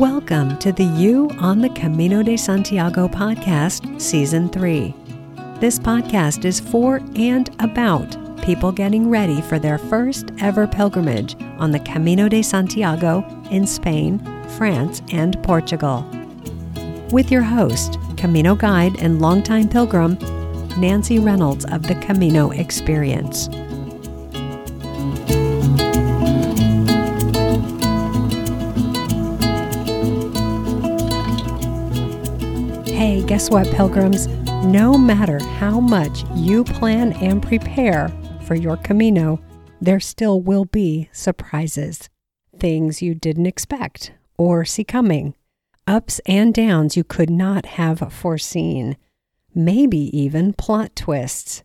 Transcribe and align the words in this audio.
Welcome 0.00 0.56
to 0.60 0.72
the 0.72 0.84
You 0.84 1.28
on 1.40 1.60
the 1.60 1.68
Camino 1.68 2.22
de 2.22 2.34
Santiago 2.34 3.06
podcast, 3.06 4.00
Season 4.00 4.48
3. 4.48 4.94
This 5.58 5.78
podcast 5.78 6.46
is 6.46 6.58
for 6.58 7.02
and 7.16 7.50
about 7.60 8.16
people 8.42 8.72
getting 8.72 9.10
ready 9.10 9.42
for 9.42 9.58
their 9.58 9.76
first 9.76 10.30
ever 10.40 10.66
pilgrimage 10.66 11.36
on 11.58 11.70
the 11.70 11.80
Camino 11.80 12.30
de 12.30 12.40
Santiago 12.40 13.22
in 13.50 13.66
Spain, 13.66 14.20
France, 14.56 15.02
and 15.12 15.36
Portugal. 15.42 16.10
With 17.10 17.30
your 17.30 17.42
host, 17.42 17.98
Camino 18.16 18.54
guide 18.54 18.98
and 19.00 19.20
longtime 19.20 19.68
pilgrim, 19.68 20.16
Nancy 20.78 21.18
Reynolds 21.18 21.66
of 21.66 21.82
the 21.82 21.96
Camino 21.96 22.52
Experience. 22.52 23.50
Hey, 33.10 33.24
guess 33.24 33.50
what, 33.50 33.66
pilgrims? 33.72 34.28
No 34.64 34.96
matter 34.96 35.42
how 35.42 35.80
much 35.80 36.22
you 36.36 36.62
plan 36.62 37.12
and 37.14 37.42
prepare 37.42 38.08
for 38.46 38.54
your 38.54 38.76
Camino, 38.76 39.40
there 39.80 39.98
still 39.98 40.40
will 40.40 40.64
be 40.64 41.08
surprises. 41.10 42.08
Things 42.56 43.02
you 43.02 43.16
didn't 43.16 43.46
expect 43.46 44.12
or 44.38 44.64
see 44.64 44.84
coming. 44.84 45.34
Ups 45.88 46.20
and 46.24 46.54
downs 46.54 46.96
you 46.96 47.02
could 47.02 47.30
not 47.30 47.66
have 47.66 48.12
foreseen. 48.12 48.96
Maybe 49.52 50.16
even 50.16 50.52
plot 50.52 50.94
twists. 50.94 51.64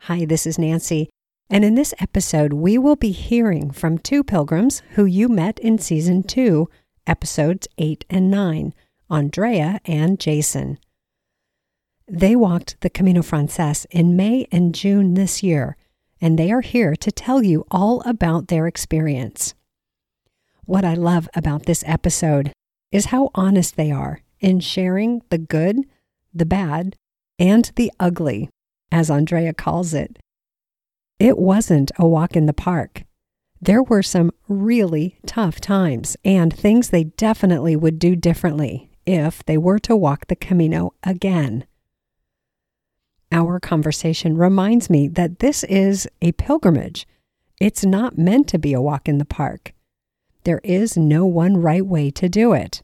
Hi, 0.00 0.26
this 0.26 0.46
is 0.46 0.58
Nancy, 0.58 1.08
and 1.48 1.64
in 1.64 1.74
this 1.74 1.94
episode, 2.00 2.52
we 2.52 2.76
will 2.76 2.96
be 2.96 3.12
hearing 3.12 3.70
from 3.70 3.96
two 3.96 4.22
pilgrims 4.22 4.82
who 4.90 5.06
you 5.06 5.30
met 5.30 5.58
in 5.58 5.78
season 5.78 6.22
two, 6.22 6.68
episodes 7.06 7.66
8 7.78 8.04
and 8.10 8.30
9 8.30 8.74
Andrea 9.08 9.80
and 9.84 10.18
Jason. 10.18 10.78
They 12.08 12.34
walked 12.34 12.76
the 12.80 12.90
Camino 12.90 13.22
Frances 13.22 13.86
in 13.90 14.16
May 14.16 14.48
and 14.50 14.74
June 14.74 15.14
this 15.14 15.44
year, 15.44 15.76
and 16.20 16.36
they 16.36 16.50
are 16.50 16.60
here 16.60 16.96
to 16.96 17.12
tell 17.12 17.42
you 17.42 17.64
all 17.70 18.02
about 18.04 18.48
their 18.48 18.66
experience. 18.66 19.54
What 20.64 20.84
I 20.84 20.94
love 20.94 21.28
about 21.36 21.66
this 21.66 21.84
episode 21.86 22.50
is 22.90 23.06
how 23.06 23.30
honest 23.32 23.76
they 23.76 23.92
are 23.92 24.22
in 24.40 24.58
sharing 24.58 25.22
the 25.30 25.38
good, 25.38 25.76
the 26.34 26.46
bad, 26.46 26.96
and 27.38 27.70
the 27.76 27.92
ugly, 28.00 28.50
as 28.90 29.08
Andrea 29.08 29.54
calls 29.54 29.94
it. 29.94 30.18
It 31.20 31.38
wasn't 31.38 31.92
a 31.96 32.06
walk 32.08 32.34
in 32.34 32.46
the 32.46 32.52
park. 32.52 33.04
There 33.60 33.84
were 33.84 34.02
some 34.02 34.32
really 34.48 35.20
tough 35.26 35.60
times 35.60 36.16
and 36.24 36.52
things 36.52 36.90
they 36.90 37.04
definitely 37.04 37.76
would 37.76 38.00
do 38.00 38.16
differently 38.16 38.90
if 39.06 39.44
they 39.44 39.56
were 39.56 39.78
to 39.78 39.96
walk 39.96 40.26
the 40.26 40.36
Camino 40.36 40.92
again. 41.02 41.64
Our 43.32 43.58
conversation 43.58 44.36
reminds 44.36 44.90
me 44.90 45.08
that 45.08 45.38
this 45.38 45.64
is 45.64 46.08
a 46.20 46.32
pilgrimage. 46.32 47.06
It's 47.60 47.84
not 47.84 48.18
meant 48.18 48.48
to 48.48 48.58
be 48.58 48.72
a 48.72 48.80
walk 48.80 49.08
in 49.08 49.18
the 49.18 49.24
park. 49.24 49.72
There 50.44 50.60
is 50.62 50.96
no 50.96 51.26
one 51.26 51.56
right 51.56 51.84
way 51.84 52.10
to 52.12 52.28
do 52.28 52.52
it. 52.52 52.82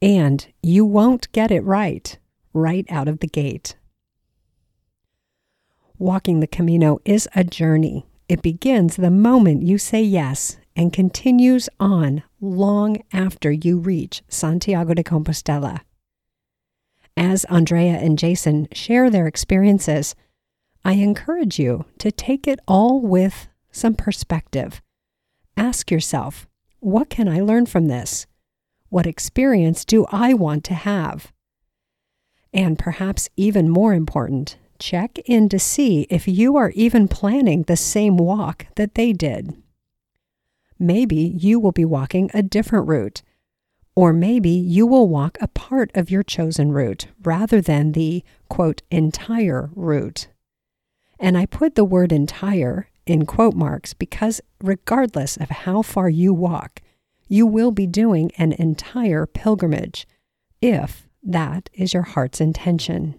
And 0.00 0.46
you 0.62 0.84
won't 0.84 1.32
get 1.32 1.50
it 1.50 1.64
right, 1.64 2.18
right 2.52 2.86
out 2.90 3.08
of 3.08 3.20
the 3.20 3.26
gate. 3.26 3.76
Walking 5.98 6.40
the 6.40 6.46
Camino 6.46 6.98
is 7.04 7.28
a 7.34 7.44
journey. 7.44 8.06
It 8.28 8.42
begins 8.42 8.96
the 8.96 9.10
moment 9.10 9.62
you 9.62 9.78
say 9.78 10.02
yes 10.02 10.58
and 10.74 10.92
continues 10.92 11.68
on 11.80 12.22
long 12.40 13.02
after 13.12 13.50
you 13.50 13.78
reach 13.78 14.22
Santiago 14.28 14.94
de 14.94 15.02
Compostela. 15.02 15.80
As 17.16 17.44
Andrea 17.46 17.94
and 17.94 18.18
Jason 18.18 18.68
share 18.72 19.08
their 19.10 19.26
experiences, 19.26 20.14
I 20.84 20.92
encourage 20.92 21.58
you 21.58 21.86
to 21.98 22.12
take 22.12 22.46
it 22.46 22.60
all 22.68 23.00
with 23.00 23.48
some 23.72 23.94
perspective. 23.94 24.82
Ask 25.56 25.90
yourself, 25.90 26.46
what 26.80 27.10
can 27.10 27.28
I 27.28 27.40
learn 27.40 27.66
from 27.66 27.88
this? 27.88 28.26
What 28.90 29.06
experience 29.06 29.84
do 29.84 30.06
I 30.12 30.34
want 30.34 30.62
to 30.64 30.74
have? 30.74 31.32
And 32.52 32.78
perhaps 32.78 33.28
even 33.36 33.68
more 33.68 33.94
important, 33.94 34.58
check 34.78 35.18
in 35.24 35.48
to 35.48 35.58
see 35.58 36.06
if 36.10 36.28
you 36.28 36.56
are 36.56 36.70
even 36.70 37.08
planning 37.08 37.62
the 37.62 37.76
same 37.76 38.16
walk 38.16 38.66
that 38.76 38.94
they 38.94 39.12
did. 39.12 39.60
Maybe 40.78 41.16
you 41.16 41.58
will 41.58 41.72
be 41.72 41.84
walking 41.84 42.30
a 42.34 42.42
different 42.42 42.88
route. 42.88 43.22
Or 43.94 44.12
maybe 44.12 44.50
you 44.50 44.86
will 44.86 45.08
walk 45.08 45.38
a 45.40 45.48
part 45.48 45.90
of 45.94 46.10
your 46.10 46.22
chosen 46.22 46.70
route 46.72 47.06
rather 47.22 47.62
than 47.62 47.92
the 47.92 48.22
quote 48.48 48.82
entire 48.90 49.70
route. 49.74 50.28
And 51.18 51.38
I 51.38 51.46
put 51.46 51.74
the 51.74 51.84
word 51.84 52.12
entire 52.12 52.88
in 53.06 53.24
quote 53.24 53.54
marks 53.54 53.94
because 53.94 54.40
regardless 54.62 55.36
of 55.36 55.48
how 55.48 55.80
far 55.80 56.10
you 56.10 56.34
walk, 56.34 56.82
you 57.28 57.46
will 57.46 57.70
be 57.70 57.86
doing 57.86 58.32
an 58.36 58.52
entire 58.52 59.26
pilgrimage 59.26 60.06
if 60.60 61.08
that 61.22 61.70
is 61.72 61.94
your 61.94 62.02
heart's 62.02 62.40
intention. 62.40 63.14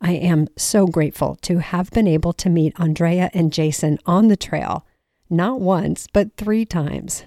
I 0.00 0.12
am 0.12 0.48
so 0.56 0.86
grateful 0.86 1.36
to 1.42 1.58
have 1.58 1.90
been 1.90 2.06
able 2.06 2.32
to 2.34 2.48
meet 2.48 2.78
Andrea 2.78 3.30
and 3.32 3.52
Jason 3.52 3.98
on 4.06 4.28
the 4.28 4.36
trail 4.36 4.86
not 5.30 5.60
once, 5.60 6.06
but 6.12 6.36
three 6.36 6.64
times. 6.64 7.24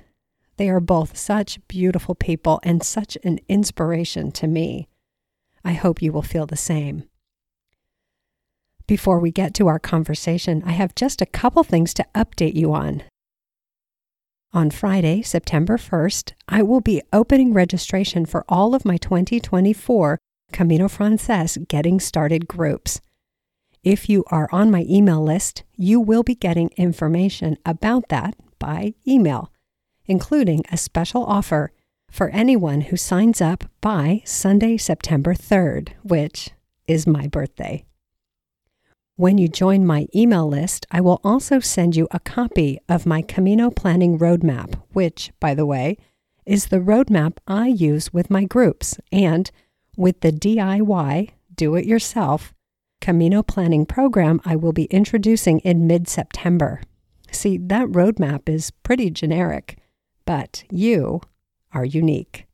They 0.58 0.70
are 0.70 0.80
both 0.80 1.18
such 1.18 1.66
beautiful 1.68 2.16
people 2.16 2.60
and 2.64 2.84
such 2.84 3.18
an 3.24 3.40
inspiration 3.48 4.32
to 4.34 4.48
me. 4.48 4.88
I 5.64 5.74
hope 5.74 6.02
you 6.02 6.12
will 6.12 6.22
feel 6.22 6.46
the 6.46 6.58
same. 6.58 7.06
Before 8.86 9.20
we 9.20 9.32
get 9.32 9.54
to 9.56 9.68
our 9.68 9.80
conversation, 9.80 10.62
I 10.66 10.72
have 10.72 10.94
just 10.94 11.22
a 11.22 11.26
couple 11.26 11.64
things 11.64 11.94
to 11.96 12.06
update 12.14 12.56
you 12.56 12.74
on. 12.74 13.04
On 14.52 14.70
Friday, 14.70 15.22
September 15.22 15.78
1st, 15.78 16.34
I 16.48 16.62
will 16.62 16.82
be 16.82 17.02
opening 17.12 17.54
registration 17.54 18.26
for 18.26 18.46
all 18.48 18.76
of 18.76 18.86
my 18.86 18.98
2024 18.98 20.20
Camino 20.52 20.88
Frances 20.88 21.58
Getting 21.68 22.00
Started 22.00 22.48
groups. 22.48 23.02
If 23.84 24.08
you 24.08 24.24
are 24.28 24.48
on 24.54 24.72
my 24.72 24.86
email 24.90 25.22
list, 25.22 25.64
you 25.76 26.00
will 26.00 26.24
be 26.24 26.36
getting 26.36 26.70
information 26.78 27.58
about 27.66 28.08
that 28.08 28.36
by 28.58 28.94
email, 29.06 29.52
including 30.06 30.64
a 30.72 30.78
special 30.78 31.26
offer 31.26 31.74
for 32.10 32.30
anyone 32.30 32.82
who 32.82 32.96
signs 32.96 33.42
up 33.42 33.66
by 33.82 34.22
Sunday, 34.24 34.78
September 34.78 35.34
3rd, 35.34 35.90
which 36.02 36.52
is 36.88 37.06
my 37.06 37.28
birthday. 37.28 37.84
When 39.18 39.38
you 39.38 39.50
join 39.50 39.86
my 39.86 40.08
email 40.16 40.48
list, 40.48 40.86
I 40.90 41.02
will 41.02 41.20
also 41.22 41.60
send 41.60 41.98
you 41.98 42.08
a 42.12 42.22
copy 42.22 42.80
of 42.88 43.06
my 43.06 43.22
Camino 43.22 43.70
Planning 43.70 44.18
Roadmap, 44.18 44.82
which, 44.94 45.34
by 45.42 45.54
the 45.54 45.66
way, 45.66 45.98
is 46.46 46.68
the 46.68 46.80
roadmap 46.80 47.38
I 47.48 47.68
use 47.68 48.14
with 48.14 48.30
my 48.30 48.46
groups 48.46 48.98
and 49.12 49.52
with 49.98 50.22
the 50.22 50.32
DIY, 50.32 51.32
do 51.54 51.76
it 51.76 51.86
yourself 51.86 52.54
Camino 53.04 53.44
planning 53.44 53.86
program 53.86 54.40
I 54.46 54.56
will 54.56 54.72
be 54.72 54.86
introducing 54.86 55.60
in 55.60 55.88
mid 55.88 56.08
September. 56.08 56.82
See, 57.34 57.58
that 57.58 57.90
roadmap 57.90 58.48
is 58.48 58.72
pretty 58.72 59.10
generic, 59.10 59.78
but 60.26 60.64
you 60.72 61.20
are 61.74 61.84
unique. 61.84 62.46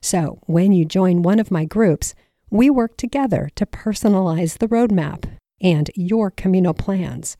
So, 0.00 0.38
when 0.46 0.72
you 0.72 0.86
join 0.86 1.20
one 1.20 1.38
of 1.38 1.50
my 1.50 1.66
groups, 1.66 2.14
we 2.48 2.70
work 2.70 2.96
together 2.96 3.50
to 3.56 3.66
personalize 3.66 4.56
the 4.56 4.66
roadmap 4.66 5.26
and 5.60 5.90
your 5.94 6.30
Camino 6.30 6.72
plans. 6.72 7.36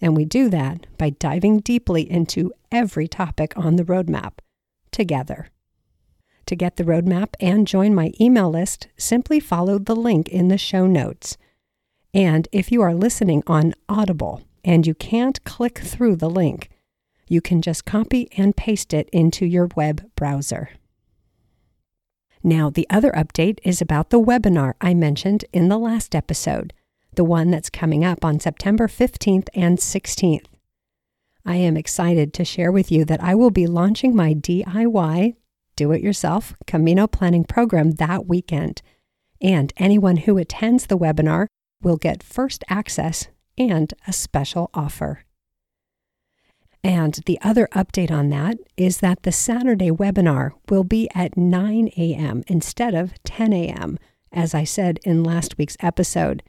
And 0.00 0.16
we 0.16 0.24
do 0.24 0.48
that 0.48 0.86
by 0.96 1.10
diving 1.10 1.58
deeply 1.58 2.10
into 2.10 2.50
every 2.72 3.08
topic 3.08 3.52
on 3.58 3.76
the 3.76 3.84
roadmap 3.84 4.38
together. 4.90 5.48
To 6.46 6.56
get 6.56 6.76
the 6.76 6.84
roadmap 6.84 7.34
and 7.40 7.66
join 7.66 7.94
my 7.94 8.10
email 8.18 8.48
list, 8.48 8.88
simply 8.96 9.38
follow 9.38 9.78
the 9.78 9.94
link 9.94 10.30
in 10.30 10.48
the 10.48 10.56
show 10.56 10.86
notes. 10.86 11.36
And 12.14 12.46
if 12.52 12.70
you 12.70 12.80
are 12.80 12.94
listening 12.94 13.42
on 13.48 13.74
Audible 13.88 14.42
and 14.64 14.86
you 14.86 14.94
can't 14.94 15.42
click 15.42 15.78
through 15.78 16.16
the 16.16 16.30
link, 16.30 16.70
you 17.26 17.40
can 17.40 17.60
just 17.60 17.84
copy 17.84 18.28
and 18.36 18.56
paste 18.56 18.94
it 18.94 19.08
into 19.12 19.44
your 19.44 19.68
web 19.74 20.08
browser. 20.14 20.70
Now, 22.42 22.70
the 22.70 22.86
other 22.88 23.10
update 23.12 23.58
is 23.64 23.80
about 23.80 24.10
the 24.10 24.20
webinar 24.20 24.74
I 24.80 24.94
mentioned 24.94 25.44
in 25.52 25.68
the 25.68 25.78
last 25.78 26.14
episode, 26.14 26.72
the 27.14 27.24
one 27.24 27.50
that's 27.50 27.70
coming 27.70 28.04
up 28.04 28.24
on 28.24 28.38
September 28.38 28.86
15th 28.86 29.48
and 29.54 29.78
16th. 29.78 30.46
I 31.44 31.56
am 31.56 31.76
excited 31.76 32.32
to 32.34 32.44
share 32.44 32.70
with 32.70 32.92
you 32.92 33.04
that 33.06 33.22
I 33.22 33.34
will 33.34 33.50
be 33.50 33.66
launching 33.66 34.14
my 34.14 34.34
DIY, 34.34 35.34
do 35.74 35.90
it 35.90 36.00
yourself 36.00 36.54
Camino 36.66 37.06
planning 37.08 37.44
program 37.44 37.92
that 37.92 38.26
weekend. 38.26 38.82
And 39.40 39.72
anyone 39.76 40.18
who 40.18 40.38
attends 40.38 40.86
the 40.86 40.98
webinar 40.98 41.48
will 41.84 41.96
get 41.96 42.22
first 42.22 42.64
access 42.68 43.28
and 43.56 43.94
a 44.08 44.12
special 44.12 44.70
offer. 44.74 45.20
And 46.82 47.14
the 47.24 47.38
other 47.40 47.66
update 47.72 48.10
on 48.10 48.28
that 48.30 48.58
is 48.76 48.98
that 48.98 49.22
the 49.22 49.32
Saturday 49.32 49.90
webinar 49.90 50.50
will 50.68 50.84
be 50.84 51.08
at 51.14 51.36
9 51.36 51.88
a.m. 51.96 52.42
instead 52.46 52.94
of 52.94 53.14
10 53.24 53.52
a.m., 53.52 53.98
as 54.32 54.54
I 54.54 54.64
said 54.64 54.98
in 55.04 55.24
last 55.24 55.56
week's 55.56 55.78
episode. 55.80 56.42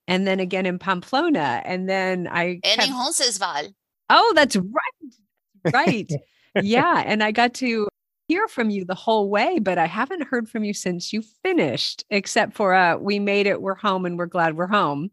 and 0.07 0.25
then 0.27 0.39
again 0.39 0.65
in 0.65 0.79
Pamplona. 0.79 1.61
And 1.63 1.87
then 1.87 2.27
I. 2.31 2.59
And 2.63 2.79
kept- 2.79 2.87
in 2.87 2.93
Roncesvalles. 2.95 3.69
oh, 4.09 4.33
that's 4.35 4.55
right. 4.55 5.73
Right. 5.73 6.11
yeah. 6.61 7.03
And 7.05 7.23
I 7.23 7.31
got 7.31 7.53
to 7.55 7.87
hear 8.27 8.47
from 8.47 8.69
you 8.69 8.85
the 8.85 8.95
whole 8.95 9.29
way, 9.29 9.59
but 9.59 9.77
I 9.77 9.85
haven't 9.85 10.27
heard 10.27 10.49
from 10.49 10.63
you 10.63 10.73
since 10.73 11.13
you 11.13 11.23
finished, 11.43 12.03
except 12.09 12.53
for 12.53 12.73
uh, 12.73 12.97
we 12.97 13.19
made 13.19 13.47
it, 13.47 13.61
we're 13.61 13.75
home, 13.75 14.05
and 14.05 14.17
we're 14.17 14.25
glad 14.25 14.57
we're 14.57 14.67
home. 14.67 15.11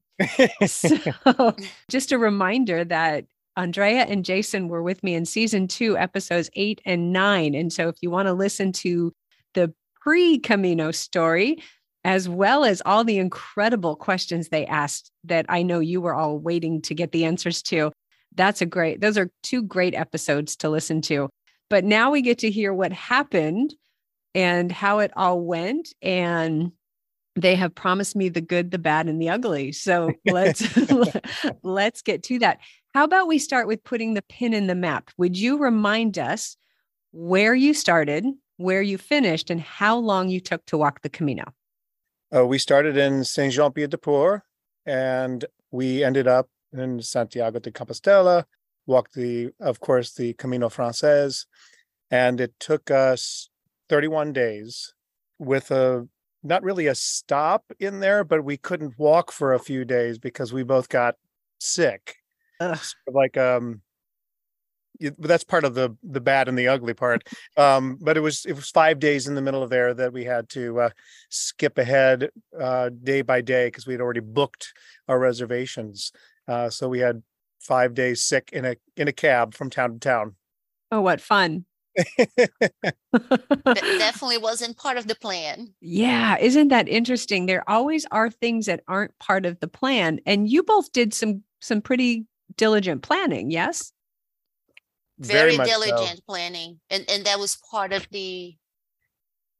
So 0.66 0.96
just 1.90 2.12
a 2.12 2.18
reminder 2.18 2.84
that 2.84 3.24
Andrea 3.56 4.02
and 4.02 4.24
Jason 4.24 4.68
were 4.68 4.82
with 4.82 5.02
me 5.04 5.14
in 5.14 5.24
season 5.24 5.68
two, 5.68 5.96
episodes 5.96 6.50
eight 6.54 6.80
and 6.84 7.12
nine. 7.12 7.54
And 7.54 7.72
so 7.72 7.88
if 7.88 7.96
you 8.00 8.10
want 8.10 8.26
to 8.26 8.32
listen 8.32 8.72
to 8.72 9.12
the 9.54 9.72
pre 10.00 10.38
Camino 10.38 10.90
story, 10.90 11.62
as 12.04 12.28
well 12.28 12.64
as 12.64 12.82
all 12.84 13.04
the 13.04 13.18
incredible 13.18 13.96
questions 13.96 14.48
they 14.48 14.66
asked 14.66 15.10
that 15.24 15.46
I 15.48 15.62
know 15.62 15.78
you 15.78 16.00
were 16.00 16.14
all 16.14 16.38
waiting 16.38 16.82
to 16.82 16.94
get 16.94 17.12
the 17.12 17.24
answers 17.24 17.62
to, 17.62 17.92
that's 18.34 18.60
a 18.60 18.66
great, 18.66 19.00
those 19.00 19.16
are 19.16 19.30
two 19.42 19.62
great 19.62 19.94
episodes 19.94 20.56
to 20.56 20.68
listen 20.68 21.00
to. 21.02 21.30
But 21.70 21.84
now 21.84 22.10
we 22.10 22.22
get 22.22 22.38
to 22.38 22.50
hear 22.50 22.72
what 22.72 22.92
happened 22.92 23.74
and 24.34 24.70
how 24.70 24.98
it 24.98 25.12
all 25.16 25.40
went. 25.40 25.94
And 26.02 26.72
they 27.36 27.54
have 27.56 27.74
promised 27.74 28.14
me 28.14 28.28
the 28.28 28.40
good, 28.40 28.70
the 28.70 28.78
bad, 28.78 29.08
and 29.08 29.20
the 29.20 29.28
ugly. 29.28 29.72
So 29.72 30.12
let's 30.26 30.62
let's 31.62 32.02
get 32.02 32.22
to 32.24 32.38
that. 32.40 32.58
How 32.94 33.04
about 33.04 33.26
we 33.26 33.38
start 33.38 33.66
with 33.66 33.82
putting 33.82 34.14
the 34.14 34.22
pin 34.22 34.54
in 34.54 34.66
the 34.66 34.74
map? 34.74 35.10
Would 35.18 35.36
you 35.36 35.58
remind 35.58 36.18
us 36.18 36.56
where 37.10 37.54
you 37.54 37.74
started, 37.74 38.24
where 38.56 38.82
you 38.82 38.98
finished, 38.98 39.50
and 39.50 39.60
how 39.60 39.96
long 39.96 40.28
you 40.28 40.40
took 40.40 40.64
to 40.66 40.78
walk 40.78 41.02
the 41.02 41.08
Camino? 41.08 41.44
Uh, 42.34 42.46
we 42.46 42.58
started 42.58 42.96
in 42.96 43.24
Saint 43.24 43.52
Jean 43.52 43.72
Pied 43.72 43.90
de 43.90 43.98
Port 43.98 44.42
and 44.86 45.44
we 45.70 46.04
ended 46.04 46.26
up 46.26 46.48
in 46.72 47.00
Santiago 47.00 47.58
de 47.58 47.70
Compostela, 47.70 48.44
walked 48.86 49.14
the, 49.14 49.50
of 49.60 49.80
course, 49.80 50.12
the 50.12 50.34
Camino 50.34 50.68
Frances. 50.68 51.46
And 52.10 52.40
it 52.40 52.54
took 52.60 52.90
us 52.90 53.48
31 53.88 54.32
days 54.32 54.94
with 55.38 55.70
a 55.70 56.06
not 56.42 56.62
really 56.62 56.86
a 56.86 56.94
stop 56.94 57.64
in 57.80 58.00
there, 58.00 58.22
but 58.22 58.44
we 58.44 58.56
couldn't 58.56 58.98
walk 58.98 59.32
for 59.32 59.54
a 59.54 59.58
few 59.58 59.84
days 59.84 60.18
because 60.18 60.52
we 60.52 60.62
both 60.62 60.88
got 60.88 61.14
sick. 61.58 62.16
Ugh. 62.60 62.76
Sort 62.76 63.08
of 63.08 63.14
like 63.14 63.36
um 63.36 63.80
that's 65.18 65.44
part 65.44 65.64
of 65.64 65.74
the 65.74 65.96
the 66.02 66.20
bad 66.20 66.48
and 66.48 66.56
the 66.56 66.68
ugly 66.68 66.94
part 66.94 67.26
um 67.56 67.98
but 68.00 68.16
it 68.16 68.20
was 68.20 68.44
it 68.46 68.52
was 68.52 68.70
five 68.70 69.00
days 69.00 69.26
in 69.26 69.34
the 69.34 69.42
middle 69.42 69.62
of 69.62 69.70
there 69.70 69.92
that 69.92 70.12
we 70.12 70.24
had 70.24 70.48
to 70.48 70.78
uh 70.80 70.90
skip 71.30 71.78
ahead 71.78 72.30
uh 72.60 72.90
day 73.02 73.20
by 73.20 73.40
day 73.40 73.66
because 73.66 73.86
we 73.86 73.92
had 73.92 74.00
already 74.00 74.20
booked 74.20 74.72
our 75.08 75.18
reservations 75.18 76.12
uh 76.46 76.70
so 76.70 76.88
we 76.88 77.00
had 77.00 77.22
five 77.64 77.94
days 77.94 78.22
sick 78.22 78.50
in 78.52 78.64
a 78.64 78.76
in 78.96 79.08
a 79.08 79.12
cab 79.12 79.54
from 79.54 79.70
town 79.70 79.94
to 79.94 79.98
town 79.98 80.34
Oh, 80.92 81.00
what 81.00 81.20
fun. 81.20 81.64
That 83.12 83.96
definitely 83.98 84.38
wasn't 84.38 84.76
part 84.76 84.96
of 84.96 85.06
the 85.06 85.14
plan. 85.14 85.72
yeah, 85.80 86.36
isn't 86.38 86.68
that 86.68 86.88
interesting? 86.88 87.46
There 87.46 87.68
always 87.68 88.06
are 88.10 88.30
things 88.30 88.66
that 88.66 88.82
aren't 88.88 89.16
part 89.18 89.46
of 89.46 89.58
the 89.60 89.68
plan. 89.68 90.20
And 90.26 90.48
you 90.48 90.62
both 90.62 90.92
did 90.92 91.14
some 91.14 91.42
some 91.60 91.80
pretty 91.80 92.26
diligent 92.56 93.02
planning, 93.02 93.50
yes? 93.50 93.92
Very, 95.18 95.56
much 95.56 95.68
so. 95.68 95.80
diligent 95.84 96.20
planning. 96.26 96.80
And 96.90 97.04
and 97.08 97.24
that 97.24 97.38
was 97.38 97.56
part 97.70 97.92
of 97.92 98.06
the 98.10 98.56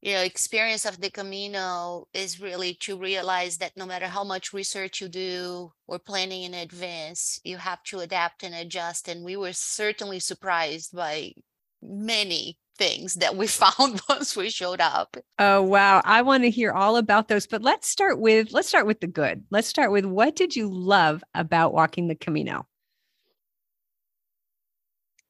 you 0.05 0.13
know 0.13 0.21
experience 0.21 0.85
of 0.85 1.01
the 1.01 1.09
Camino 1.09 2.07
is 2.13 2.39
really 2.39 2.75
to 2.75 2.95
realize 2.95 3.57
that 3.57 3.75
no 3.75 3.87
matter 3.87 4.05
how 4.05 4.23
much 4.23 4.53
research 4.53 5.01
you 5.01 5.07
do 5.07 5.73
or 5.87 5.97
planning 5.97 6.43
in 6.43 6.53
advance, 6.53 7.39
you 7.43 7.57
have 7.57 7.81
to 7.85 7.99
adapt 8.01 8.43
and 8.43 8.53
adjust. 8.53 9.07
And 9.07 9.25
we 9.25 9.35
were 9.35 9.51
certainly 9.51 10.19
surprised 10.19 10.95
by 10.95 11.33
many 11.81 12.59
things 12.77 13.15
that 13.15 13.35
we 13.35 13.47
found 13.63 13.99
once 14.07 14.37
we 14.37 14.51
showed 14.51 14.79
up. 14.79 15.17
Oh 15.39 15.63
wow, 15.63 16.03
I 16.05 16.21
want 16.21 16.43
to 16.43 16.51
hear 16.51 16.71
all 16.71 16.97
about 16.97 17.27
those. 17.27 17.47
But 17.47 17.63
let's 17.63 17.89
start 17.89 18.19
with 18.19 18.51
let's 18.51 18.67
start 18.67 18.85
with 18.85 18.99
the 18.99 19.07
good. 19.07 19.43
Let's 19.49 19.67
start 19.67 19.91
with 19.91 20.05
what 20.05 20.35
did 20.35 20.55
you 20.55 20.71
love 20.71 21.23
about 21.33 21.73
walking 21.73 22.09
the 22.09 22.15
Camino? 22.15 22.67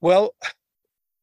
Well, 0.01 0.36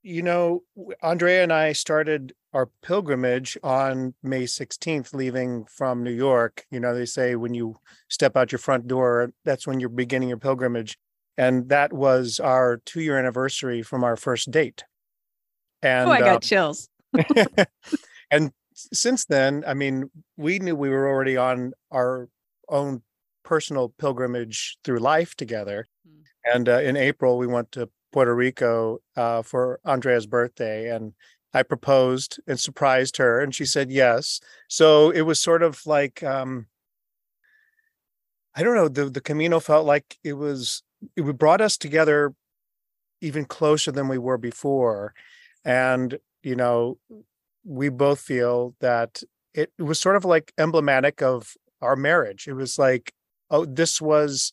you 0.02 0.22
know, 0.22 0.62
Andrea 1.03 1.43
and 1.43 1.53
I 1.53 1.74
started 1.74 2.32
our 2.53 2.69
pilgrimage 2.82 3.56
on 3.63 4.15
May 4.23 4.44
16th, 4.44 5.15
leaving 5.15 5.65
from 5.65 6.03
New 6.03 6.13
York. 6.13 6.67
You 6.71 6.81
know, 6.81 6.94
they 6.94 7.06
say 7.06 7.35
when 7.35 7.55
you 7.55 7.77
step 8.09 8.37
out 8.37 8.53
your 8.53 8.59
front 8.59 8.87
door, 8.87 9.32
that's 9.44 9.67
when 9.67 9.81
you're 9.81 9.89
beginning 9.89 10.29
your 10.29 10.39
pilgrimage. 10.39 10.99
And 11.39 11.69
that 11.71 11.93
was 11.93 12.41
our 12.41 12.82
two 12.85 13.01
year 13.01 13.19
anniversary 13.19 13.82
from 13.82 14.05
our 14.05 14.17
first 14.17 14.51
date. 14.51 14.85
And 15.82 16.09
oh, 16.09 16.13
I 16.13 16.21
got 16.21 16.37
uh, 16.37 16.41
chills. 16.41 16.89
and 18.31 18.53
since 18.75 19.25
then, 19.25 19.65
I 19.67 19.75
mean, 19.75 20.11
we 20.37 20.59
knew 20.59 20.77
we 20.77 20.91
were 20.91 21.09
already 21.09 21.37
on 21.37 21.73
our 21.91 22.29
own 22.69 23.03
personal 23.44 23.89
pilgrimage 23.99 24.79
through 24.85 24.99
life 24.99 25.35
together. 25.35 25.89
Mm. 26.06 26.55
And 26.55 26.69
uh, 26.69 26.81
in 26.81 26.97
April, 26.97 27.39
we 27.39 27.47
went 27.47 27.73
to 27.73 27.89
Puerto 28.13 28.35
Rico 28.35 28.99
uh, 29.17 29.43
for 29.43 29.81
Andrea's 29.85 30.27
birthday, 30.27 30.94
and 30.94 31.15
I 31.55 31.63
proposed 31.63 32.41
and 32.47 32.59
surprised 32.59 33.17
her, 33.19 33.41
and 33.41 33.55
she 33.55 33.65
said 33.65 33.91
yes. 33.91 34.41
So 34.69 35.11
it 35.11 35.23
was 35.23 35.41
sort 35.41 35.63
of 35.63 35.85
like 35.87 36.23
um, 36.23 36.67
I 38.55 38.63
don't 38.63 38.75
know. 38.75 38.89
The 38.89 39.11
the 39.11 39.21
Camino 39.21 39.61
felt 39.61 39.87
like 39.87 40.19
it 40.25 40.35
was 40.35 40.82
it 41.17 41.23
brought 41.39 41.61
us 41.61 41.77
together 41.77 42.35
even 43.21 43.44
closer 43.44 43.93
than 43.93 44.09
we 44.09 44.19
were 44.19 44.39
before, 44.39 45.15
and 45.65 46.19
you 46.43 46.56
know 46.56 46.99
we 47.65 47.89
both 47.89 48.21
feel 48.21 48.75
that 48.81 49.23
it, 49.55 49.71
was 49.79 49.99
sort 50.01 50.17
of 50.17 50.25
like 50.25 50.53
emblematic 50.59 51.23
of 51.23 51.55
our 51.81 51.97
marriage. 51.97 52.47
It 52.49 52.55
was 52.55 52.79
like, 52.79 53.13
oh, 53.51 53.65
this 53.65 54.01
was, 54.01 54.53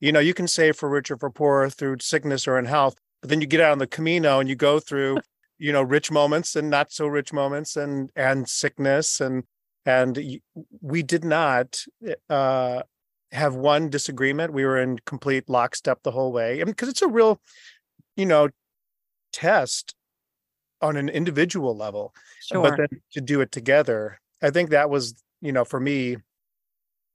you 0.00 0.12
know, 0.12 0.20
you 0.20 0.34
can 0.34 0.48
say 0.48 0.72
for 0.72 0.88
rich 0.88 1.10
or 1.10 1.16
for 1.16 1.30
poor 1.30 1.68
through 1.68 1.98
sickness 2.00 2.48
or 2.48 2.58
in 2.58 2.64
health, 2.64 2.96
but 3.20 3.30
then 3.30 3.40
you 3.40 3.46
get 3.46 3.60
out 3.60 3.72
on 3.72 3.78
the 3.78 3.86
Camino 3.86 4.40
and 4.40 4.48
you 4.48 4.56
go 4.56 4.80
through, 4.80 5.18
you 5.62 5.72
know, 5.72 5.82
rich 5.82 6.10
moments 6.10 6.56
and 6.56 6.68
not 6.68 6.90
so 6.90 7.06
rich 7.06 7.32
moments 7.32 7.76
and 7.76 8.10
and 8.16 8.48
sickness 8.48 9.20
and 9.20 9.44
and 9.86 10.18
we 10.80 11.02
did 11.04 11.24
not 11.24 11.84
uh 12.28 12.82
have 13.30 13.54
one 13.54 13.88
disagreement. 13.88 14.52
We 14.52 14.64
were 14.64 14.78
in 14.78 14.98
complete 15.06 15.48
lockstep 15.48 16.02
the 16.02 16.10
whole 16.10 16.32
way. 16.32 16.54
I 16.54 16.64
mean, 16.64 16.66
because 16.66 16.88
it's 16.88 17.00
a 17.00 17.06
real, 17.06 17.40
you 18.16 18.26
know, 18.26 18.48
test 19.32 19.94
on 20.80 20.96
an 20.96 21.08
individual 21.08 21.76
level 21.76 22.12
Sure. 22.40 22.62
but 22.62 22.76
then 22.76 23.00
to 23.12 23.20
do 23.20 23.40
it 23.40 23.52
together 23.52 24.20
i 24.42 24.50
think 24.50 24.70
that 24.70 24.90
was 24.90 25.14
you 25.40 25.52
know 25.52 25.64
for 25.64 25.78
me 25.78 26.16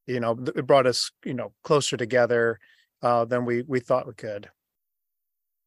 you 0.08 0.22
know 0.22 0.38
it 0.56 0.66
brought 0.66 0.88
us 0.88 1.12
you 1.26 1.34
know 1.34 1.52
closer 1.66 1.98
together 1.98 2.60
uh 3.02 3.26
than 3.26 3.44
we 3.44 3.64
we 3.68 3.82
thought 3.82 4.08
we 4.08 4.14
could 4.14 4.50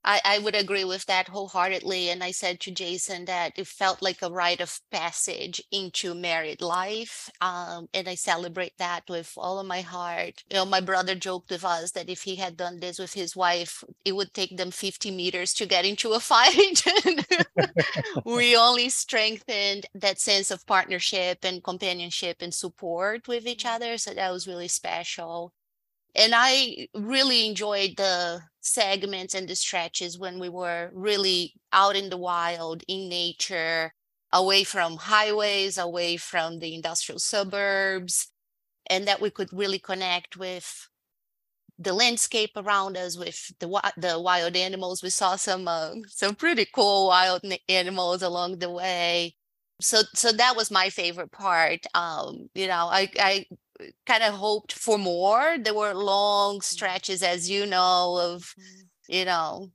I, 0.04 0.20
I 0.24 0.38
would 0.38 0.54
agree 0.54 0.84
with 0.84 1.04
that 1.06 1.28
wholeheartedly. 1.28 2.08
And 2.08 2.22
I 2.24 2.30
said 2.30 2.60
to 2.60 2.70
Jason 2.70 3.26
that 3.26 3.52
it 3.56 3.66
felt 3.66 4.00
like 4.00 4.22
a 4.22 4.30
rite 4.30 4.60
of 4.60 4.80
passage 4.90 5.62
into 5.70 6.14
married 6.14 6.62
life. 6.62 7.28
Um, 7.40 7.88
and 7.92 8.08
I 8.08 8.14
celebrate 8.14 8.78
that 8.78 9.02
with 9.08 9.32
all 9.36 9.58
of 9.58 9.66
my 9.66 9.82
heart. 9.82 10.42
You 10.50 10.56
know, 10.56 10.64
my 10.64 10.80
brother 10.80 11.14
joked 11.14 11.50
with 11.50 11.64
us 11.64 11.90
that 11.92 12.08
if 12.08 12.22
he 12.22 12.36
had 12.36 12.56
done 12.56 12.80
this 12.80 12.98
with 12.98 13.12
his 13.12 13.36
wife, 13.36 13.84
it 14.04 14.12
would 14.12 14.32
take 14.32 14.56
them 14.56 14.70
50 14.70 15.10
meters 15.10 15.52
to 15.54 15.66
get 15.66 15.84
into 15.84 16.12
a 16.12 16.20
fight. 16.30 16.82
we 18.24 18.56
only 18.56 18.88
strengthened 18.88 19.86
that 19.94 20.20
sense 20.20 20.50
of 20.50 20.66
partnership 20.66 21.44
and 21.44 21.62
companionship 21.62 22.38
and 22.40 22.54
support 22.54 23.28
with 23.28 23.46
each 23.46 23.64
mm. 23.64 23.74
other. 23.74 23.98
So 23.98 24.14
that 24.14 24.32
was 24.32 24.48
really 24.48 24.68
special 24.68 25.52
and 26.14 26.32
I 26.34 26.88
really 26.94 27.46
enjoyed 27.48 27.96
the 27.96 28.42
segments 28.60 29.34
and 29.34 29.48
the 29.48 29.56
stretches 29.56 30.18
when 30.18 30.38
we 30.38 30.48
were 30.48 30.90
really 30.92 31.54
out 31.72 31.96
in 31.96 32.10
the 32.10 32.16
wild, 32.18 32.82
in 32.88 33.08
nature, 33.08 33.94
away 34.32 34.64
from 34.64 34.96
highways, 34.96 35.78
away 35.78 36.16
from 36.16 36.58
the 36.58 36.74
industrial 36.74 37.18
suburbs, 37.18 38.28
and 38.88 39.08
that 39.08 39.20
we 39.20 39.30
could 39.30 39.52
really 39.52 39.78
connect 39.80 40.36
with 40.36 40.88
the 41.78 41.92
landscape 41.94 42.50
around 42.56 42.96
us, 42.96 43.16
with 43.16 43.52
the 43.58 43.68
the 43.96 44.20
wild 44.20 44.56
animals. 44.56 45.02
We 45.02 45.10
saw 45.10 45.36
some 45.36 45.66
uh, 45.68 45.94
some 46.08 46.34
pretty 46.34 46.66
cool 46.74 47.08
wild 47.08 47.42
animals 47.68 48.22
along 48.22 48.58
the 48.58 48.70
way. 48.70 49.36
So 49.80 50.02
so 50.14 50.32
that 50.32 50.56
was 50.56 50.70
my 50.70 50.90
favorite 50.90 51.32
part. 51.32 51.86
Um, 51.94 52.50
you 52.54 52.66
know, 52.66 52.86
I 52.90 53.10
I 53.18 53.46
kind 54.06 54.22
of 54.22 54.34
hoped 54.34 54.72
for 54.72 54.98
more. 54.98 55.56
There 55.58 55.74
were 55.74 55.94
long 55.94 56.58
mm. 56.58 56.62
stretches, 56.62 57.22
as 57.22 57.50
you 57.50 57.66
know, 57.66 58.18
of 58.20 58.54
mm. 58.58 58.86
you 59.08 59.24
know 59.24 59.70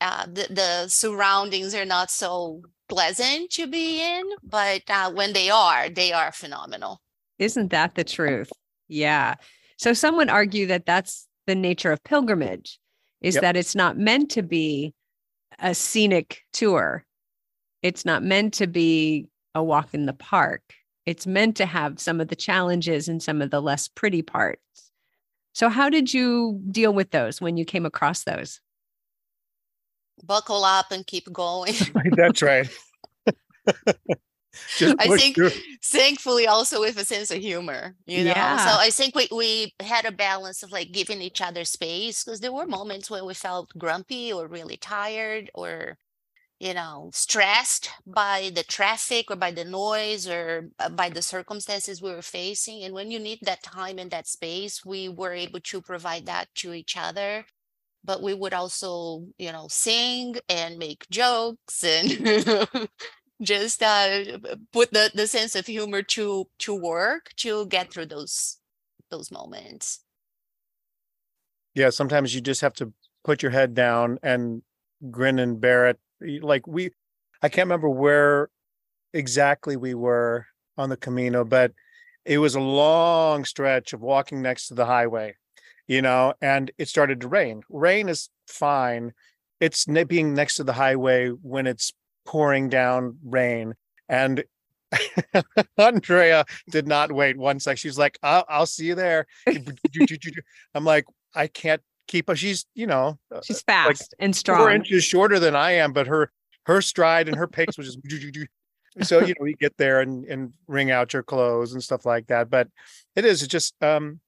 uh, 0.00 0.26
the 0.26 0.46
the 0.50 0.88
surroundings 0.88 1.74
are 1.74 1.84
not 1.84 2.10
so 2.10 2.62
pleasant 2.88 3.50
to 3.50 3.66
be 3.66 4.02
in, 4.02 4.24
but 4.42 4.82
uh, 4.88 5.10
when 5.12 5.32
they 5.32 5.50
are, 5.50 5.88
they 5.88 6.12
are 6.12 6.32
phenomenal. 6.32 7.00
Isn't 7.38 7.70
that 7.70 7.94
the 7.94 8.04
truth? 8.04 8.50
Yeah. 8.88 9.34
So 9.76 9.92
some 9.92 10.16
would 10.16 10.30
argue 10.30 10.66
that 10.66 10.86
that's 10.86 11.26
the 11.46 11.54
nature 11.54 11.92
of 11.92 12.02
pilgrimage, 12.02 12.78
is 13.20 13.34
yep. 13.34 13.42
that 13.42 13.56
it's 13.56 13.74
not 13.74 13.96
meant 13.96 14.30
to 14.32 14.42
be 14.42 14.94
a 15.58 15.74
scenic 15.74 16.42
tour. 16.52 17.04
It's 17.82 18.04
not 18.04 18.22
meant 18.22 18.54
to 18.54 18.66
be 18.66 19.26
a 19.54 19.62
walk 19.62 19.94
in 19.94 20.06
the 20.06 20.12
park 20.12 20.62
it's 21.08 21.26
meant 21.26 21.56
to 21.56 21.64
have 21.64 21.98
some 21.98 22.20
of 22.20 22.28
the 22.28 22.36
challenges 22.36 23.08
and 23.08 23.22
some 23.22 23.40
of 23.40 23.50
the 23.50 23.62
less 23.62 23.88
pretty 23.88 24.20
parts. 24.20 24.92
So, 25.54 25.70
how 25.70 25.88
did 25.88 26.12
you 26.12 26.60
deal 26.70 26.92
with 26.92 27.12
those 27.12 27.40
when 27.40 27.56
you 27.56 27.64
came 27.64 27.86
across 27.86 28.24
those? 28.24 28.60
Buckle 30.22 30.64
up 30.64 30.92
and 30.92 31.06
keep 31.06 31.32
going. 31.32 31.72
That's 32.12 32.42
right. 32.42 32.68
I 33.26 35.16
think 35.16 35.36
through. 35.36 35.50
thankfully 35.82 36.46
also 36.46 36.80
with 36.80 36.98
a 36.98 37.06
sense 37.06 37.30
of 37.30 37.38
humor, 37.38 37.94
you 38.06 38.24
know. 38.24 38.32
Yeah. 38.32 38.58
So 38.58 38.78
I 38.78 38.90
think 38.90 39.14
we, 39.14 39.28
we 39.32 39.72
had 39.80 40.04
a 40.04 40.12
balance 40.12 40.62
of 40.62 40.72
like 40.72 40.92
giving 40.92 41.22
each 41.22 41.40
other 41.40 41.64
space 41.64 42.22
because 42.22 42.40
there 42.40 42.52
were 42.52 42.66
moments 42.66 43.10
when 43.10 43.24
we 43.24 43.32
felt 43.32 43.70
grumpy 43.78 44.30
or 44.30 44.46
really 44.46 44.76
tired 44.76 45.50
or 45.54 45.96
you 46.60 46.74
know, 46.74 47.10
stressed 47.12 47.88
by 48.06 48.50
the 48.54 48.64
traffic 48.64 49.30
or 49.30 49.36
by 49.36 49.52
the 49.52 49.64
noise 49.64 50.26
or 50.26 50.70
uh, 50.80 50.88
by 50.88 51.08
the 51.08 51.22
circumstances 51.22 52.02
we 52.02 52.10
were 52.10 52.22
facing. 52.22 52.82
And 52.82 52.94
when 52.94 53.10
you 53.10 53.20
need 53.20 53.38
that 53.42 53.62
time 53.62 53.98
and 53.98 54.10
that 54.10 54.26
space, 54.26 54.84
we 54.84 55.08
were 55.08 55.32
able 55.32 55.60
to 55.60 55.80
provide 55.80 56.26
that 56.26 56.48
to 56.56 56.72
each 56.72 56.96
other. 56.96 57.44
But 58.04 58.22
we 58.22 58.34
would 58.34 58.54
also, 58.54 59.26
you 59.38 59.52
know, 59.52 59.66
sing 59.68 60.36
and 60.48 60.78
make 60.78 61.08
jokes 61.10 61.84
and 61.84 62.88
just 63.42 63.82
uh, 63.82 64.38
put 64.72 64.92
the, 64.92 65.10
the 65.14 65.26
sense 65.26 65.54
of 65.54 65.66
humor 65.66 66.02
to 66.02 66.46
to 66.60 66.74
work 66.74 67.30
to 67.36 67.66
get 67.66 67.92
through 67.92 68.06
those 68.06 68.58
those 69.10 69.30
moments. 69.30 70.00
Yeah, 71.74 71.90
sometimes 71.90 72.34
you 72.34 72.40
just 72.40 72.62
have 72.62 72.74
to 72.74 72.92
put 73.24 73.42
your 73.42 73.52
head 73.52 73.74
down 73.74 74.18
and 74.22 74.62
grin 75.10 75.38
and 75.38 75.60
bear 75.60 75.86
it 75.86 75.98
like 76.40 76.66
we 76.66 76.90
i 77.42 77.48
can't 77.48 77.66
remember 77.66 77.88
where 77.88 78.48
exactly 79.12 79.76
we 79.76 79.94
were 79.94 80.46
on 80.76 80.88
the 80.88 80.96
camino 80.96 81.44
but 81.44 81.72
it 82.24 82.38
was 82.38 82.54
a 82.54 82.60
long 82.60 83.44
stretch 83.44 83.92
of 83.92 84.00
walking 84.00 84.42
next 84.42 84.68
to 84.68 84.74
the 84.74 84.86
highway 84.86 85.34
you 85.88 86.02
know 86.02 86.34
and 86.40 86.70
it 86.78 86.86
started 86.86 87.20
to 87.22 87.28
rain. 87.28 87.62
Rain 87.68 88.08
is 88.08 88.28
fine. 88.46 89.12
It's 89.58 89.86
being 89.86 90.34
next 90.34 90.56
to 90.56 90.64
the 90.64 90.74
highway 90.74 91.30
when 91.30 91.66
it's 91.66 91.92
pouring 92.24 92.68
down 92.68 93.18
rain. 93.24 93.74
And 94.08 94.44
andrea 95.78 96.44
did 96.70 96.86
not 96.86 97.10
wait 97.10 97.36
one 97.36 97.58
sec. 97.58 97.78
She's 97.78 97.98
like 97.98 98.18
i'll, 98.22 98.44
I'll 98.48 98.66
see 98.66 98.86
you 98.86 98.94
there. 98.94 99.26
I'm 100.74 100.84
like 100.84 101.06
i 101.34 101.46
can't 101.46 101.82
keep 102.08 102.28
up. 102.28 102.36
She's, 102.36 102.66
you 102.74 102.86
know, 102.86 103.18
uh, 103.34 103.40
she's 103.42 103.62
fast 103.62 103.88
like 103.88 103.98
and 104.18 104.34
strong. 104.34 104.58
Four 104.58 104.70
inches 104.70 105.04
shorter 105.04 105.38
than 105.38 105.54
I 105.54 105.72
am, 105.72 105.92
but 105.92 106.06
her 106.06 106.32
her 106.66 106.82
stride 106.82 107.28
and 107.28 107.36
her 107.36 107.46
pace 107.46 107.76
was 107.76 107.94
just. 107.94 108.48
so 109.02 109.20
you 109.20 109.28
know, 109.28 109.42
we 109.42 109.54
get 109.54 109.76
there 109.76 110.00
and 110.00 110.24
and 110.24 110.52
wring 110.66 110.90
out 110.90 111.12
your 111.12 111.22
clothes 111.22 111.72
and 111.72 111.82
stuff 111.82 112.04
like 112.04 112.26
that. 112.26 112.50
But 112.50 112.68
it 113.14 113.24
is 113.24 113.46
just 113.46 113.74
um 113.82 114.20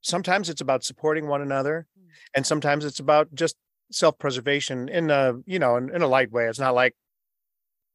sometimes 0.00 0.48
it's 0.48 0.60
about 0.60 0.82
supporting 0.82 1.28
one 1.28 1.42
another, 1.42 1.86
mm. 1.98 2.08
and 2.34 2.44
sometimes 2.44 2.84
it's 2.84 2.98
about 2.98 3.32
just 3.34 3.56
self-preservation 3.90 4.88
in 4.88 5.10
a 5.10 5.34
you 5.46 5.58
know 5.58 5.76
in, 5.76 5.94
in 5.94 6.02
a 6.02 6.08
light 6.08 6.32
way. 6.32 6.46
It's 6.46 6.58
not 6.58 6.74
like 6.74 6.96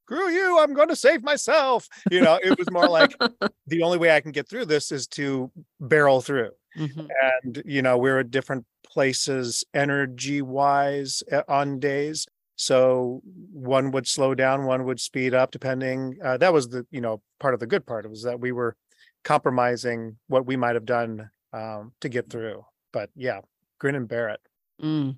screw 0.05 0.29
you 0.29 0.59
i'm 0.59 0.73
going 0.73 0.89
to 0.89 0.97
save 0.97 1.23
myself 1.23 1.87
you 2.11 2.19
know 2.19 2.37
it 2.43 2.57
was 2.57 2.69
more 2.71 2.89
like 2.89 3.15
the 3.67 3.81
only 3.81 3.97
way 3.97 4.13
i 4.13 4.19
can 4.19 4.33
get 4.33 4.49
through 4.49 4.65
this 4.65 4.91
is 4.91 5.07
to 5.07 5.49
barrel 5.79 6.19
through 6.19 6.51
mm-hmm. 6.77 7.07
and 7.43 7.61
you 7.65 7.81
know 7.81 7.97
we're 7.97 8.19
at 8.19 8.31
different 8.31 8.65
places 8.85 9.63
energy 9.73 10.41
wise 10.41 11.23
eh, 11.31 11.41
on 11.47 11.79
days 11.79 12.27
so 12.55 13.21
one 13.51 13.91
would 13.91 14.07
slow 14.07 14.35
down 14.35 14.65
one 14.65 14.85
would 14.85 14.99
speed 14.99 15.33
up 15.33 15.51
depending 15.51 16.17
uh, 16.23 16.37
that 16.37 16.53
was 16.53 16.69
the 16.69 16.85
you 16.91 17.01
know 17.01 17.21
part 17.39 17.53
of 17.53 17.59
the 17.59 17.67
good 17.67 17.85
part 17.85 18.09
was 18.09 18.23
that 18.23 18.39
we 18.39 18.51
were 18.51 18.75
compromising 19.23 20.17
what 20.27 20.45
we 20.45 20.55
might 20.55 20.75
have 20.75 20.85
done 20.85 21.29
um, 21.53 21.91
to 22.01 22.09
get 22.09 22.29
through 22.29 22.63
but 22.91 23.09
yeah 23.15 23.39
grin 23.79 23.95
and 23.95 24.07
bear 24.07 24.29
it 24.29 24.41
mm. 24.81 25.15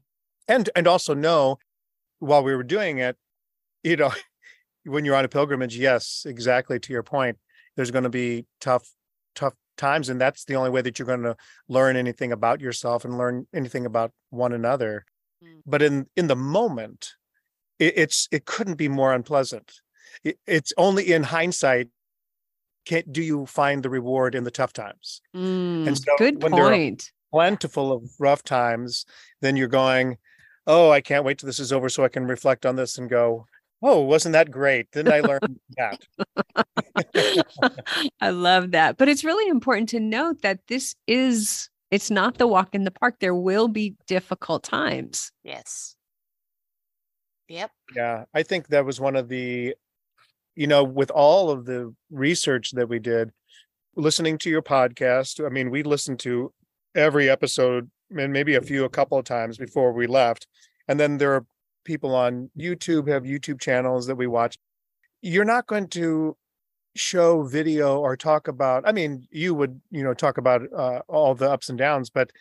and 0.48 0.70
and 0.76 0.88
also 0.88 1.14
know 1.14 1.58
while 2.20 2.44
we 2.44 2.56
were 2.56 2.64
doing 2.64 3.00
it 3.00 3.18
you 3.84 3.96
know 3.96 4.12
when 4.86 5.04
you're 5.04 5.16
on 5.16 5.26
a 5.26 5.30
pilgrimage 5.30 5.78
yes 5.78 6.26
exactly 6.28 6.80
to 6.80 6.94
your 6.94 7.04
point 7.04 7.38
there's 7.76 7.92
going 7.92 8.04
to 8.04 8.10
be 8.10 8.46
tough 8.62 8.90
tough 9.34 9.54
times 9.78 10.10
and 10.10 10.20
that's 10.20 10.46
the 10.46 10.56
only 10.56 10.70
way 10.70 10.82
that 10.82 10.98
you're 10.98 11.06
going 11.06 11.24
to 11.24 11.36
learn 11.68 11.96
anything 11.96 12.32
about 12.32 12.62
yourself 12.62 13.06
and 13.06 13.18
learn 13.18 13.48
anything 13.54 13.86
about 13.86 14.12
one 14.30 14.54
another. 14.54 15.06
Mm. 15.44 15.62
but 15.66 15.82
in 15.82 16.08
in 16.16 16.28
the 16.28 16.36
moment 16.36 17.16
it, 17.80 17.94
it's 17.98 18.28
it 18.32 18.46
couldn't 18.46 18.76
be 18.76 18.88
more 18.88 19.14
unpleasant. 19.14 19.82
It, 20.24 20.40
it's 20.48 20.74
only 20.78 21.12
in 21.12 21.24
hindsight 21.24 21.90
can 22.86 23.04
do 23.12 23.22
you 23.22 23.46
find 23.46 23.84
the 23.84 23.90
reward 23.90 24.36
in 24.36 24.44
the 24.44 24.52
tough 24.52 24.72
times. 24.72 25.22
Mm, 25.36 25.88
and 25.88 25.98
so 25.98 26.14
good 26.18 26.42
when 26.42 26.54
point. 26.54 27.12
plentiful 27.32 27.92
of 27.92 28.04
rough 28.20 28.44
times 28.44 29.06
then 29.42 29.58
you're 29.58 29.68
going 29.68 30.18
oh 30.68 30.90
i 30.90 31.02
can't 31.02 31.26
wait 31.26 31.38
till 31.38 31.48
this 31.48 31.60
is 31.60 31.74
over 31.74 31.90
so 31.90 32.04
i 32.04 32.08
can 32.08 32.26
reflect 32.26 32.66
on 32.66 32.78
this 32.78 32.98
and 32.98 33.10
go 33.10 33.46
oh, 33.82 34.02
wasn't 34.02 34.34
that 34.34 34.52
great? 34.52 34.92
Didn't 34.92 35.14
I 35.14 35.20
learn 35.22 35.60
that? 35.78 36.02
I 38.22 38.30
love 38.30 38.72
that. 38.72 38.98
But 38.98 39.10
it's 39.10 39.24
really 39.24 39.50
important 39.50 39.90
to 39.90 40.00
note 40.00 40.42
that 40.42 40.60
this 40.68 40.96
is, 41.08 41.70
it's 41.92 42.10
not 42.10 42.38
the 42.38 42.48
walk 42.48 42.74
in 42.74 42.84
the 42.84 42.92
park. 42.92 43.16
There 43.20 43.36
will 43.36 43.68
be 43.68 43.96
difficult 44.08 44.64
times. 44.64 45.32
Yes. 45.44 45.96
Yep. 47.48 47.72
Yeah. 47.96 48.26
I 48.34 48.44
think 48.44 48.68
that 48.68 48.86
was 48.86 49.00
one 49.00 49.16
of 49.16 49.28
the, 49.30 49.76
you 50.56 50.68
know, 50.68 50.84
with 50.84 51.12
all 51.12 51.52
of 51.52 51.66
the 51.66 51.94
research 52.10 52.72
that 52.72 52.90
we 52.90 53.00
did, 53.00 53.32
listening 53.96 54.38
to 54.40 54.50
your 54.50 54.62
podcast, 54.62 55.46
I 55.46 55.50
mean, 55.50 55.70
we 55.70 55.84
listened 55.84 56.20
to 56.22 56.54
every 56.96 57.30
episode 57.30 57.90
and 58.16 58.34
maybe 58.34 58.56
a 58.56 58.62
few 58.62 58.84
a 58.86 58.90
couple 58.90 59.18
of 59.18 59.26
times 59.26 59.58
before 59.58 59.94
we 59.94 60.08
left. 60.08 60.48
And 60.88 61.00
then 61.00 61.18
there 61.18 61.34
are 61.34 61.46
people 61.86 62.14
on 62.14 62.50
YouTube 62.58 63.08
have 63.08 63.24
YouTube 63.24 63.62
channels 63.62 64.08
that 64.08 64.16
we 64.16 64.28
watch. 64.28 64.58
You're 65.22 65.46
not 65.46 65.68
going 65.68 65.88
to 65.90 66.36
show 66.96 67.44
video 67.44 68.00
or 68.00 68.16
talk 68.16 68.48
about 68.48 68.88
i 68.88 68.92
mean 68.92 69.28
you 69.30 69.54
would 69.54 69.80
you 69.92 70.02
know 70.02 70.14
talk 70.14 70.38
about 70.38 70.62
uh, 70.74 71.02
all 71.08 71.36
the 71.36 71.50
ups 71.50 71.68
and 71.70 71.78
downs 71.78 72.10
but 72.10 72.32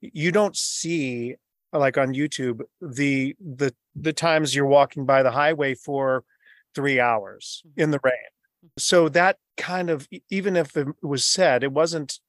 you 0.00 0.30
don't 0.30 0.56
see 0.56 1.34
like 1.72 1.96
on 1.96 2.12
youtube 2.12 2.60
the 2.82 3.34
the 3.40 3.74
the 3.96 4.12
times 4.12 4.54
you're 4.54 4.66
walking 4.66 5.06
by 5.06 5.22
the 5.22 5.30
highway 5.30 5.74
for 5.74 6.24
three 6.74 7.00
hours 7.00 7.62
in 7.76 7.90
the 7.90 8.00
rain 8.04 8.12
so 8.78 9.08
that 9.08 9.38
kind 9.56 9.88
of 9.88 10.06
even 10.30 10.56
if 10.56 10.76
it 10.76 10.86
was 11.02 11.24
said 11.24 11.64
it 11.64 11.72
wasn't 11.72 12.20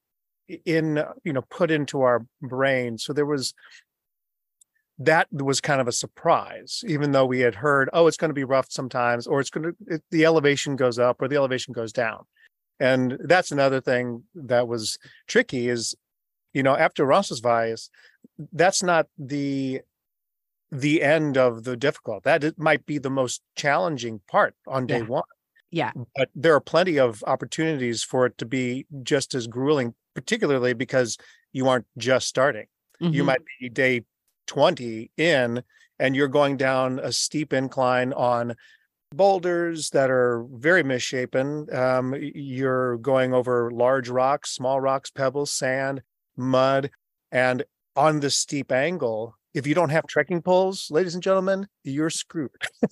in 0.66 1.04
you 1.26 1.34
know 1.34 1.44
put 1.50 1.70
into 1.70 2.02
our 2.02 2.26
brain 2.42 2.98
so 2.98 3.12
there 3.12 3.26
was 3.26 3.54
that 5.06 5.28
was 5.32 5.62
kind 5.62 5.82
of 5.82 5.88
a 5.88 5.92
surprise, 5.92 6.84
even 6.88 7.12
though 7.12 7.26
we 7.26 7.40
had 7.40 7.56
heard, 7.56 7.90
oh, 7.94 8.08
it's 8.08 8.18
going 8.18 8.30
to 8.30 8.34
be 8.36 8.44
rough 8.44 8.68
sometimes, 8.70 9.28
or 9.28 9.40
it's 9.40 9.50
going 9.50 9.64
to, 9.64 9.76
it, 9.96 10.04
the 10.12 10.26
elevation 10.26 10.76
goes 10.76 11.00
up 11.00 11.22
or 11.22 11.28
the 11.28 11.36
elevation 11.36 11.74
goes 11.74 11.92
down. 11.94 12.26
And 12.80 13.18
that's 13.24 13.52
another 13.52 13.82
thing 13.82 14.24
that 14.36 14.68
was 14.68 14.98
tricky 15.28 15.70
is, 15.70 15.96
you 16.54 16.64
know, 16.64 16.76
after 16.76 17.06
Roncesvalles, 17.06 17.90
that's 18.52 18.84
not 18.84 19.08
the 19.18 19.82
the 20.72 21.04
end 21.04 21.38
of 21.38 21.66
the 21.66 21.78
difficult. 21.78 22.24
That 22.24 22.44
it 22.44 22.58
might 22.58 22.86
be 22.88 22.98
the 22.98 23.12
most 23.12 23.42
challenging 23.56 24.22
part 24.28 24.56
on 24.66 24.88
day 24.88 25.00
Yeah. 25.00 25.04
one. 25.06 25.24
Yeah. 25.70 25.92
But 26.16 26.30
there 26.34 26.56
are 26.56 26.60
plenty 26.60 26.98
of 26.98 27.24
opportunities 27.28 28.04
for 28.04 28.26
it 28.26 28.38
to 28.40 28.46
be 28.46 28.88
just 29.04 29.36
as 29.36 29.46
grueling, 29.46 29.94
particularly 30.16 30.74
because 30.74 31.18
you 31.52 31.68
aren't 31.68 31.86
just 31.98 32.28
starting 32.28 32.66
you 33.00 33.24
Mhm. 33.24 33.26
might 33.26 33.42
be 33.60 33.70
day 33.70 34.02
20 34.54 35.10
in 35.18 35.64
and 35.98 36.16
you're 36.16 36.28
going 36.28 36.58
down 36.58 37.00
a 37.00 37.12
steep 37.12 37.54
incline 37.54 38.14
on 38.14 38.56
boulders 39.16 39.90
that 39.90 40.12
are 40.12 40.46
very 40.54 40.84
misshapen 40.84 41.68
um, 41.76 42.14
you're 42.36 42.98
going 42.98 43.34
over 43.34 43.72
large 43.72 44.10
rocks 44.10 44.52
small 44.52 44.80
rocks 44.80 45.10
pebbles 45.10 45.50
sand 45.52 46.02
mud 46.38 46.90
and 47.32 47.64
on 47.96 48.20
the 48.20 48.30
steep 48.30 48.72
angle 48.72 49.36
if 49.56 49.66
you 49.66 49.74
don't 49.74 49.90
have 49.90 50.06
trekking 50.06 50.42
poles 50.42 50.88
ladies 50.92 51.16
and 51.16 51.24
gentlemen 51.24 51.68
you're 51.84 52.10
screwed 52.12 52.52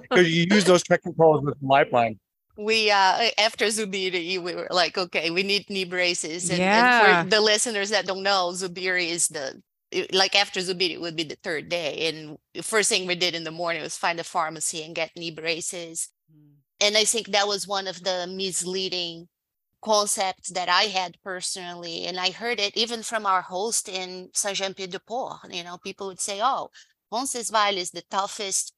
because 0.00 0.26
you 0.34 0.46
use 0.50 0.64
those 0.64 0.82
trekking 0.82 1.12
poles 1.14 1.42
with 1.42 1.54
lifeline 1.60 2.18
We 2.56 2.90
uh 2.90 3.28
after 3.38 3.66
Zubiri, 3.66 4.42
we 4.42 4.52
were 4.58 4.66
like, 4.82 4.98
okay, 4.98 5.30
we 5.30 5.42
need 5.44 5.70
knee 5.70 5.84
braces. 5.86 6.50
And, 6.50 6.58
Yeah. 6.58 6.80
and 6.82 7.30
for 7.30 7.36
the 7.36 7.40
listeners 7.40 7.90
that 7.94 8.04
don't 8.10 8.24
know, 8.24 8.50
Zubiri 8.50 9.08
is 9.18 9.28
the 9.28 9.46
it- 9.48 9.62
like 10.12 10.34
after 10.34 10.60
Zubiri 10.60 10.92
it 10.92 11.00
would 11.00 11.16
be 11.16 11.24
the 11.24 11.38
third 11.42 11.68
day. 11.68 12.08
And 12.08 12.38
the 12.54 12.62
first 12.62 12.88
thing 12.88 13.06
we 13.06 13.14
did 13.14 13.34
in 13.34 13.44
the 13.44 13.50
morning 13.50 13.82
was 13.82 13.96
find 13.96 14.20
a 14.20 14.24
pharmacy 14.24 14.82
and 14.82 14.94
get 14.94 15.16
knee 15.16 15.30
braces. 15.30 16.10
And 16.80 16.96
I 16.96 17.04
think 17.04 17.28
that 17.28 17.48
was 17.48 17.66
one 17.66 17.88
of 17.88 18.04
the 18.04 18.26
misleading 18.28 19.28
concepts 19.82 20.50
that 20.50 20.68
I 20.68 20.84
had 20.84 21.16
personally. 21.24 22.04
And 22.06 22.18
I 22.18 22.30
heard 22.30 22.60
it 22.60 22.76
even 22.76 23.02
from 23.02 23.26
our 23.26 23.42
host 23.42 23.88
in 23.88 24.30
Saint-Jean-Pied-de-Port. 24.34 25.52
You 25.52 25.64
know, 25.64 25.78
people 25.78 26.06
would 26.08 26.20
say, 26.20 26.40
oh, 26.42 26.70
Roncesvalles 27.10 27.76
is 27.76 27.90
the 27.90 28.02
toughest 28.10 28.74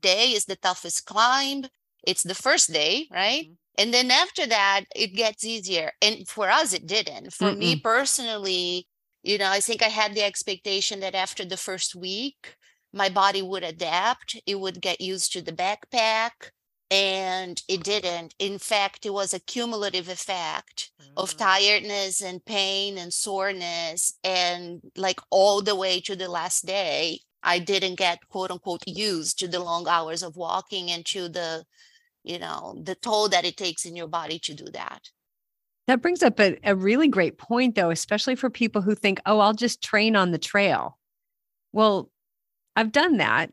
day, 0.00 0.28
is 0.32 0.44
the 0.44 0.56
toughest 0.56 1.04
climb. 1.04 1.64
It's 2.06 2.22
the 2.22 2.34
first 2.34 2.72
day, 2.72 3.08
right? 3.10 3.46
Mhm. 3.50 3.56
And 3.78 3.94
then 3.94 4.10
after 4.10 4.46
that, 4.46 4.84
it 4.94 5.14
gets 5.14 5.44
easier. 5.44 5.92
And 6.00 6.28
for 6.28 6.50
us, 6.50 6.72
it 6.72 6.86
didn't. 6.86 7.32
For 7.32 7.52
me 7.52 7.76
personally, 7.76 8.86
you 9.22 9.38
know, 9.38 9.50
I 9.50 9.60
think 9.60 9.82
I 9.82 9.88
had 9.88 10.14
the 10.14 10.22
expectation 10.22 11.00
that 11.00 11.14
after 11.14 11.44
the 11.44 11.56
first 11.56 11.94
week, 11.94 12.56
my 12.92 13.08
body 13.08 13.42
would 13.42 13.64
adapt, 13.64 14.36
it 14.46 14.60
would 14.60 14.80
get 14.80 15.00
used 15.00 15.32
to 15.32 15.42
the 15.42 15.52
backpack, 15.52 16.50
and 16.90 17.62
it 17.68 17.82
didn't. 17.82 18.34
In 18.38 18.58
fact, 18.58 19.06
it 19.06 19.10
was 19.12 19.32
a 19.32 19.40
cumulative 19.40 20.08
effect 20.08 20.90
of 21.16 21.34
Mm. 21.34 21.38
tiredness 21.38 22.20
and 22.22 22.44
pain 22.44 22.98
and 22.98 23.12
soreness 23.12 24.14
and 24.24 24.80
like 24.96 25.20
all 25.30 25.62
the 25.62 25.74
way 25.74 26.00
to 26.00 26.16
the 26.16 26.28
last 26.28 26.64
day 26.66 27.20
i 27.42 27.58
didn't 27.58 27.96
get 27.96 28.18
quote 28.28 28.50
unquote 28.50 28.82
used 28.86 29.38
to 29.38 29.46
the 29.48 29.60
long 29.60 29.86
hours 29.88 30.22
of 30.22 30.36
walking 30.36 30.90
and 30.90 31.04
to 31.04 31.28
the 31.28 31.64
you 32.24 32.38
know 32.38 32.74
the 32.84 32.94
toll 32.96 33.28
that 33.28 33.44
it 33.44 33.56
takes 33.56 33.84
in 33.84 33.96
your 33.96 34.08
body 34.08 34.38
to 34.38 34.54
do 34.54 34.64
that 34.72 35.10
That 35.88 36.00
brings 36.00 36.22
up 36.22 36.38
a, 36.38 36.58
a 36.64 36.76
really 36.76 37.08
great 37.08 37.38
point, 37.38 37.74
though, 37.74 37.90
especially 37.90 38.36
for 38.36 38.50
people 38.50 38.82
who 38.82 38.94
think, 38.94 39.20
oh, 39.26 39.40
I'll 39.40 39.54
just 39.54 39.82
train 39.82 40.14
on 40.14 40.30
the 40.30 40.38
trail. 40.38 40.98
Well, 41.72 42.10
I've 42.76 42.92
done 42.92 43.16
that 43.18 43.50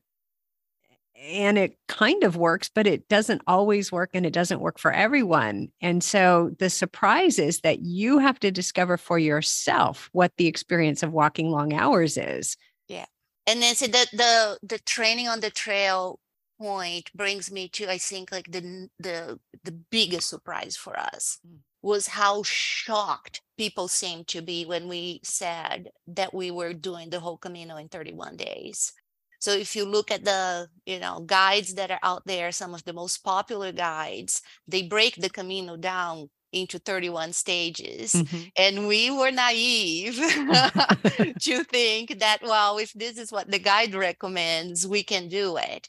and 1.22 1.58
it 1.58 1.78
kind 1.88 2.24
of 2.24 2.38
works, 2.38 2.70
but 2.74 2.88
it 2.88 3.08
doesn't 3.10 3.42
always 3.46 3.92
work 3.92 4.12
and 4.14 4.26
it 4.26 4.32
doesn't 4.32 4.62
work 4.62 4.80
for 4.80 4.92
everyone. 4.92 5.70
And 5.82 6.04
so 6.04 6.52
the 6.60 6.70
surprise 6.70 7.40
is 7.40 7.60
that 7.62 7.82
you 7.82 8.20
have 8.20 8.40
to 8.40 8.52
discover 8.52 8.98
for 8.98 9.20
yourself 9.20 10.10
what 10.14 10.32
the 10.38 10.48
experience 10.48 11.04
of 11.04 11.12
walking 11.12 11.50
long 11.50 11.74
hours 11.74 12.18
is. 12.18 12.56
Yeah. 12.88 13.06
And 13.48 13.62
then 13.62 13.76
so 13.76 13.88
the 13.88 14.08
the 14.14 14.60
the 14.64 14.80
training 14.80 15.28
on 15.28 15.42
the 15.42 15.50
trail 15.50 16.20
point 16.60 17.10
brings 17.16 17.50
me 17.50 17.70
to 17.70 17.90
i 17.90 17.98
think 17.98 18.34
like 18.34 18.52
the 18.52 18.90
the 19.00 19.40
the 19.64 19.72
biggest 19.72 20.28
surprise 20.28 20.76
for 20.76 21.00
us 21.00 21.40
Mm. 21.48 21.60
Was 21.82 22.08
how 22.08 22.44
shocked 22.44 23.42
people 23.58 23.88
seemed 23.88 24.28
to 24.28 24.42
be 24.42 24.66
when 24.66 24.88
we 24.88 25.20
said 25.24 25.90
that 26.08 26.34
we 26.34 26.52
were 26.52 26.74
doing 26.74 27.10
the 27.10 27.20
whole 27.20 27.38
camino 27.38 27.78
in 27.78 27.88
31 27.88 28.38
days. 28.38 28.94
So 29.40 29.52
if 29.52 29.76
you 29.76 29.86
look 29.86 30.12
at 30.12 30.26
the 30.26 30.68
you 30.86 31.00
know 31.00 31.22
guides 31.22 31.76
that 31.76 31.92
are 31.92 32.00
out 32.04 32.24
there 32.26 32.52
some 32.52 32.74
of 32.74 32.84
the 32.84 32.94
most 32.94 33.24
popular 33.24 33.72
guides 33.72 34.42
they 34.68 34.84
break 34.84 35.16
the 35.16 35.30
camino 35.30 35.78
down 35.78 36.30
into 36.52 36.80
31 36.80 37.32
stages 37.34 38.14
mm-hmm. 38.14 38.44
and 38.58 38.88
we 38.88 39.12
were 39.12 39.32
naive 39.32 40.16
to 41.40 41.64
think 41.66 42.20
that 42.20 42.40
well 42.42 42.78
if 42.80 42.92
this 42.94 43.18
is 43.18 43.32
what 43.32 43.50
the 43.52 43.60
guide 43.60 43.94
recommends 43.94 44.88
we 44.88 45.04
can 45.04 45.28
do 45.28 45.58
it 45.58 45.88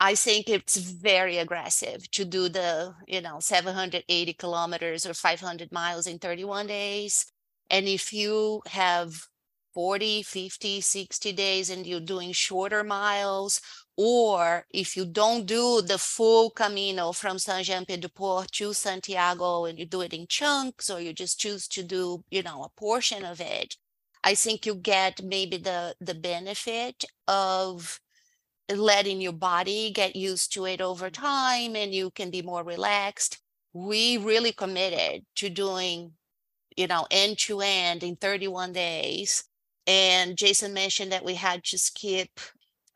i 0.00 0.14
think 0.14 0.48
it's 0.48 0.76
very 0.76 1.38
aggressive 1.38 2.10
to 2.10 2.24
do 2.24 2.48
the 2.48 2.94
you 3.06 3.20
know 3.20 3.38
780 3.40 4.32
kilometers 4.34 5.06
or 5.06 5.14
500 5.14 5.72
miles 5.72 6.06
in 6.06 6.18
31 6.18 6.66
days. 6.66 7.26
And 7.72 7.86
if 7.86 8.12
you 8.12 8.62
have 8.66 9.28
40 9.74 10.22
50 10.24 10.80
60 10.80 11.32
days 11.32 11.70
and 11.70 11.86
you're 11.86 12.00
doing 12.00 12.32
shorter 12.32 12.82
miles 12.82 13.60
or 13.96 14.66
if 14.70 14.96
you 14.96 15.04
don't 15.04 15.46
do 15.46 15.82
the 15.82 15.98
full 15.98 16.50
camino 16.50 17.12
from 17.12 17.38
San 17.38 17.62
Jean 17.62 17.84
Pied 17.84 18.00
de 18.00 18.08
Port 18.08 18.50
to 18.52 18.72
Santiago 18.72 19.66
and 19.66 19.78
you 19.78 19.86
do 19.86 20.00
it 20.00 20.12
in 20.12 20.26
chunks 20.26 20.90
or 20.90 21.00
you 21.00 21.12
just 21.12 21.38
choose 21.38 21.68
to 21.68 21.82
do, 21.82 22.24
you 22.30 22.42
know, 22.42 22.64
a 22.64 22.70
portion 22.80 23.24
of 23.24 23.40
it, 23.40 23.76
I 24.24 24.34
think 24.34 24.66
you 24.66 24.74
get 24.74 25.22
maybe 25.22 25.58
the 25.58 25.94
the 26.00 26.14
benefit 26.14 27.04
of 27.28 28.00
letting 28.70 29.20
your 29.20 29.32
body 29.32 29.90
get 29.90 30.16
used 30.16 30.52
to 30.54 30.66
it 30.66 30.80
over 30.80 31.10
mm-hmm. 31.10 31.24
time 31.24 31.76
and 31.76 31.94
you 31.94 32.10
can 32.10 32.30
be 32.30 32.42
more 32.42 32.64
relaxed. 32.64 33.40
We 33.72 34.16
really 34.16 34.52
committed 34.52 35.24
to 35.36 35.48
doing, 35.50 36.12
you 36.76 36.86
know, 36.86 37.06
end 37.10 37.38
to 37.40 37.60
end 37.60 38.02
in 38.02 38.16
31 38.16 38.72
days. 38.72 39.44
And 39.86 40.36
Jason 40.36 40.72
mentioned 40.72 41.12
that 41.12 41.24
we 41.24 41.34
had 41.34 41.64
to 41.64 41.78
skip 41.78 42.40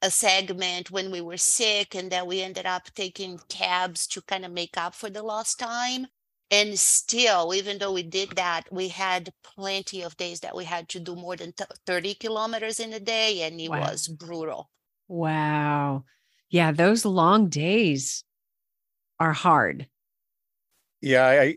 a 0.02 0.10
segment 0.10 0.90
when 0.90 1.10
we 1.10 1.20
were 1.20 1.36
sick 1.36 1.94
and 1.94 2.10
that 2.12 2.26
we 2.26 2.42
ended 2.42 2.66
up 2.66 2.92
taking 2.94 3.40
cabs 3.48 4.06
to 4.08 4.20
kind 4.22 4.44
of 4.44 4.52
make 4.52 4.76
up 4.76 4.94
for 4.94 5.08
the 5.10 5.22
lost 5.22 5.58
time. 5.58 6.06
And 6.50 6.78
still, 6.78 7.54
even 7.54 7.78
though 7.78 7.92
we 7.92 8.02
did 8.02 8.36
that, 8.36 8.64
we 8.70 8.88
had 8.88 9.32
plenty 9.42 10.02
of 10.02 10.16
days 10.16 10.40
that 10.40 10.54
we 10.54 10.64
had 10.64 10.88
to 10.90 11.00
do 11.00 11.16
more 11.16 11.36
than 11.36 11.52
th- 11.52 11.70
30 11.86 12.14
kilometers 12.14 12.80
in 12.80 12.92
a 12.92 13.00
day, 13.00 13.42
and 13.42 13.60
it 13.60 13.70
Wow. 13.70 13.80
was 13.80 14.06
brutal. 14.08 14.70
Wow. 15.08 16.04
Yeah, 16.50 16.72
those 16.72 17.04
long 17.04 17.48
days 17.48 18.24
are 19.20 19.32
hard. 19.32 19.86
yeah 21.00 21.26
i 21.26 21.56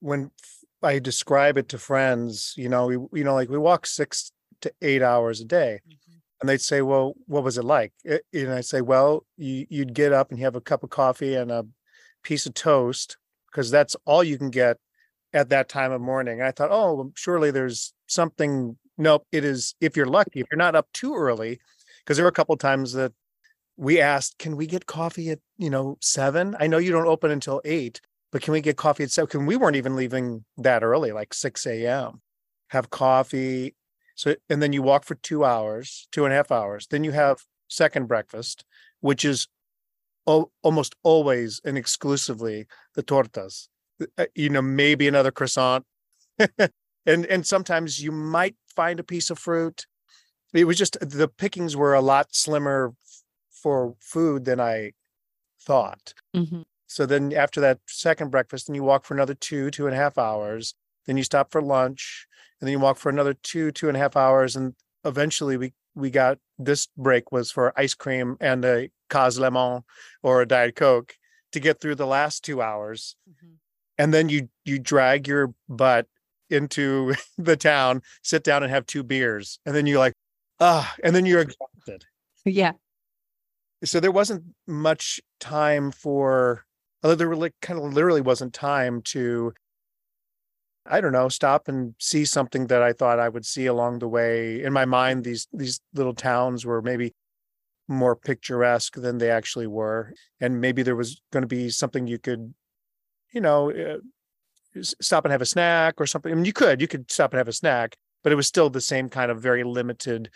when 0.00 0.30
i 0.82 0.98
describe 0.98 1.58
it 1.58 1.68
to 1.68 1.78
friends 1.78 2.54
you 2.56 2.68
know 2.68 2.86
we 2.86 3.18
you 3.18 3.24
know 3.24 3.34
like 3.34 3.48
we 3.48 3.58
walk 3.58 3.86
six 3.86 4.32
to 4.60 4.72
eight 4.82 5.02
hours 5.02 5.40
a 5.40 5.44
day 5.44 5.80
mm-hmm. 5.86 6.18
and 6.40 6.48
they'd 6.48 6.60
say 6.60 6.82
well 6.82 7.14
what 7.26 7.44
was 7.44 7.58
it 7.58 7.64
like 7.64 7.92
and 8.32 8.52
i 8.52 8.60
say 8.60 8.80
well 8.80 9.26
you, 9.36 9.66
you'd 9.68 9.94
get 9.94 10.12
up 10.12 10.30
and 10.30 10.38
you 10.38 10.44
have 10.44 10.56
a 10.56 10.60
cup 10.60 10.82
of 10.82 10.90
coffee 10.90 11.34
and 11.34 11.50
a 11.50 11.66
piece 12.22 12.46
of 12.46 12.54
toast 12.54 13.18
because 13.50 13.70
that's 13.70 13.96
all 14.04 14.22
you 14.24 14.38
can 14.38 14.50
get 14.50 14.76
at 15.32 15.48
that 15.48 15.68
time 15.68 15.92
of 15.92 16.00
morning 16.00 16.38
and 16.40 16.48
i 16.48 16.52
thought 16.52 16.70
oh 16.70 17.12
surely 17.16 17.50
there's 17.50 17.92
something 18.06 18.76
nope 18.96 19.26
it 19.32 19.44
is 19.44 19.74
if 19.80 19.96
you're 19.96 20.06
lucky 20.06 20.40
if 20.40 20.46
you're 20.50 20.58
not 20.58 20.76
up 20.76 20.86
too 20.92 21.14
early 21.14 21.58
because 22.06 22.16
there 22.16 22.24
were 22.24 22.30
a 22.30 22.32
couple 22.32 22.56
times 22.56 22.92
that 22.92 23.12
we 23.76 24.00
asked 24.00 24.38
can 24.38 24.56
we 24.56 24.66
get 24.66 24.86
coffee 24.86 25.30
at 25.30 25.40
you 25.58 25.68
know 25.68 25.98
seven 26.00 26.56
i 26.60 26.66
know 26.66 26.78
you 26.78 26.90
don't 26.92 27.06
open 27.06 27.30
until 27.30 27.60
eight 27.64 28.00
but 28.32 28.42
can 28.42 28.52
we 28.52 28.60
get 28.60 28.76
coffee 28.76 29.04
at 29.04 29.10
seven? 29.10 29.28
Because 29.28 29.46
we 29.46 29.56
weren't 29.56 29.76
even 29.76 29.96
leaving 29.96 30.44
that 30.58 30.82
early, 30.82 31.12
like 31.12 31.32
6 31.32 31.66
a.m. 31.66 32.20
Have 32.68 32.90
coffee. 32.90 33.74
So, 34.14 34.34
and 34.50 34.62
then 34.62 34.72
you 34.72 34.82
walk 34.82 35.04
for 35.04 35.14
two 35.14 35.44
hours, 35.44 36.08
two 36.12 36.24
and 36.24 36.32
a 36.32 36.36
half 36.36 36.50
hours. 36.50 36.86
Then 36.86 37.04
you 37.04 37.12
have 37.12 37.38
second 37.68 38.08
breakfast, 38.08 38.64
which 39.00 39.24
is 39.24 39.48
al- 40.26 40.50
almost 40.62 40.94
always 41.02 41.60
and 41.64 41.78
exclusively 41.78 42.66
the 42.94 43.02
tortas. 43.02 43.68
Uh, 44.18 44.26
You 44.34 44.50
know, 44.50 44.62
maybe 44.62 45.06
another 45.08 45.30
croissant. 45.30 45.84
and 46.58 47.24
and 47.26 47.46
sometimes 47.46 48.02
you 48.02 48.12
might 48.12 48.56
find 48.74 49.00
a 49.00 49.04
piece 49.04 49.30
of 49.30 49.38
fruit. 49.38 49.86
It 50.52 50.64
was 50.64 50.76
just 50.78 50.96
the 51.00 51.28
pickings 51.28 51.76
were 51.76 51.94
a 51.94 52.00
lot 52.00 52.34
slimmer 52.34 52.94
for 53.50 53.94
food 54.00 54.44
than 54.44 54.60
I 54.60 54.92
thought. 55.60 56.14
Mhm. 56.34 56.64
So 56.86 57.06
then 57.06 57.32
after 57.32 57.60
that 57.60 57.80
second 57.86 58.30
breakfast, 58.30 58.66
then 58.66 58.74
you 58.74 58.82
walk 58.84 59.04
for 59.04 59.14
another 59.14 59.34
two, 59.34 59.70
two 59.70 59.86
and 59.86 59.94
a 59.94 59.98
half 59.98 60.18
hours. 60.18 60.74
Then 61.06 61.16
you 61.16 61.24
stop 61.24 61.50
for 61.50 61.62
lunch, 61.62 62.26
and 62.60 62.66
then 62.66 62.72
you 62.72 62.78
walk 62.78 62.96
for 62.96 63.10
another 63.10 63.34
two, 63.34 63.72
two 63.72 63.88
and 63.88 63.96
a 63.96 64.00
half 64.00 64.16
hours, 64.16 64.56
and 64.56 64.74
eventually 65.04 65.56
we 65.56 65.74
we 65.94 66.10
got 66.10 66.38
this 66.58 66.88
break 66.98 67.32
was 67.32 67.50
for 67.50 67.72
ice 67.78 67.94
cream 67.94 68.36
and 68.40 68.64
a 68.66 68.90
Kas 69.08 69.38
Lemon 69.38 69.82
or 70.22 70.42
a 70.42 70.46
Diet 70.46 70.76
Coke 70.76 71.16
to 71.52 71.60
get 71.60 71.80
through 71.80 71.94
the 71.94 72.06
last 72.06 72.44
two 72.44 72.60
hours. 72.60 73.16
Mhm. 73.28 73.56
And 73.98 74.12
then 74.14 74.28
you 74.28 74.48
you 74.64 74.78
drag 74.78 75.26
your 75.26 75.54
butt 75.68 76.06
into 76.50 77.14
the 77.38 77.56
town, 77.56 78.02
sit 78.22 78.44
down 78.44 78.62
and 78.62 78.70
have 78.70 78.86
two 78.86 79.02
beers. 79.02 79.58
And 79.66 79.74
then 79.74 79.86
you're 79.86 79.98
like, 79.98 80.12
ah, 80.60 80.94
and 81.02 81.14
then 81.14 81.26
you're 81.26 81.40
exhausted. 81.40 82.04
Yeah. 82.44 82.72
So 83.84 84.00
there 84.00 84.12
wasn't 84.12 84.44
much 84.66 85.20
time 85.40 85.90
for 85.90 86.64
although 87.02 87.14
there 87.14 87.28
really 87.28 87.52
kind 87.62 87.78
of 87.78 87.92
literally 87.92 88.20
wasn't 88.20 88.52
time 88.52 89.02
to 89.02 89.52
I 90.88 91.00
don't 91.00 91.12
know, 91.12 91.28
stop 91.28 91.68
and 91.68 91.94
see 91.98 92.24
something 92.24 92.68
that 92.68 92.82
I 92.82 92.92
thought 92.92 93.18
I 93.18 93.28
would 93.28 93.44
see 93.44 93.66
along 93.66 93.98
the 93.98 94.08
way. 94.08 94.62
In 94.62 94.72
my 94.72 94.84
mind, 94.84 95.24
these 95.24 95.48
these 95.52 95.80
little 95.94 96.14
towns 96.14 96.64
were 96.64 96.82
maybe 96.82 97.14
more 97.88 98.16
picturesque 98.16 98.96
than 98.96 99.18
they 99.18 99.30
actually 99.30 99.66
were, 99.66 100.12
and 100.40 100.60
maybe 100.60 100.82
there 100.82 100.96
was 100.96 101.20
going 101.32 101.42
to 101.42 101.48
be 101.48 101.70
something 101.70 102.06
you 102.06 102.18
could, 102.18 102.54
you 103.32 103.40
know, 103.40 103.70
uh, 103.72 104.82
stop 104.82 105.24
and 105.24 105.32
have 105.32 105.42
a 105.42 105.46
snack 105.46 105.94
or 106.00 106.06
something. 106.06 106.30
I 106.32 106.34
mean, 106.34 106.44
you 106.44 106.52
could 106.52 106.80
you 106.80 106.88
could 106.88 107.10
stop 107.10 107.32
and 107.32 107.38
have 107.38 107.48
a 107.48 107.52
snack, 107.52 107.96
but 108.26 108.32
it 108.32 108.36
was 108.36 108.48
still 108.48 108.68
the 108.68 108.80
same 108.80 109.08
kind 109.08 109.30
of 109.30 109.40
very 109.40 109.62
limited 109.62 110.30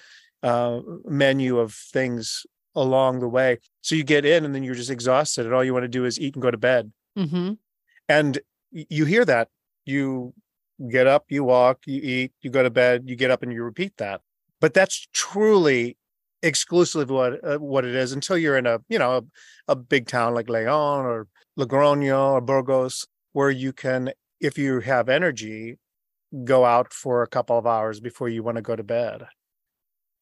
uh, 0.44 0.78
menu 1.04 1.58
of 1.58 1.74
things 1.74 2.46
along 2.76 3.18
the 3.18 3.28
way. 3.28 3.58
So 3.80 3.96
you 3.96 4.04
get 4.04 4.24
in, 4.24 4.44
and 4.44 4.54
then 4.54 4.62
you're 4.62 4.76
just 4.76 4.90
exhausted, 4.90 5.44
and 5.44 5.52
all 5.52 5.64
you 5.64 5.72
want 5.72 5.82
to 5.82 5.88
do 5.88 6.04
is 6.04 6.20
eat 6.20 6.36
and 6.36 6.42
go 6.42 6.52
to 6.52 6.56
bed. 6.56 6.92
Hmm 7.16 7.54
and 8.10 8.40
you 8.72 9.04
hear 9.04 9.24
that. 9.24 9.48
You 9.86 10.34
get 10.90 11.06
up 11.06 11.26
you 11.28 11.44
walk 11.44 11.78
you 11.84 12.00
eat 12.02 12.32
you 12.40 12.48
go 12.48 12.62
to 12.62 12.70
bed 12.70 13.02
you 13.04 13.14
get 13.14 13.30
up 13.30 13.42
and 13.42 13.52
you 13.52 13.62
repeat 13.62 13.96
that. 13.98 14.20
But 14.60 14.74
that's 14.74 15.06
truly 15.12 15.96
exclusively 16.42 17.14
what 17.14 17.44
uh, 17.44 17.58
what 17.58 17.84
it 17.84 17.94
is 17.94 18.12
until 18.12 18.36
you're 18.36 18.56
in 18.56 18.66
a 18.66 18.80
you 18.88 18.98
know 18.98 19.18
a, 19.18 19.72
a 19.72 19.76
big 19.76 20.06
town 20.06 20.34
like 20.34 20.48
leon 20.48 21.04
or 21.04 21.28
logroño 21.58 22.32
or 22.32 22.40
burgos 22.40 23.06
where 23.32 23.50
you 23.50 23.72
can 23.72 24.12
if 24.40 24.56
you 24.58 24.80
have 24.80 25.08
energy 25.08 25.78
go 26.44 26.64
out 26.64 26.92
for 26.92 27.22
a 27.22 27.26
couple 27.26 27.58
of 27.58 27.66
hours 27.66 28.00
before 28.00 28.28
you 28.28 28.42
want 28.42 28.56
to 28.56 28.62
go 28.62 28.76
to 28.76 28.82
bed. 28.82 29.24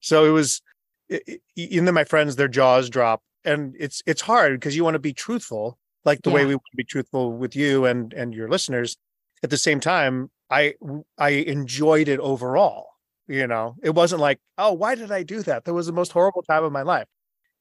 So 0.00 0.24
it 0.24 0.30
was 0.30 0.62
i- 1.10 1.20
i- 1.28 1.40
and 1.72 1.86
then 1.86 1.94
my 1.94 2.04
friends 2.04 2.36
their 2.36 2.48
jaws 2.48 2.88
drop 2.90 3.22
and 3.44 3.74
it's 3.78 4.02
it's 4.06 4.20
hard 4.22 4.52
because 4.58 4.76
you 4.76 4.84
want 4.84 4.94
to 4.94 4.98
be 5.00 5.12
truthful 5.12 5.78
like 6.04 6.22
the 6.22 6.30
way 6.30 6.44
we 6.46 6.54
want 6.54 6.62
to 6.70 6.76
be 6.76 6.84
truthful 6.84 7.32
with 7.32 7.54
you 7.56 7.84
and 7.84 8.12
and 8.14 8.34
your 8.34 8.48
listeners. 8.48 8.96
At 9.42 9.50
the 9.50 9.56
same 9.58 9.80
time 9.80 10.30
i 10.50 10.74
i 11.18 11.30
enjoyed 11.30 12.08
it 12.08 12.20
overall 12.20 12.86
you 13.30 13.46
know? 13.46 13.76
It 13.82 13.94
wasn't 13.94 14.22
like 14.22 14.38
oh 14.56 14.72
why 14.72 14.94
did 14.94 15.12
i 15.12 15.22
do 15.22 15.42
that? 15.42 15.64
That 15.64 15.74
was 15.74 15.86
the 15.86 15.92
most 15.92 16.12
horrible 16.12 16.42
time 16.42 16.64
of 16.64 16.72
my 16.72 16.82
life. 16.82 17.06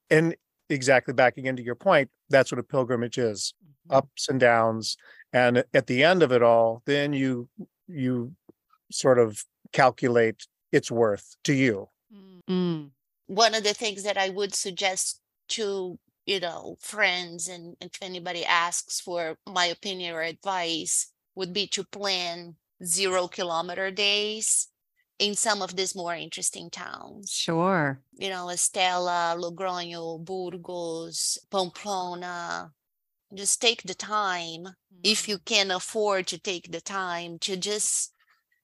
And 0.09 0.35
exactly 0.69 1.13
backing 1.13 1.45
into 1.45 1.63
your 1.63 1.75
point 1.75 2.09
that's 2.29 2.51
what 2.51 2.59
a 2.59 2.63
pilgrimage 2.63 3.17
is. 3.17 3.53
Mm-hmm. 3.89 3.97
Ups 3.97 4.29
and 4.29 4.39
downs 4.39 4.97
and 5.33 5.63
at 5.73 5.87
the 5.87 6.03
end 6.03 6.23
of 6.23 6.31
it 6.31 6.41
all 6.43 6.81
then 6.85 7.13
you 7.13 7.49
you 7.87 8.35
sort 8.91 9.19
of 9.19 9.43
calculate 9.73 10.47
its 10.71 10.91
worth 10.91 11.35
to 11.43 11.53
you 11.53 11.89
Mm. 12.49 12.91
one 13.27 13.53
of 13.55 13.63
the 13.63 13.73
things 13.73 14.03
that 14.03 14.17
I 14.17 14.29
would 14.29 14.55
suggest 14.55 15.21
to, 15.49 15.99
you 16.25 16.39
know, 16.39 16.77
friends 16.79 17.47
and 17.49 17.75
if 17.81 17.91
anybody 18.01 18.45
asks 18.45 19.01
for 19.01 19.37
my 19.45 19.65
opinion 19.65 20.13
or 20.15 20.21
advice 20.21 21.11
would 21.35 21.51
be 21.53 21.67
to 21.67 21.83
plan 21.83 22.55
zero 22.83 23.27
kilometer 23.27 23.91
days 23.91 24.69
in 25.19 25.35
some 25.35 25.61
of 25.61 25.75
these 25.75 25.95
more 25.95 26.15
interesting 26.15 26.69
towns. 26.69 27.31
Sure. 27.31 28.01
You 28.13 28.29
know, 28.29 28.49
Estella, 28.49 29.35
Logroño, 29.37 30.23
Burgos, 30.23 31.37
Pamplona. 31.51 32.73
Just 33.33 33.61
take 33.61 33.83
the 33.83 33.93
time 33.93 34.69
if 35.03 35.27
you 35.27 35.37
can 35.37 35.69
afford 35.71 36.27
to 36.27 36.39
take 36.39 36.71
the 36.71 36.81
time 36.81 37.39
to 37.39 37.57
just 37.57 38.13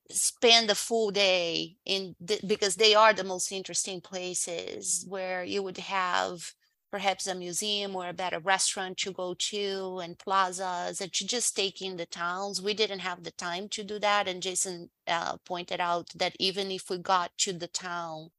spend 0.10 0.70
a 0.70 0.76
full 0.76 1.12
day 1.12 1.78
in 1.86 2.16
the, 2.20 2.40
because 2.46 2.76
they 2.76 2.96
are 2.96 3.14
the 3.14 3.24
most 3.24 3.52
interesting 3.52 4.02
places 4.02 5.06
where 5.08 5.44
you 5.44 5.64
would 5.64 5.78
have 5.78 6.54
perhaps 6.92 7.26
a 7.26 7.34
museum 7.36 7.96
or 7.96 8.08
a 8.08 8.14
better 8.14 8.40
restaurant 8.40 8.98
to 8.98 9.12
go 9.12 9.34
to 9.34 10.00
and 10.04 10.20
plazas 10.20 11.02
and 11.02 11.12
to 11.12 11.26
just 11.26 11.56
take 11.56 11.82
in 11.82 11.98
the 11.98 12.06
towns. 12.06 12.62
We 12.62 12.74
didn't 12.74 13.00
have 13.00 13.24
the 13.24 13.32
time 13.32 13.68
to 13.70 13.84
do 13.84 14.00
that 14.00 14.28
and 14.28 14.42
jason 14.42 14.92
uh, 15.08 15.38
pointed 15.46 15.80
out 15.82 16.10
that 16.16 16.36
even 16.40 16.72
if 16.72 16.90
we 16.90 17.00
got 17.00 17.32
to 17.40 17.54
the 17.54 17.68
town 17.68 18.30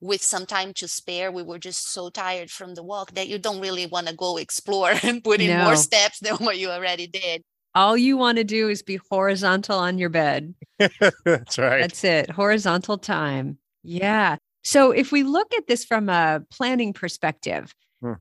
with 0.00 0.22
some 0.22 0.46
time 0.46 0.72
to 0.74 0.86
spare 0.88 1.30
we 1.32 1.42
were 1.42 1.58
just 1.58 1.90
so 1.92 2.08
tired 2.10 2.50
from 2.50 2.74
the 2.74 2.82
walk 2.82 3.12
that 3.12 3.28
you 3.28 3.38
don't 3.38 3.60
really 3.60 3.86
want 3.86 4.06
to 4.06 4.14
go 4.14 4.36
explore 4.36 4.92
and 5.02 5.22
put 5.24 5.40
in 5.40 5.48
No. 5.56 5.64
more 5.64 5.76
steps 5.76 6.20
than 6.20 6.36
what 6.36 6.58
you 6.58 6.70
already 6.70 7.06
did 7.06 7.42
All 7.74 7.96
you 7.96 8.16
want 8.16 8.38
to 8.38 8.44
do 8.44 8.68
is 8.68 8.82
be 8.82 8.98
horizontal 9.10 9.78
on 9.78 9.98
your 9.98 10.08
bed. 10.10 10.54
that's 10.78 11.58
right 11.58 11.80
That's 11.82 12.02
it. 12.04 12.30
Horizontal 12.30 12.98
time. 12.98 13.58
Yeah. 13.84 14.36
So 14.64 14.90
if 14.90 15.12
we 15.12 15.22
look 15.22 15.52
at 15.54 15.66
this 15.66 15.84
from 15.84 16.08
a 16.08 16.40
planning 16.50 16.92
perspective, 16.92 17.74
Hmm. 18.02 18.14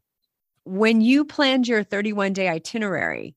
when 0.66 1.02
you 1.02 1.26
planned 1.26 1.68
your 1.68 1.84
31 1.84 2.34
day 2.34 2.48
itinerary, 2.50 3.36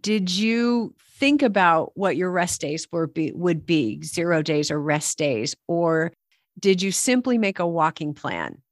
did 0.00 0.30
you 0.34 0.94
think 1.20 1.42
about 1.42 1.92
what 1.94 2.16
your 2.16 2.30
rest 2.30 2.60
days 2.60 2.86
were 2.90 3.06
be, 3.06 3.32
would 3.34 3.64
be, 3.66 4.02
zero 4.02 4.42
days 4.42 4.70
or 4.70 4.80
rest 4.80 5.18
days, 5.18 5.54
or 5.68 6.12
did 6.58 6.82
you 6.82 6.92
simply 6.92 7.38
make 7.38 7.58
a 7.58 7.66
walking 7.66 8.14
plan? 8.14 8.62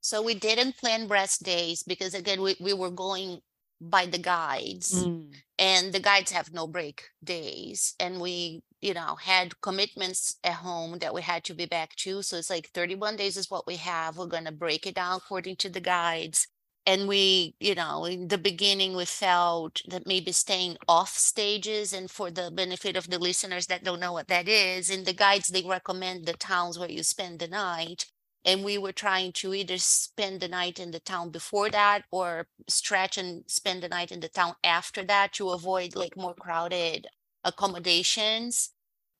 So 0.00 0.20
we 0.22 0.34
didn't 0.34 0.76
plan 0.76 1.08
rest 1.08 1.44
days 1.44 1.82
because 1.82 2.14
again, 2.14 2.42
we, 2.42 2.56
we 2.60 2.74
were 2.74 2.90
going 2.90 3.40
by 3.80 4.06
the 4.06 4.18
guides 4.18 5.04
mm. 5.04 5.32
and 5.58 5.92
the 5.92 6.00
guides 6.00 6.30
have 6.30 6.52
no 6.52 6.66
break 6.66 7.04
days. 7.22 7.94
And 7.98 8.20
we, 8.20 8.62
you 8.80 8.94
know, 8.94 9.16
had 9.16 9.60
commitments 9.60 10.36
at 10.44 10.54
home 10.54 10.98
that 10.98 11.14
we 11.14 11.22
had 11.22 11.44
to 11.44 11.54
be 11.54 11.66
back 11.66 11.94
to. 11.96 12.22
So 12.22 12.36
it's 12.36 12.50
like 12.50 12.68
31 12.74 13.16
days 13.16 13.36
is 13.36 13.50
what 13.50 13.66
we 13.66 13.76
have. 13.76 14.18
We're 14.18 14.26
going 14.26 14.44
to 14.44 14.52
break 14.52 14.86
it 14.86 14.94
down 14.94 15.16
according 15.16 15.56
to 15.56 15.70
the 15.70 15.80
guides. 15.80 16.48
And 16.86 17.08
we, 17.08 17.54
you 17.60 17.74
know, 17.74 18.04
in 18.04 18.28
the 18.28 18.36
beginning, 18.38 18.94
we 18.94 19.06
felt 19.06 19.80
that 19.88 20.06
maybe 20.06 20.32
staying 20.32 20.76
off 20.86 21.10
stages. 21.16 21.92
And 21.94 22.10
for 22.10 22.30
the 22.30 22.50
benefit 22.50 22.96
of 22.96 23.08
the 23.08 23.18
listeners 23.18 23.66
that 23.68 23.84
don't 23.84 24.00
know 24.00 24.12
what 24.12 24.28
that 24.28 24.48
is, 24.48 24.90
in 24.90 25.04
the 25.04 25.14
guides, 25.14 25.48
they 25.48 25.62
recommend 25.62 26.26
the 26.26 26.34
towns 26.34 26.78
where 26.78 26.90
you 26.90 27.02
spend 27.02 27.38
the 27.38 27.48
night 27.48 28.06
and 28.44 28.62
we 28.64 28.76
were 28.76 28.92
trying 28.92 29.32
to 29.32 29.54
either 29.54 29.78
spend 29.78 30.40
the 30.40 30.48
night 30.48 30.78
in 30.78 30.90
the 30.90 31.00
town 31.00 31.30
before 31.30 31.70
that 31.70 32.02
or 32.10 32.46
stretch 32.68 33.16
and 33.16 33.44
spend 33.46 33.82
the 33.82 33.88
night 33.88 34.12
in 34.12 34.20
the 34.20 34.28
town 34.28 34.54
after 34.62 35.02
that 35.04 35.32
to 35.32 35.50
avoid 35.50 35.94
like 35.96 36.16
more 36.16 36.34
crowded 36.34 37.06
accommodations 37.44 38.70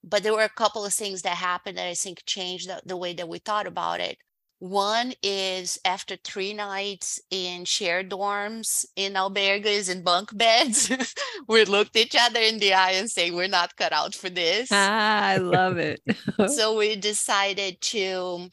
but 0.03 0.21
there 0.23 0.33
were 0.33 0.43
a 0.43 0.49
couple 0.49 0.85
of 0.85 0.93
things 0.93 1.21
that 1.23 1.37
happened 1.37 1.77
that 1.77 1.87
i 1.87 1.93
think 1.93 2.23
changed 2.25 2.69
the, 2.69 2.81
the 2.85 2.97
way 2.97 3.13
that 3.13 3.27
we 3.29 3.39
thought 3.39 3.67
about 3.67 3.99
it 3.99 4.17
one 4.69 5.13
is 5.21 5.79
after 5.85 6.15
three 6.23 6.53
nights 6.53 7.19
in 7.31 7.65
shared 7.65 8.09
dorms 8.09 8.85
in 8.95 9.13
albergues 9.13 9.89
and 9.89 10.03
bunk 10.03 10.35
beds 10.37 10.91
we 11.47 11.63
looked 11.65 11.95
each 11.95 12.15
other 12.19 12.39
in 12.39 12.59
the 12.59 12.73
eye 12.73 12.91
and 12.91 13.09
say 13.09 13.31
we're 13.31 13.47
not 13.47 13.75
cut 13.75 13.93
out 13.93 14.15
for 14.15 14.29
this 14.29 14.69
Ah, 14.71 15.25
I 15.25 15.37
love 15.37 15.77
it. 15.77 16.01
so 16.47 16.77
we 16.77 16.95
decided 16.95 17.79
to 17.81 18.49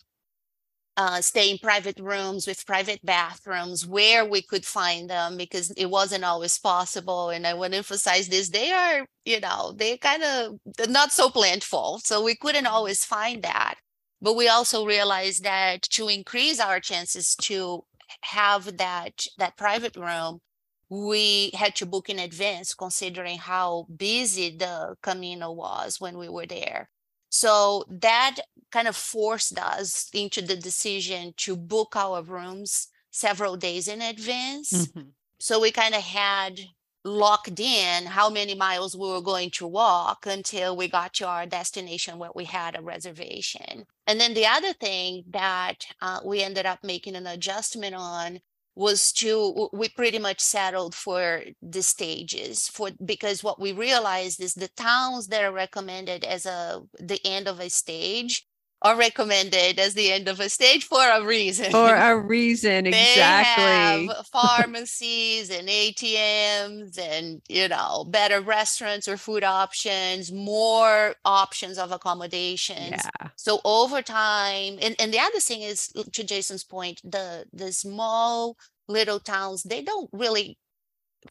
uh, 0.96 1.20
stay 1.20 1.51
in 1.51 1.59
private 1.59 1.98
rooms 1.98 2.46
with 2.46 2.66
private 2.66 3.01
bathrooms 3.05 3.87
where 3.87 4.25
we 4.25 4.42
could 4.42 4.64
find 4.64 5.09
them 5.09 5.37
because 5.37 5.70
it 5.72 5.87
wasn't 5.88 6.25
always 6.25 6.59
possible. 6.59 7.31
And 7.31 7.46
I 7.46 7.55
want 7.55 7.72
to 7.72 7.79
emphasize 7.79 8.29
this: 8.29 8.51
they 8.51 8.70
are, 8.72 9.07
you 9.25 9.40
know, 9.40 9.72
they 9.75 9.96
kind 9.96 10.22
of 10.22 10.59
not 10.88 11.12
so 11.12 11.31
plentiful, 11.31 12.01
so 12.05 12.22
we 12.22 12.37
couldn't 12.37 12.66
always 12.66 13.05
find 13.05 13.42
that. 13.42 13.77
But 14.22 14.35
we 14.37 14.48
also 14.48 14.87
realized 14.87 15.44
that 15.44 15.82
to 15.90 16.08
increase 16.08 16.61
our 16.61 16.80
chances 16.80 17.37
to 17.42 17.85
have 18.22 18.78
that 18.78 19.26
that 19.38 19.58
private 19.58 19.96
room, 19.96 20.40
we 20.88 21.50
had 21.54 21.74
to 21.76 21.87
book 21.87 22.08
in 22.11 22.18
advance, 22.18 22.74
considering 22.74 23.38
how 23.38 23.87
busy 23.96 24.56
the 24.56 24.96
Camino 25.02 25.52
was 25.52 26.00
when 26.00 26.18
we 26.18 26.28
were 26.28 26.46
there. 26.46 26.90
So 27.30 27.85
that 27.90 28.37
kind 28.70 28.88
of 28.88 28.96
forced 28.96 29.58
us 29.58 30.08
into 30.14 30.42
the 30.42 30.56
decision 30.56 31.35
to 31.38 31.56
book 31.56 31.96
our 31.96 32.22
rooms 32.22 32.88
several 33.11 33.56
days 33.56 33.88
in 33.88 34.02
advance. 34.02 34.72
Mhm. 34.72 35.12
So 35.40 35.58
we 35.61 35.72
kind 35.72 35.94
of 35.94 36.02
had 36.02 36.61
locked 37.05 37.59
in 37.59 38.07
how 38.07 38.31
many 38.31 38.55
miles 38.55 38.97
we 38.97 39.09
were 39.09 39.21
going 39.21 39.51
to 39.51 39.67
walk 39.67 40.27
until 40.27 40.77
we 40.77 40.88
got 40.88 41.15
to 41.15 41.27
our 41.27 41.47
destination 41.47 42.19
where 42.19 42.31
we 42.35 42.45
had 42.45 42.77
a 42.77 42.83
reservation. 42.83 43.87
And 44.07 44.21
then 44.21 44.35
the 44.35 44.47
other 44.47 44.73
thing 44.73 45.25
that 45.31 45.87
uh, 46.01 46.21
we 46.25 46.43
ended 46.43 46.67
up 46.67 46.85
making 46.85 47.17
an 47.17 47.27
adjustment 47.27 47.95
on 47.95 48.41
was 48.75 49.12
to 49.12 49.69
we 49.73 49.88
pretty 49.91 50.19
much 50.19 50.41
settled 50.41 50.95
for 50.95 51.43
the 51.61 51.83
stages 51.83 52.69
for 52.69 52.91
because 53.05 53.45
what 53.45 53.61
we 53.61 53.73
realized 53.73 54.41
is 54.41 54.55
the 54.55 54.69
towns 54.69 55.29
that 55.29 55.45
are 55.45 55.53
recommended 55.53 56.25
as 56.25 56.47
a 56.47 56.81
the 56.99 57.21
end 57.25 57.47
of 57.47 57.61
a 57.61 57.69
stage 57.69 58.47
are 58.83 58.97
recommended 58.97 59.79
as 59.79 59.95
the 59.95 60.12
end 60.12 60.29
of 60.29 60.40
a 60.40 60.49
stage 60.49 60.85
for 60.85 61.03
a 61.09 61.25
reason. 61.25 61.71
For 61.71 61.95
a 61.95 62.18
reason, 62.21 62.85
they 62.90 62.90
exactly. 62.90 64.07
have 64.07 64.27
pharmacies 64.33 65.51
and 65.51 65.68
ATMs 65.68 66.99
and 66.99 67.42
you 67.49 67.68
know 67.68 68.05
better 68.09 68.40
restaurants 68.40 69.09
or 69.09 69.16
food 69.16 69.45
options, 69.45 70.33
more 70.33 71.14
options 71.25 71.79
of 71.79 71.92
accommodations. 71.92 73.09
Yeah. 73.21 73.31
So 73.37 73.61
over 73.64 74.03
time, 74.03 74.79
and, 74.83 74.95
and 74.99 75.12
the 75.12 75.18
other 75.21 75.40
thing 75.40 75.62
is 75.62 75.88
to 76.12 76.25
Jason's 76.25 76.64
point, 76.64 77.01
the 77.05 77.47
the 77.53 77.73
small 77.73 78.57
little 78.88 79.21
towns, 79.21 79.62
they 79.64 79.83
don't 79.83 80.11
really 80.12 80.59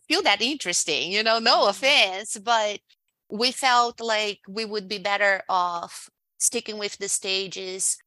feel 0.08 0.22
that 0.24 0.42
interesting, 0.42 1.12
you 1.12 1.24
know, 1.24 1.40
no 1.40 1.68
Mhm. 1.68 1.70
offense, 1.70 2.38
but 2.38 2.80
we 3.30 3.52
felt 3.52 4.00
like 4.02 4.40
we 4.48 4.66
would 4.66 4.88
be 4.88 4.98
better 5.00 5.44
off 5.50 6.10
sticking 6.41 6.77
with 6.80 6.97
the 6.99 7.10
stages. 7.10 7.97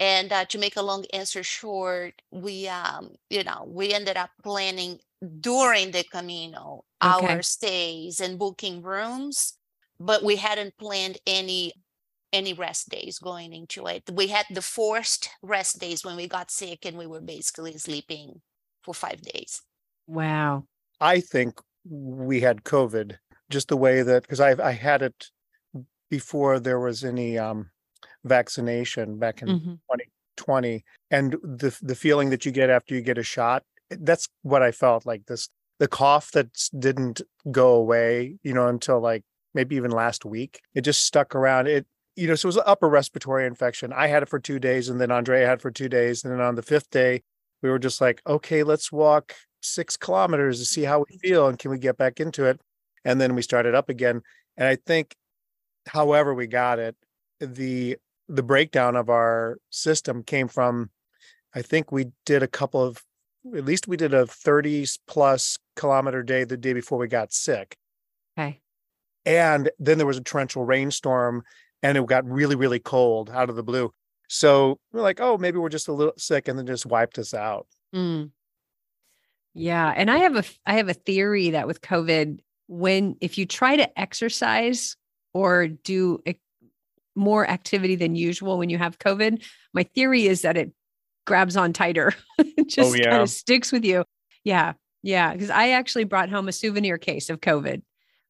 And 0.00 0.32
uh, 0.32 0.46
to 0.46 0.58
make 0.58 0.76
a 0.76 0.82
long 0.82 1.06
answer 1.12 1.42
short, 1.44 2.22
we 2.32 2.68
um, 2.68 3.16
you 3.30 3.44
know, 3.44 3.64
we 3.68 3.94
ended 3.94 4.16
up 4.18 4.30
planning 4.42 5.00
during 5.40 5.92
the 5.92 6.04
Camino 6.04 6.84
Okay. 7.04 7.40
our 7.40 7.42
stays 7.42 8.20
and 8.20 8.38
booking 8.38 8.82
rooms, 8.82 9.58
but 10.00 10.24
we 10.24 10.36
hadn't 10.36 10.76
planned 10.78 11.18
any 11.26 11.74
any 12.32 12.52
rest 12.52 12.88
days 12.88 13.18
going 13.20 13.52
into 13.52 13.86
it. 13.86 14.10
We 14.12 14.28
had 14.28 14.46
the 14.50 14.62
forced 14.62 15.30
rest 15.42 15.80
days 15.80 16.04
when 16.04 16.16
we 16.16 16.28
got 16.28 16.50
sick 16.50 16.84
and 16.86 16.98
we 16.98 17.06
were 17.06 17.20
basically 17.20 17.78
sleeping 17.78 18.42
for 18.82 18.94
five 18.94 19.22
days. 19.22 19.62
Wow. 20.06 20.66
I 21.00 21.20
think 21.20 21.60
we 21.84 22.40
had 22.40 22.64
COVID, 22.64 23.18
just 23.50 23.68
the 23.68 23.76
way 23.76 24.02
that 24.02 24.22
because 24.22 24.40
I 24.40 24.50
I 24.62 24.72
had 24.72 25.02
it 25.02 25.30
before 26.10 26.60
there 26.60 26.80
was 26.80 27.04
any 27.04 27.38
um 27.38 27.72
vaccination 28.24 29.18
back 29.18 29.42
in 29.42 29.52
Mhm. 29.52 29.80
2020 29.88 30.84
and 31.10 31.32
the 31.42 31.76
the 31.82 31.94
feeling 31.94 32.30
that 32.30 32.44
you 32.46 32.52
get 32.52 32.70
after 32.70 32.94
you 32.94 33.00
get 33.02 33.18
a 33.18 33.22
shot 33.22 33.62
eh, 33.90 33.96
that's 34.00 34.28
what 34.42 34.62
I 34.62 34.72
felt 34.72 35.06
like 35.06 35.26
this 35.26 35.48
the 35.78 35.88
cough 35.88 36.30
that 36.32 36.48
didn't 36.78 37.22
go 37.50 37.74
away 37.74 38.38
you 38.42 38.54
know 38.54 38.68
until 38.68 39.00
like 39.00 39.22
maybe 39.54 39.76
even 39.76 39.90
last 39.90 40.24
week 40.24 40.60
it 40.74 40.82
just 40.82 41.04
stuck 41.04 41.34
around 41.34 41.68
it 41.68 41.86
you 42.16 42.26
know 42.28 42.34
so 42.34 42.46
it 42.46 42.50
was 42.50 42.56
an 42.56 42.62
upper 42.66 42.88
respiratory 42.88 43.46
infection. 43.46 43.92
I 43.92 44.06
had 44.08 44.22
it 44.22 44.28
for 44.28 44.38
2 44.40 44.58
days 44.58 44.88
and 44.88 45.00
then 45.00 45.10
Andrea 45.10 45.46
had 45.46 45.60
for 45.62 45.70
2 45.70 45.88
days 45.88 46.24
and 46.24 46.32
then 46.32 46.40
on 46.40 46.54
the 46.56 46.62
5th 46.62 46.90
day 46.90 47.22
we 47.62 47.70
were 47.70 47.78
just 47.78 48.00
like 48.00 48.22
okay 48.26 48.62
let's 48.64 48.90
walk 48.92 49.34
6 49.62 49.96
kilometers 49.96 50.58
to 50.60 50.64
see 50.66 50.82
how 50.84 51.04
we 51.08 51.18
feel 51.18 51.48
and 51.48 51.58
can 51.58 51.70
we 51.70 51.78
get 51.78 51.96
back 51.98 52.20
into 52.20 52.44
it? 52.46 52.60
And 53.04 53.20
then 53.20 53.34
we 53.34 53.42
started 53.42 53.74
up 53.74 53.88
again 53.88 54.22
and 54.56 54.68
I 54.68 54.76
think 54.76 55.14
however 55.88 56.34
we 56.34 56.46
got 56.46 56.78
it 56.78 56.96
the 57.40 57.98
the 58.28 58.42
breakdown 58.42 58.96
of 58.96 59.08
our 59.10 59.58
system 59.70 60.22
came 60.22 60.48
from 60.48 60.90
i 61.54 61.62
think 61.62 61.92
we 61.92 62.06
did 62.24 62.42
a 62.42 62.48
couple 62.48 62.82
of 62.82 63.02
at 63.54 63.64
least 63.64 63.86
we 63.86 63.96
did 63.96 64.14
a 64.14 64.26
30 64.26 64.86
plus 65.06 65.58
kilometer 65.76 66.22
day 66.22 66.44
the 66.44 66.56
day 66.56 66.72
before 66.72 66.98
we 66.98 67.06
got 67.08 67.32
sick 67.32 67.76
Okay. 68.38 68.60
and 69.26 69.70
then 69.78 69.98
there 69.98 70.06
was 70.06 70.18
a 70.18 70.22
torrential 70.22 70.64
rainstorm 70.64 71.42
and 71.82 71.98
it 71.98 72.06
got 72.06 72.24
really 72.28 72.56
really 72.56 72.80
cold 72.80 73.30
out 73.30 73.50
of 73.50 73.56
the 73.56 73.62
blue 73.62 73.92
so 74.28 74.78
we're 74.92 75.02
like 75.02 75.20
oh 75.20 75.36
maybe 75.36 75.58
we're 75.58 75.68
just 75.68 75.88
a 75.88 75.92
little 75.92 76.14
sick 76.16 76.48
and 76.48 76.58
then 76.58 76.66
just 76.66 76.86
wiped 76.86 77.18
us 77.18 77.34
out 77.34 77.66
Mm. 77.94 78.30
Yeah, 79.54 79.92
and 79.96 80.10
I 80.10 80.18
have 80.18 80.34
a 80.34 80.42
i 80.66 80.74
have 80.74 80.88
a 80.88 80.94
theory 80.94 81.50
that 81.50 81.68
with 81.68 81.80
COVID, 81.80 82.40
when 82.66 83.16
if 83.20 83.38
you 83.38 83.46
try 83.46 83.76
to 83.76 83.98
exercise 84.00 84.96
or 85.32 85.68
do 85.68 86.18
more 87.14 87.48
activity 87.48 87.96
than 87.96 88.14
usual 88.14 88.58
when 88.58 88.70
you 88.70 88.78
have 88.78 88.98
COVID, 88.98 89.44
my 89.72 89.84
theory 89.84 90.26
is 90.26 90.42
that 90.42 90.56
it 90.56 90.72
grabs 91.26 91.56
on 91.56 91.72
tighter. 91.72 92.12
it 92.38 92.68
just 92.68 92.92
kind 92.92 93.04
yeah. 93.04 93.22
of 93.22 93.30
sticks 93.30 93.72
with 93.72 93.84
you. 93.84 94.04
Yeah, 94.44 94.74
yeah. 95.02 95.32
Because 95.32 95.50
I 95.50 95.70
actually 95.70 96.04
brought 96.04 96.28
home 96.28 96.48
a 96.48 96.52
souvenir 96.52 96.98
case 96.98 97.30
of 97.30 97.40
COVID 97.40 97.82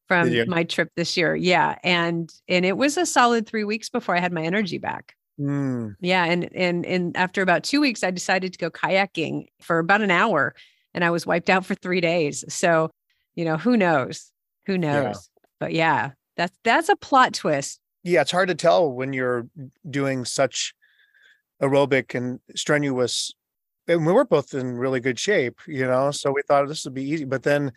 from 0.07 0.31
my 0.47 0.63
trip 0.63 0.89
this 0.95 1.17
year. 1.17 1.35
Yeah, 1.35 1.77
and 1.83 2.31
and 2.47 2.65
it 2.65 2.77
was 2.77 2.97
a 2.97 3.05
solid 3.05 3.47
three 3.47 3.63
weeks 3.63 3.89
before 3.89 4.15
I 4.15 4.19
had 4.19 4.33
my 4.33 4.43
energy 4.43 4.77
back. 4.77 5.15
Mm, 5.39 5.95
Yeah, 5.99 6.25
and 6.25 6.49
and 6.55 6.85
and 6.85 7.17
after 7.17 7.41
about 7.41 7.63
two 7.63 7.81
weeks, 7.81 8.03
I 8.03 8.11
decided 8.11 8.53
to 8.53 8.59
go 8.59 8.69
kayaking 8.69 9.47
for 9.61 9.79
about 9.79 10.01
an 10.01 10.11
hour, 10.11 10.55
and 10.93 11.03
I 11.03 11.09
was 11.09 11.25
wiped 11.25 11.49
out 11.49 11.65
for 11.65 11.75
three 11.75 12.01
days. 12.01 12.45
So, 12.53 12.91
you 13.35 13.43
know, 13.45 13.57
who 13.57 13.75
knows? 13.75 14.31
Who 14.67 14.77
knows? 14.77 15.29
But 15.59 15.73
yeah, 15.73 16.11
that's 16.37 16.57
that's 16.63 16.89
a 16.89 16.95
plot 16.95 17.33
twist. 17.33 17.79
Yeah 18.05 18.21
it's 18.21 18.31
hard 18.31 18.47
to 18.47 18.55
tell 18.55 18.89
when 18.89 19.11
you're 19.11 19.47
doing 19.89 20.23
such 20.23 20.73
aerobic 21.61 22.15
and 22.15 22.39
strenuous 22.55 23.33
and 23.87 24.05
we 24.05 24.13
were 24.13 24.25
both 24.25 24.53
in 24.53 24.77
really 24.77 25.01
good 25.01 25.19
shape 25.19 25.59
you 25.67 25.85
know 25.85 26.11
so 26.11 26.31
we 26.31 26.41
thought 26.47 26.67
this 26.67 26.85
would 26.85 26.93
be 26.93 27.03
easy 27.03 27.25
but 27.25 27.43
then 27.43 27.71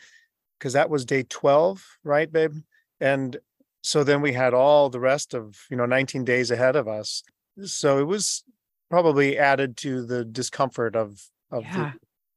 because 0.58 0.72
that 0.72 0.90
was 0.90 1.04
day 1.04 1.22
12 1.22 1.84
right 2.04 2.30
babe? 2.30 2.54
And 3.00 3.36
so 3.82 4.02
then 4.02 4.20
we 4.20 4.32
had 4.32 4.54
all 4.54 4.90
the 4.90 5.00
rest 5.00 5.34
of 5.34 5.56
you 5.70 5.76
know 5.76 5.86
19 5.86 6.24
days 6.24 6.50
ahead 6.50 6.76
of 6.76 6.88
us. 6.88 7.22
So 7.64 7.98
it 7.98 8.04
was 8.06 8.44
probably 8.90 9.38
added 9.38 9.76
to 9.78 10.04
the 10.04 10.24
discomfort 10.24 10.96
of 10.96 11.22
of 11.50 11.62
Yeah. 11.62 11.92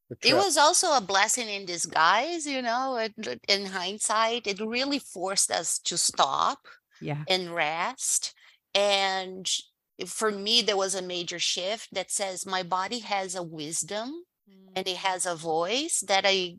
the, 0.08 0.16
the 0.22 0.28
It 0.28 0.34
was 0.34 0.56
also 0.56 0.92
a 0.96 1.00
blessing 1.00 1.48
in 1.48 1.66
disguise, 1.66 2.46
you 2.46 2.62
know, 2.62 3.08
in 3.48 3.66
hindsight, 3.66 4.46
it 4.46 4.60
really 4.60 4.98
forced 4.98 5.50
us 5.50 5.78
to 5.80 5.98
stop 5.98 6.66
Yeah. 7.02 7.24
and 7.28 7.54
rest. 7.54 8.34
And 8.74 9.50
for 10.06 10.30
me, 10.30 10.62
there 10.62 10.76
was 10.76 10.94
a 10.94 11.02
major 11.02 11.38
shift 11.38 11.88
that 11.92 12.10
says 12.10 12.46
my 12.46 12.62
body 12.62 13.00
has 13.00 13.34
a 13.34 13.42
wisdom 13.42 14.24
and 14.74 14.86
it 14.88 14.96
mm. 14.96 15.00
has 15.00 15.26
a 15.26 15.34
voice 15.34 16.02
that 16.06 16.24
I 16.26 16.56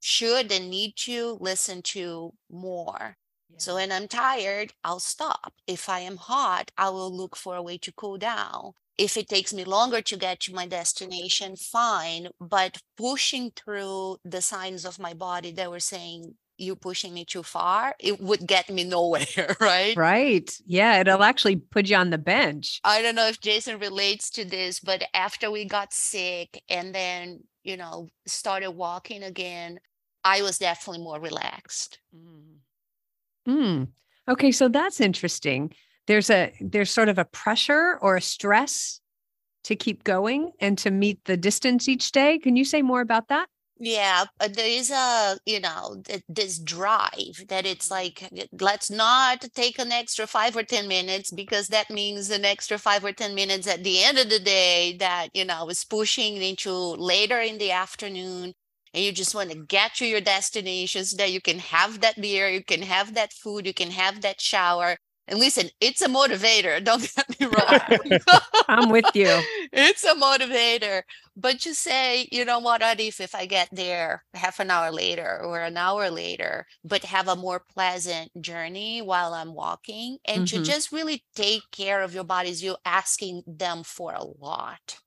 should 0.00 0.50
and 0.50 0.68
need 0.68 0.94
to 0.96 1.38
listen 1.40 1.82
to 1.82 2.32
more. 2.50 3.16
So 3.58 3.74
when 3.74 3.92
I'm 3.92 4.08
tired, 4.08 4.72
I'll 4.82 4.98
stop. 4.98 5.52
If 5.66 5.88
I 5.88 6.00
am 6.00 6.16
hot, 6.16 6.70
I 6.76 6.88
will 6.88 7.14
look 7.14 7.36
for 7.36 7.54
a 7.54 7.62
way 7.62 7.78
to 7.78 7.92
cool 7.92 8.18
down. 8.18 8.72
If 8.98 9.16
it 9.16 9.28
takes 9.28 9.52
me 9.52 9.64
longer 9.64 10.02
to 10.02 10.16
get 10.16 10.40
to 10.40 10.54
my 10.54 10.66
destination, 10.66 11.56
fine. 11.56 12.28
But 12.40 12.78
pushing 12.96 13.52
through 13.54 14.18
the 14.24 14.42
signs 14.42 14.84
of 14.84 14.98
my 14.98 15.14
body 15.14 15.52
that 15.52 15.70
were 15.70 15.80
saying, 15.80 16.34
you're 16.62 16.76
pushing 16.76 17.12
me 17.12 17.24
too 17.24 17.42
far, 17.42 17.94
it 17.98 18.20
would 18.20 18.46
get 18.46 18.70
me 18.70 18.84
nowhere, 18.84 19.56
right? 19.60 19.96
Right. 19.96 20.50
Yeah. 20.66 21.00
It'll 21.00 21.22
actually 21.22 21.56
put 21.56 21.88
you 21.88 21.96
on 21.96 22.10
the 22.10 22.18
bench. 22.18 22.80
I 22.84 23.02
don't 23.02 23.14
know 23.14 23.28
if 23.28 23.40
Jason 23.40 23.78
relates 23.78 24.30
to 24.30 24.44
this, 24.44 24.80
but 24.80 25.02
after 25.14 25.50
we 25.50 25.64
got 25.64 25.92
sick 25.92 26.62
and 26.68 26.94
then, 26.94 27.40
you 27.64 27.76
know, 27.76 28.08
started 28.26 28.70
walking 28.70 29.22
again, 29.22 29.80
I 30.24 30.42
was 30.42 30.58
definitely 30.58 31.02
more 31.02 31.20
relaxed. 31.20 31.98
Hmm. 33.46 33.84
Okay. 34.28 34.52
So 34.52 34.68
that's 34.68 35.00
interesting. 35.00 35.72
There's 36.06 36.30
a 36.30 36.52
there's 36.60 36.90
sort 36.90 37.08
of 37.08 37.18
a 37.18 37.24
pressure 37.24 37.98
or 38.00 38.16
a 38.16 38.20
stress 38.20 39.00
to 39.64 39.76
keep 39.76 40.04
going 40.04 40.52
and 40.60 40.76
to 40.78 40.90
meet 40.90 41.24
the 41.24 41.36
distance 41.36 41.88
each 41.88 42.12
day. 42.12 42.38
Can 42.38 42.56
you 42.56 42.64
say 42.64 42.82
more 42.82 43.00
about 43.00 43.28
that? 43.28 43.48
Yeah, 43.84 44.26
uh, 44.38 44.46
there 44.48 44.66
is 44.68 44.90
a, 44.92 45.38
you 45.44 45.58
know, 45.58 46.02
this 46.28 46.58
drive 46.60 47.44
that 47.48 47.66
it's 47.66 47.90
like, 47.90 48.28
let's 48.60 48.90
not 48.90 49.40
take 49.56 49.78
an 49.80 49.90
extra 49.90 50.26
five 50.28 50.56
or 50.56 50.62
10 50.62 50.86
minutes 50.86 51.32
because 51.32 51.66
that 51.68 51.90
means 51.90 52.30
an 52.30 52.44
extra 52.44 52.78
five 52.78 53.04
or 53.04 53.12
10 53.12 53.34
minutes 53.34 53.66
at 53.66 53.82
the 53.82 54.04
end 54.04 54.18
of 54.18 54.30
the 54.30 54.38
day 54.38 54.96
that, 54.98 55.30
you 55.34 55.44
know, 55.44 55.68
is 55.68 55.84
pushing 55.84 56.36
into 56.36 56.70
later 56.70 57.40
in 57.40 57.58
the 57.58 57.72
afternoon. 57.72 58.54
And 58.94 59.02
you 59.04 59.10
just 59.10 59.34
want 59.34 59.50
to 59.50 59.58
get 59.58 59.94
to 59.96 60.06
your 60.06 60.20
destination 60.20 61.04
so 61.04 61.16
that 61.16 61.32
you 61.32 61.40
can 61.40 61.58
have 61.58 62.00
that 62.02 62.20
beer, 62.20 62.48
you 62.48 62.62
can 62.62 62.82
have 62.82 63.14
that 63.14 63.32
food, 63.32 63.66
you 63.66 63.74
can 63.74 63.90
have 63.90 64.20
that 64.20 64.40
shower. 64.40 64.98
And 65.28 65.38
listen, 65.38 65.68
it's 65.80 66.00
a 66.02 66.08
motivator. 66.08 66.82
Don't 66.82 67.00
get 67.16 67.40
me 67.40 67.46
wrong. 67.46 68.20
I'm 68.68 68.90
with 68.90 69.06
you. 69.14 69.26
it's 69.72 70.04
a 70.04 70.14
motivator. 70.14 71.02
But 71.36 71.64
you 71.64 71.74
say, 71.74 72.28
you 72.30 72.44
know 72.44 72.58
what, 72.58 72.82
Arif, 72.82 73.20
if 73.20 73.34
I 73.34 73.46
get 73.46 73.68
there 73.72 74.24
half 74.34 74.60
an 74.60 74.70
hour 74.70 74.90
later 74.90 75.40
or 75.42 75.60
an 75.60 75.76
hour 75.76 76.10
later, 76.10 76.66
but 76.84 77.04
have 77.04 77.28
a 77.28 77.36
more 77.36 77.60
pleasant 77.72 78.30
journey 78.40 79.00
while 79.00 79.32
I'm 79.32 79.54
walking 79.54 80.18
and 80.26 80.46
to 80.48 80.58
Mhm. 80.58 80.64
just 80.64 80.92
really 80.92 81.24
take 81.34 81.62
care 81.70 82.02
of 82.02 82.14
your 82.14 82.24
bodies, 82.24 82.62
you're 82.62 82.78
asking 82.84 83.42
them 83.46 83.82
for 83.84 84.12
a 84.12 84.24
lot. 84.24 84.98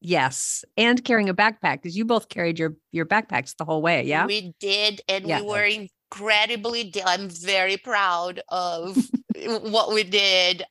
Yes. 0.00 0.64
And 0.76 1.02
carrying 1.02 1.28
a 1.28 1.34
backpack 1.34 1.82
because 1.82 1.96
you 1.96 2.04
both 2.04 2.28
carried 2.28 2.58
your 2.58 2.76
your 2.92 3.06
backpacks 3.06 3.56
the 3.56 3.64
whole 3.64 3.80
way. 3.82 4.04
Yeah. 4.04 4.26
We 4.26 4.54
did, 4.60 5.00
and 5.08 5.26
Yeah. 5.26 5.40
we 5.40 5.46
were 5.46 5.70
incredibly, 6.14 6.92
I'm 7.04 7.28
very 7.28 7.76
proud 7.76 8.40
of 8.48 8.96
what 9.36 9.92
we 9.92 10.04
did 10.04 10.64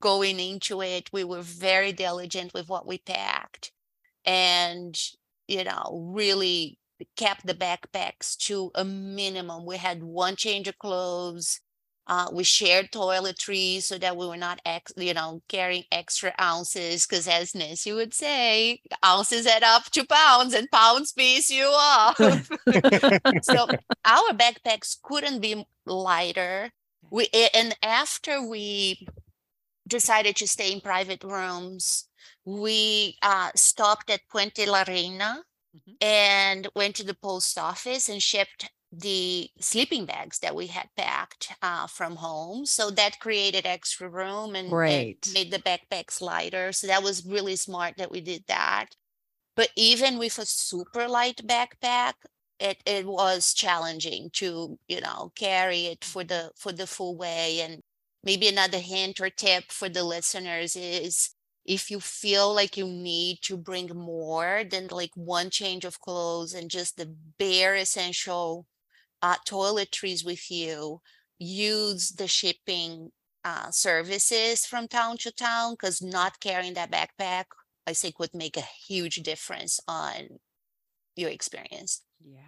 going 0.00 0.40
into 0.40 0.80
it. 0.82 1.10
We 1.12 1.24
were 1.24 1.42
very 1.42 1.92
diligent 1.92 2.54
with 2.54 2.68
what 2.68 2.86
we 2.86 2.98
packed 2.98 3.72
and, 4.24 4.98
you 5.48 5.64
know, 5.64 6.10
really 6.12 6.78
kept 7.16 7.46
the 7.46 7.54
backpacks 7.54 8.36
to 8.36 8.70
a 8.74 8.84
minimum. 8.84 9.66
We 9.66 9.76
had 9.76 10.02
one 10.02 10.36
change 10.36 10.68
of 10.68 10.78
clothes. 10.78 11.60
Uh, 12.10 12.28
we 12.32 12.44
shared 12.44 12.90
toiletries 12.92 13.84
so 13.84 13.96
that 13.98 14.16
we 14.16 14.26
were 14.26 14.36
not, 14.36 14.60
ex- 14.66 14.92
you 14.96 15.14
know, 15.14 15.42
carrying 15.48 15.84
extra 15.92 16.34
ounces. 16.40 17.06
Because 17.06 17.28
as 17.28 17.54
Nancy 17.54 17.92
would 17.92 18.14
say, 18.14 18.80
ounces 19.06 19.46
add 19.46 19.62
up 19.62 19.84
to 19.92 20.04
pounds, 20.06 20.54
and 20.54 20.70
pounds 20.72 21.12
piece 21.12 21.50
you 21.50 21.66
off. 21.66 22.16
so 23.42 23.68
our 24.04 24.30
backpacks 24.34 24.96
couldn't 25.02 25.40
be 25.40 25.66
lighter. 25.86 26.72
We 27.10 27.28
and 27.54 27.76
after 27.82 28.42
we 28.46 29.06
decided 29.88 30.36
to 30.36 30.48
stay 30.48 30.72
in 30.72 30.80
private 30.80 31.24
rooms, 31.24 32.08
we 32.44 33.16
uh, 33.22 33.50
stopped 33.56 34.10
at 34.10 34.20
Puente 34.32 34.66
La 34.66 34.84
Reina 34.86 35.42
Mhm. 35.76 35.96
and 36.02 36.68
went 36.74 36.96
to 36.96 37.04
the 37.04 37.14
post 37.14 37.56
office 37.56 38.08
and 38.08 38.20
shipped 38.20 38.68
the 38.92 39.48
sleeping 39.60 40.04
bags 40.04 40.38
that 40.40 40.54
we 40.54 40.66
had 40.66 40.88
packed 40.96 41.52
uh, 41.62 41.86
from 41.86 42.16
home. 42.16 42.66
So 42.66 42.90
that 42.90 43.20
created 43.20 43.66
extra 43.66 44.08
room 44.08 44.54
and, 44.56 44.68
Great. 44.70 45.28
made 45.32 45.50
the 45.50 45.58
backpacks 45.58 46.20
lighter. 46.20 46.72
So 46.72 46.86
that 46.86 47.02
was 47.02 47.24
really 47.24 47.56
smart 47.56 47.94
that 47.98 48.10
we 48.10 48.20
did 48.20 48.44
that. 48.48 48.96
But 49.56 49.70
even 49.76 50.18
with 50.18 50.38
a 50.38 50.46
super 50.46 51.08
light 51.08 51.42
backpack, 51.46 52.14
it, 52.58 52.78
it 52.84 53.06
was 53.06 53.54
challenging 53.54 54.30
to 54.34 54.78
you 54.86 55.00
know 55.00 55.32
carry 55.34 55.86
it 55.86 56.04
for 56.04 56.22
the 56.22 56.50
for 56.56 56.72
the 56.72 56.86
full 56.86 57.16
way 57.16 57.60
and 57.62 57.80
maybe 58.22 58.48
another 58.48 58.78
hint 58.78 59.18
or 59.18 59.30
tip 59.30 59.72
for 59.72 59.88
the 59.88 60.04
listeners 60.04 60.76
is 60.76 61.30
if 61.64 61.90
you 61.90 62.00
feel 62.00 62.54
like 62.54 62.76
you 62.76 62.86
need 62.86 63.38
to 63.42 63.56
bring 63.56 63.88
more 63.88 64.62
than 64.70 64.88
like 64.90 65.10
one 65.14 65.50
change 65.50 65.84
of 65.84 66.00
clothes 66.00 66.52
and 66.52 66.70
just 66.70 66.96
the 66.96 67.14
bare 67.38 67.74
essential 67.76 68.66
uh, 69.22 69.36
toiletries 69.46 70.24
with 70.24 70.50
you, 70.50 71.00
use 71.38 72.10
the 72.10 72.28
shipping 72.28 73.10
uh, 73.44 73.70
services 73.70 74.66
from 74.66 74.88
town 74.88 75.16
to 75.18 75.32
town 75.32 75.72
because 75.74 76.02
not 76.02 76.40
carrying 76.40 76.74
that 76.74 76.90
backpack, 76.90 77.44
I 77.86 77.92
think, 77.94 78.18
would 78.18 78.34
make 78.34 78.56
a 78.56 78.64
huge 78.86 79.16
difference 79.16 79.80
on 79.88 80.38
your 81.16 81.30
experience. 81.30 82.02
Yeah. 82.24 82.40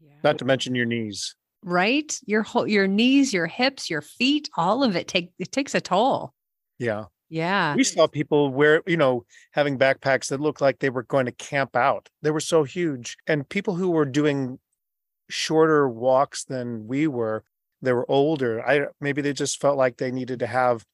Yeah. 0.00 0.14
Not 0.24 0.38
to 0.38 0.44
mention 0.44 0.74
your 0.74 0.86
knees. 0.86 1.34
right? 1.62 2.16
Your 2.26 2.42
whole 2.42 2.66
your 2.68 2.86
knees, 2.86 3.32
your 3.32 3.46
hips, 3.46 3.90
your 3.90 4.02
feet, 4.02 4.48
all 4.56 4.84
of 4.84 4.96
it 4.96 5.08
take 5.08 5.32
it 5.38 5.52
takes 5.52 5.74
a 5.74 5.80
toll. 5.80 6.34
Yeah. 6.78 7.04
Yeah. 7.28 7.74
We 7.74 7.84
saw 7.84 8.06
people 8.06 8.50
wear, 8.50 8.82
you 8.86 8.96
know, 8.96 9.24
having 9.52 9.78
backpacks 9.78 10.28
that 10.28 10.40
looked 10.40 10.60
like 10.60 10.78
they 10.78 10.88
were 10.90 11.02
going 11.02 11.26
to 11.26 11.32
camp 11.32 11.76
out. 11.76 12.08
They 12.22 12.30
were 12.30 12.40
so 12.40 12.64
huge. 12.64 13.16
And 13.26 13.46
people 13.48 13.74
who 13.74 13.90
were 13.90 14.06
doing 14.06 14.58
shorter 15.28 15.88
walks 15.88 16.44
than 16.44 16.86
we 16.86 17.06
were, 17.06 17.44
they 17.82 17.92
were 17.92 18.10
older. 18.10 18.66
I 18.66 18.86
maybe 19.00 19.22
they 19.22 19.32
just 19.32 19.60
felt 19.60 19.76
like 19.76 19.96
they 19.96 20.10
needed 20.10 20.40
to 20.40 20.46
have 20.46 20.84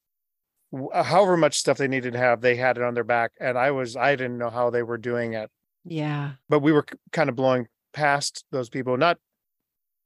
uh, 0.92 1.02
however 1.02 1.36
much 1.36 1.58
stuff 1.58 1.78
they 1.78 1.88
needed 1.88 2.12
to 2.14 2.18
have, 2.18 2.40
they 2.40 2.56
had 2.56 2.76
it 2.76 2.82
on 2.82 2.94
their 2.94 3.04
back. 3.04 3.32
And 3.40 3.56
I 3.56 3.70
was 3.70 3.96
I 3.96 4.16
didn't 4.16 4.38
know 4.38 4.50
how 4.50 4.70
they 4.70 4.82
were 4.82 4.98
doing 4.98 5.34
it. 5.34 5.50
Yeah. 5.84 6.32
But 6.48 6.60
we 6.60 6.72
were 6.72 6.86
kind 7.12 7.28
of 7.28 7.36
blowing 7.36 7.66
past 7.92 8.44
those 8.50 8.68
people. 8.68 8.96
Not, 8.96 9.18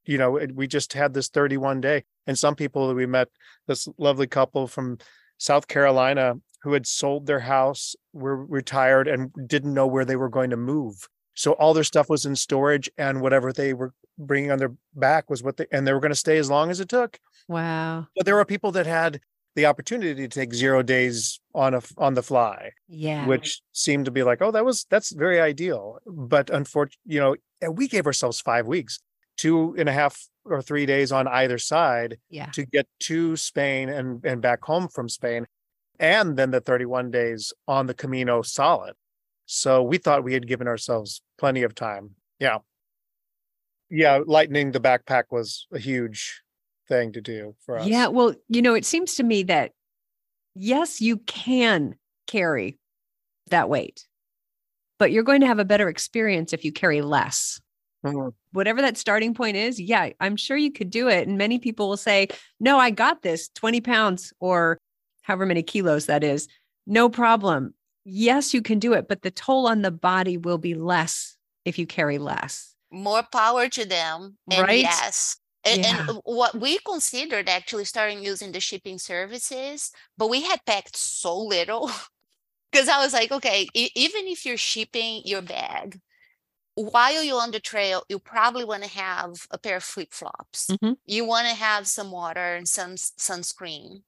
you 0.04 0.18
know, 0.18 0.40
we 0.54 0.66
just 0.66 0.92
had 0.92 1.14
this 1.14 1.28
31 1.28 1.80
day. 1.80 2.04
And 2.26 2.38
some 2.38 2.54
people 2.54 2.88
that 2.88 2.94
we 2.94 3.06
met, 3.06 3.28
this 3.66 3.88
lovely 3.96 4.26
couple 4.26 4.66
from 4.66 4.98
South 5.38 5.68
Carolina 5.68 6.34
who 6.62 6.72
had 6.72 6.86
sold 6.86 7.26
their 7.26 7.40
house, 7.40 7.94
were 8.12 8.44
retired, 8.44 9.06
and 9.06 9.30
didn't 9.46 9.74
know 9.74 9.86
where 9.86 10.04
they 10.04 10.16
were 10.16 10.28
going 10.28 10.50
to 10.50 10.56
move. 10.56 11.08
So 11.34 11.52
all 11.52 11.72
their 11.72 11.84
stuff 11.84 12.08
was 12.08 12.26
in 12.26 12.34
storage, 12.34 12.90
and 12.98 13.20
whatever 13.20 13.52
they 13.52 13.74
were 13.74 13.92
bringing 14.18 14.50
on 14.50 14.58
their 14.58 14.72
back 14.94 15.30
was 15.30 15.42
what 15.42 15.56
they, 15.56 15.66
and 15.72 15.86
they 15.86 15.92
were 15.92 16.00
going 16.00 16.10
to 16.12 16.16
stay 16.16 16.38
as 16.38 16.50
long 16.50 16.70
as 16.70 16.80
it 16.80 16.88
took. 16.88 17.18
Wow. 17.46 18.08
But 18.16 18.26
there 18.26 18.34
were 18.34 18.44
people 18.44 18.72
that 18.72 18.86
had 18.86 19.20
the 19.54 19.66
opportunity 19.66 20.14
to 20.14 20.28
take 20.28 20.54
zero 20.54 20.82
days 20.82 21.40
on 21.54 21.74
a 21.74 21.82
on 21.96 22.14
the 22.14 22.22
fly, 22.22 22.70
Yeah. 22.88 23.26
which 23.26 23.60
seemed 23.72 24.04
to 24.04 24.10
be 24.10 24.22
like, 24.22 24.42
oh, 24.42 24.50
that 24.50 24.64
was 24.64 24.86
that's 24.90 25.10
very 25.12 25.40
ideal. 25.40 25.98
But 26.06 26.50
unfortunately, 26.50 27.14
you 27.14 27.20
know, 27.20 27.36
we 27.72 27.88
gave 27.88 28.06
ourselves 28.06 28.40
five 28.40 28.66
weeks, 28.66 29.00
two 29.36 29.74
and 29.78 29.88
a 29.88 29.92
half 29.92 30.28
or 30.44 30.62
three 30.62 30.86
days 30.86 31.10
on 31.12 31.26
either 31.28 31.58
side 31.58 32.18
yeah. 32.30 32.46
to 32.46 32.64
get 32.64 32.86
to 33.00 33.36
Spain 33.36 33.88
and 33.88 34.24
and 34.24 34.40
back 34.40 34.62
home 34.64 34.88
from 34.88 35.08
Spain, 35.08 35.46
and 35.98 36.36
then 36.36 36.50
the 36.50 36.60
31 36.60 37.10
days 37.10 37.52
on 37.66 37.86
the 37.86 37.94
Camino 37.94 38.42
solid. 38.42 38.94
So 39.46 39.82
we 39.82 39.98
thought 39.98 40.24
we 40.24 40.34
had 40.34 40.46
given 40.46 40.68
ourselves 40.68 41.22
plenty 41.38 41.62
of 41.62 41.74
time. 41.74 42.10
Yeah. 42.38 42.58
Yeah, 43.90 44.20
lightening 44.26 44.72
the 44.72 44.80
backpack 44.80 45.24
was 45.30 45.66
a 45.72 45.78
huge 45.78 46.42
thing 46.88 47.12
to 47.12 47.20
do 47.20 47.54
for 47.64 47.78
us. 47.78 47.86
Yeah. 47.86 48.08
Well, 48.08 48.34
you 48.48 48.62
know, 48.62 48.74
it 48.74 48.84
seems 48.84 49.14
to 49.16 49.22
me 49.22 49.42
that 49.44 49.72
yes, 50.54 51.00
you 51.00 51.18
can 51.18 51.94
carry 52.26 52.78
that 53.50 53.68
weight, 53.68 54.06
but 54.98 55.12
you're 55.12 55.22
going 55.22 55.40
to 55.40 55.46
have 55.46 55.58
a 55.58 55.64
better 55.64 55.88
experience 55.88 56.52
if 56.52 56.64
you 56.64 56.72
carry 56.72 57.00
less. 57.02 57.60
Mhm. 58.04 58.32
Whatever 58.52 58.80
that 58.82 58.96
starting 58.96 59.34
point 59.34 59.56
is, 59.56 59.80
yeah, 59.80 60.10
I'm 60.20 60.36
sure 60.36 60.56
you 60.56 60.70
could 60.70 60.90
do 60.90 61.08
it. 61.08 61.26
And 61.26 61.36
many 61.36 61.58
people 61.58 61.88
will 61.88 61.96
say, 61.96 62.28
No, 62.60 62.78
I 62.78 62.90
got 62.90 63.22
this 63.22 63.48
20 63.50 63.80
pounds 63.80 64.32
or 64.40 64.78
however 65.22 65.46
many 65.46 65.62
kilos 65.62 66.06
that 66.06 66.22
is. 66.22 66.48
No 66.86 67.08
problem. 67.08 67.74
Yes, 68.04 68.54
you 68.54 68.62
can 68.62 68.78
do 68.78 68.94
it, 68.94 69.08
but 69.08 69.22
the 69.22 69.30
toll 69.30 69.66
on 69.66 69.82
the 69.82 69.90
body 69.90 70.38
will 70.38 70.58
be 70.58 70.74
less 70.74 71.36
if 71.64 71.78
you 71.78 71.86
carry 71.86 72.18
less. 72.18 72.74
More 72.90 73.22
power 73.22 73.68
to 73.68 73.84
them. 73.84 74.38
And 74.50 74.68
Right? 74.68 74.78
yes. 74.78 75.36
And, 75.64 75.80
Yeah. 75.80 76.08
and 76.08 76.20
what 76.24 76.58
we 76.60 76.78
considered 76.80 77.48
actually 77.48 77.84
starting 77.84 78.22
using 78.22 78.52
the 78.52 78.60
shipping 78.60 78.98
services, 78.98 79.92
but 80.16 80.28
we 80.30 80.42
had 80.42 80.64
packed 80.66 80.96
so 80.96 81.36
little 81.36 81.90
because 82.72 82.88
I 82.88 82.98
was 83.04 83.12
like, 83.14 83.32
okay, 83.32 83.70
e- 83.74 83.90
even 83.96 84.26
if 84.28 84.46
you're 84.46 84.56
shipping 84.58 85.22
your 85.26 85.42
bag, 85.42 86.00
while 86.74 87.22
you're 87.22 87.40
on 87.42 87.50
the 87.50 87.60
trail, 87.60 88.04
you 88.08 88.18
probably 88.18 88.64
want 88.64 88.84
to 88.84 88.90
have 88.90 89.46
a 89.50 89.58
pair 89.58 89.76
of 89.76 89.84
flip 89.84 90.12
flops. 90.12 90.76
Mhm. 90.80 90.96
You 91.06 91.24
want 91.24 91.48
to 91.48 91.54
have 91.54 91.88
some 91.88 92.10
water 92.10 92.54
and 92.56 92.68
some 92.68 92.94
sunscreen. 92.96 94.02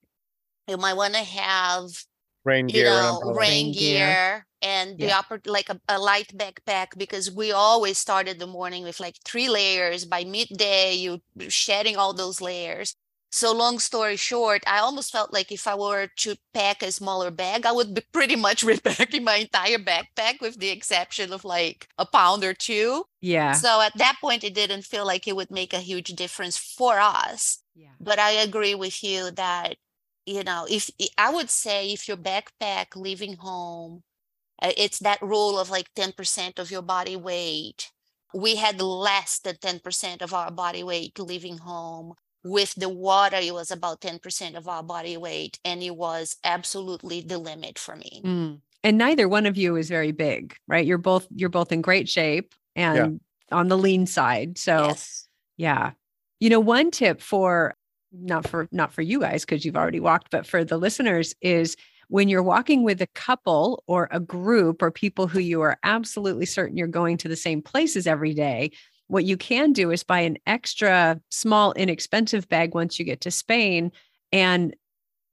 You 0.68 0.76
might 0.78 0.94
want 0.94 1.14
to 1.14 1.24
have 1.24 2.04
Rain 2.44 2.68
you 2.68 2.84
gear. 2.84 2.88
and 2.88 3.18
know, 3.20 3.20
rain 3.34 3.36
Rain 3.38 3.72
gear. 3.72 4.06
gear 4.06 4.46
and 4.62 4.98
the 4.98 5.06
Yeah. 5.06 5.18
upper 5.18 5.40
like 5.46 5.68
a, 5.68 5.80
a 5.88 5.98
light 5.98 6.36
backpack 6.36 6.88
because 6.96 7.30
we 7.30 7.52
always 7.52 7.98
started 7.98 8.38
the 8.38 8.46
morning 8.46 8.82
with 8.84 9.00
like 9.00 9.16
three 9.24 9.48
layers. 9.48 10.04
By 10.04 10.24
midday, 10.24 10.94
you 10.94 11.22
shedding 11.48 11.96
all 11.96 12.12
those 12.14 12.40
layers. 12.40 12.96
So 13.32 13.52
long 13.52 13.78
story 13.78 14.16
short, 14.16 14.62
I 14.66 14.78
almost 14.80 15.12
felt 15.12 15.32
like 15.32 15.52
if 15.52 15.66
I 15.68 15.76
were 15.76 16.08
to 16.18 16.34
pack 16.52 16.82
a 16.82 16.90
smaller 16.90 17.30
bag, 17.30 17.64
I 17.64 17.72
would 17.72 17.94
be 17.94 18.02
pretty 18.12 18.34
much 18.36 18.62
repacking 18.64 19.22
my 19.24 19.36
entire 19.36 19.78
backpack 19.78 20.40
with 20.40 20.58
the 20.58 20.70
exception 20.70 21.32
of 21.32 21.44
like 21.44 21.88
a 21.98 22.06
pound 22.06 22.42
or 22.42 22.54
two. 22.54 23.04
Yeah. 23.20 23.52
So 23.52 23.80
at 23.80 23.96
that 23.98 24.16
point, 24.20 24.42
it 24.44 24.54
didn't 24.54 24.82
feel 24.84 25.06
like 25.06 25.28
it 25.28 25.36
would 25.36 25.50
make 25.50 25.72
a 25.72 25.78
huge 25.78 26.08
difference 26.08 26.56
for 26.56 26.98
us 26.98 27.58
yeah. 27.76 27.90
but 28.00 28.18
I 28.18 28.32
agree 28.32 28.74
with 28.74 29.02
you 29.04 29.30
that 29.32 29.76
you 30.30 30.44
know 30.44 30.66
if 30.70 30.90
I 31.18 31.30
would 31.32 31.50
say 31.50 31.92
if 31.92 32.08
your 32.08 32.16
backpack 32.16 32.96
leaving 32.96 33.36
home, 33.36 34.02
uh, 34.62 34.72
it's 34.76 35.00
that 35.00 35.22
rule 35.22 35.58
of 35.58 35.70
like 35.70 35.88
ten 35.94 36.12
percent 36.12 36.58
of 36.58 36.70
your 36.70 36.82
body 36.82 37.16
weight. 37.16 37.90
We 38.32 38.56
had 38.56 38.80
less 38.80 39.40
than 39.40 39.56
ten 39.56 39.80
percent 39.80 40.22
of 40.22 40.32
our 40.32 40.50
body 40.50 40.82
weight 40.82 41.18
leaving 41.18 41.58
home. 41.58 42.14
With 42.42 42.74
the 42.74 42.88
water, 42.88 43.36
it 43.38 43.52
was 43.52 43.70
about 43.70 44.00
ten 44.00 44.18
percent 44.18 44.56
of 44.56 44.66
our 44.66 44.82
body 44.82 45.16
weight, 45.16 45.58
and 45.64 45.82
it 45.82 45.96
was 45.96 46.36
absolutely 46.42 47.20
the 47.20 47.38
limit 47.38 47.78
for 47.78 47.96
me. 47.96 48.22
Mm. 48.24 48.60
And 48.82 48.96
neither 48.96 49.28
one 49.28 49.46
of 49.46 49.58
you 49.58 49.76
is 49.76 49.88
very 49.88 50.12
big, 50.12 50.56
right? 50.66 50.86
You're 50.86 50.98
both 50.98 51.26
you're 51.34 51.50
both 51.50 51.72
in 51.72 51.82
great 51.82 52.08
shape 52.08 52.54
and 52.74 53.20
on 53.52 53.68
the 53.68 53.76
lean 53.76 54.06
side. 54.06 54.56
So 54.56 54.86
Yes. 54.86 55.28
yeah. 55.56 55.90
You 56.38 56.48
know, 56.48 56.60
one 56.60 56.90
tip 56.90 57.20
for 57.20 57.74
not 58.12 58.48
for 58.48 58.68
not 58.72 58.92
for 58.92 59.02
you 59.02 59.20
guys 59.20 59.44
because 59.44 59.64
you've 59.64 59.76
already 59.76 60.00
walked, 60.00 60.30
but 60.30 60.46
for 60.46 60.64
the 60.64 60.78
listeners 60.78 61.34
is 61.40 61.76
when 62.08 62.28
you're 62.28 62.42
walking 62.42 62.82
with 62.82 63.00
a 63.00 63.06
couple 63.08 63.84
or 63.86 64.08
a 64.10 64.18
group 64.18 64.82
or 64.82 64.90
people 64.90 65.28
who 65.28 65.38
you 65.38 65.60
are 65.60 65.78
absolutely 65.84 66.46
certain 66.46 66.76
you're 66.76 66.88
going 66.88 67.16
to 67.16 67.28
the 67.28 67.36
same 67.36 67.62
places 67.62 68.06
every 68.06 68.34
day, 68.34 68.70
what 69.06 69.24
you 69.24 69.36
can 69.36 69.72
do 69.72 69.90
is 69.90 70.02
buy 70.02 70.20
an 70.20 70.36
extra 70.46 71.20
small 71.30 71.72
inexpensive 71.74 72.48
bag 72.48 72.74
once 72.74 72.98
you 72.98 73.04
get 73.04 73.20
to 73.20 73.30
Spain 73.30 73.92
and 74.32 74.74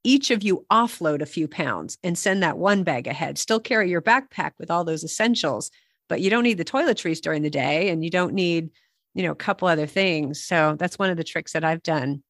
each 0.04 0.32
of 0.32 0.44
you 0.44 0.66
offload 0.72 1.22
a 1.22 1.26
few 1.26 1.48
pounds 1.48 1.98
and 2.04 2.18
send 2.18 2.42
that 2.42 2.58
one 2.58 2.84
bag 2.84 3.08
ahead. 3.08 3.38
Still 3.38 3.60
carry 3.60 3.90
your 3.90 4.02
backpack 4.02 4.52
with 4.58 4.72
all 4.72 4.84
those 4.84 5.04
essentials, 5.04 5.70
but 6.08 6.22
you 6.22 6.30
don't 6.30 6.44
need 6.44 6.58
the 6.58 6.66
toiletries 6.66 7.22
during 7.22 7.42
the 7.42 7.50
day 7.50 7.90
and 7.90 8.04
you 8.04 8.10
don't 8.10 8.34
need, 8.34 8.70
you 9.16 9.24
know, 9.24 9.32
a 9.32 9.36
couple 9.36 9.68
other 9.68 9.88
things. 9.88 10.42
So 10.42 10.76
that's 10.80 10.98
one 10.98 11.10
of 11.10 11.18
the 11.18 11.24
tricks 11.24 11.54
that 11.54 11.66
I've 11.66 11.84
done. 11.84 12.24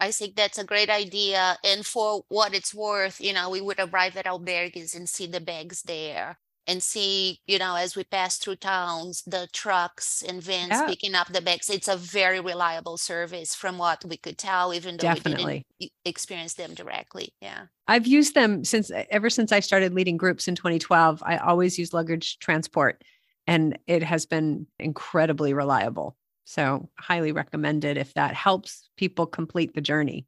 I 0.00 0.10
think 0.10 0.36
that's 0.36 0.58
a 0.58 0.64
great 0.64 0.90
idea. 0.90 1.56
And 1.64 1.84
for 1.86 2.24
what 2.28 2.54
it's 2.54 2.74
worth, 2.74 3.20
you 3.20 3.32
know, 3.32 3.50
we 3.50 3.60
would 3.60 3.78
arrive 3.80 4.16
at 4.16 4.26
albergues 4.26 4.94
and 4.94 5.08
see 5.08 5.26
the 5.26 5.40
bags 5.40 5.82
there. 5.82 6.38
and 6.68 6.82
see, 6.82 7.38
you 7.46 7.60
know, 7.60 7.76
as 7.76 7.94
we 7.94 8.02
pass 8.02 8.38
through 8.38 8.56
towns, 8.56 9.22
the 9.24 9.46
trucks 9.52 10.20
and 10.26 10.42
vans 10.42 10.70
Yeah. 10.70 10.86
picking 10.88 11.14
up 11.14 11.28
the 11.32 11.40
bags. 11.40 11.70
It's 11.70 11.86
a 11.86 11.96
very 11.96 12.40
reliable 12.40 12.96
service 12.96 13.54
from 13.54 13.78
what 13.78 14.04
we 14.04 14.16
could 14.16 14.36
tell, 14.36 14.74
even 14.74 14.96
though 14.96 15.12
we 15.14 15.20
didn't 15.20 15.66
experience 16.04 16.54
them 16.54 16.74
directly. 16.74 17.32
Yeah. 17.40 17.66
I've 17.86 18.08
used 18.08 18.34
them 18.34 18.64
since 18.64 18.90
ever 19.10 19.30
since 19.30 19.52
I 19.52 19.60
started 19.60 19.94
leading 19.94 20.16
groups 20.16 20.48
in 20.48 20.56
2012. 20.56 21.22
I 21.24 21.36
always 21.36 21.78
use 21.78 21.92
luggage 21.92 22.40
transport 22.40 23.04
and 23.46 23.78
it 23.86 24.02
has 24.02 24.26
been 24.26 24.66
incredibly 24.80 25.54
reliable. 25.54 26.16
So, 26.48 26.88
highly 26.96 27.32
recommended 27.32 27.96
if 27.96 28.14
that 28.14 28.34
helps 28.34 28.88
people 28.96 29.26
complete 29.26 29.74
the 29.74 29.80
journey. 29.80 30.26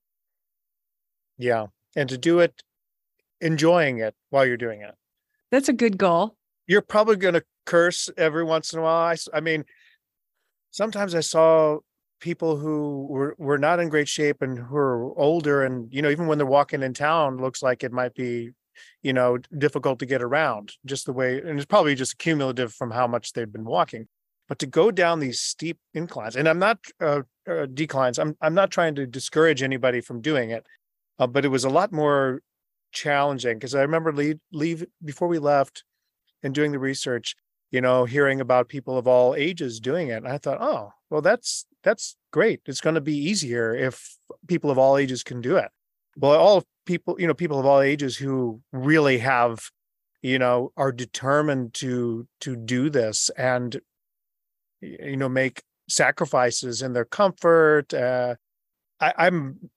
Yeah. 1.39 1.67
And 1.95 2.09
to 2.09 2.19
do 2.19 2.41
it, 2.41 2.61
enjoying 3.41 3.99
it 3.99 4.15
while 4.31 4.45
you're 4.45 4.57
doing 4.57 4.83
it. 4.83 4.95
That's 5.53 5.69
a 5.69 5.73
good 5.73 5.97
goal. 5.97 6.37
You're 6.67 6.83
probably 6.83 7.17
going 7.17 7.35
to 7.35 7.45
curse 7.67 8.11
every 8.17 8.43
once 8.43 8.73
in 8.73 8.81
a 8.81 8.83
while. 8.83 9.15
I, 9.15 9.17
I 9.33 9.41
mean, 9.41 9.65
sometimes 10.73 11.15
I 11.15 11.21
saw 11.21 11.79
people 12.21 12.57
who 12.57 13.07
were, 13.09 13.37
were 13.39 13.59
not 13.59 13.79
in 13.79 13.89
great 13.89 14.09
shape 14.09 14.43
and 14.43 14.59
who 14.59 14.77
are 14.77 15.17
older 15.19 15.65
and, 15.65 15.87
you 15.95 16.03
know, 16.03 16.11
even 16.11 16.27
when 16.27 16.37
they're 16.37 16.47
walking 16.47 16.83
in 16.83 16.95
town, 16.95 17.39
looks 17.39 17.63
like 17.63 17.85
it 17.85 17.93
might 17.93 18.15
be, 18.15 18.51
you 19.03 19.13
know, 19.13 19.39
difficult 19.57 20.01
to 20.01 20.07
get 20.07 20.21
around 20.21 20.73
just 20.85 21.07
the 21.07 21.13
way, 21.13 21.41
and 21.41 21.59
it's 21.59 21.67
probably 21.67 21.95
just 21.95 22.19
cumulative 22.19 22.73
from 22.73 22.91
how 22.91 23.07
much 23.07 23.33
they've 23.33 23.53
been 23.53 23.65
walking. 23.65 24.09
But 24.49 24.59
to 24.61 24.67
go 24.67 24.91
down 24.91 25.21
these 25.21 25.41
steep 25.41 25.79
inclines, 25.93 26.35
and 26.35 26.49
I'm 26.49 26.59
not 26.59 26.79
uh, 27.01 27.23
uh, 27.49 27.67
declines. 27.67 28.19
I'm 28.19 28.37
I'm 28.41 28.55
not 28.55 28.71
trying 28.71 28.95
to 28.95 29.07
discourage 29.07 29.63
anybody 29.63 30.01
from 30.01 30.21
doing 30.21 30.51
it, 30.51 30.67
uh, 31.19 31.27
but 31.27 31.45
it 31.45 31.49
was 31.49 31.65
a 31.65 31.71
lot 31.71 31.93
more 31.93 32.41
challenging 32.93 33.59
because 33.59 33.75
I 33.75 33.83
remember 33.83 34.13
leave 34.13 34.39
leave 34.53 34.87
before 35.05 35.29
we 35.29 35.39
left 35.39 35.85
and 36.43 36.55
doing 36.55 36.73
the 36.73 36.79
research, 36.79 37.37
you 37.71 37.81
know, 37.81 38.05
hearing 38.05 38.41
about 38.41 38.69
people 38.69 38.97
of 38.97 39.07
all 39.07 39.35
ages 39.35 39.81
doing 39.81 40.09
it. 40.09 40.19
And 40.19 40.29
I 40.29 40.39
thought, 40.39 40.59
oh, 40.61 40.93
well, 41.11 41.21
that's 41.21 41.67
that's 41.83 42.17
great. 42.33 42.61
It's 42.67 42.81
going 42.81 42.95
to 42.95 43.01
be 43.01 43.17
easier 43.17 43.75
if 43.75 44.17
people 44.47 44.71
of 44.71 44.79
all 44.79 44.97
ages 44.97 45.23
can 45.23 45.41
do 45.41 45.57
it. 45.57 45.71
Well, 46.17 46.39
all 46.39 46.65
people, 46.87 47.17
you 47.19 47.27
know, 47.27 47.35
people 47.35 47.59
of 47.61 47.67
all 47.67 47.81
ages 47.81 48.17
who 48.17 48.61
really 48.73 49.19
have, 49.19 49.71
you 50.23 50.39
know, 50.39 50.73
are 50.77 50.93
determined 50.93 51.75
to 51.75 52.27
to 52.41 52.57
do 52.57 52.91
this 52.91 53.31
and 53.37 53.81
you 54.81 55.17
know 55.17 55.29
make 55.29 55.63
sacrifices 55.89 56.83
in 56.83 56.93
their 56.93 57.05
comfort. 57.05 57.93
Uh, 57.95 58.35
I, 59.01 59.13
I'm 59.19 59.71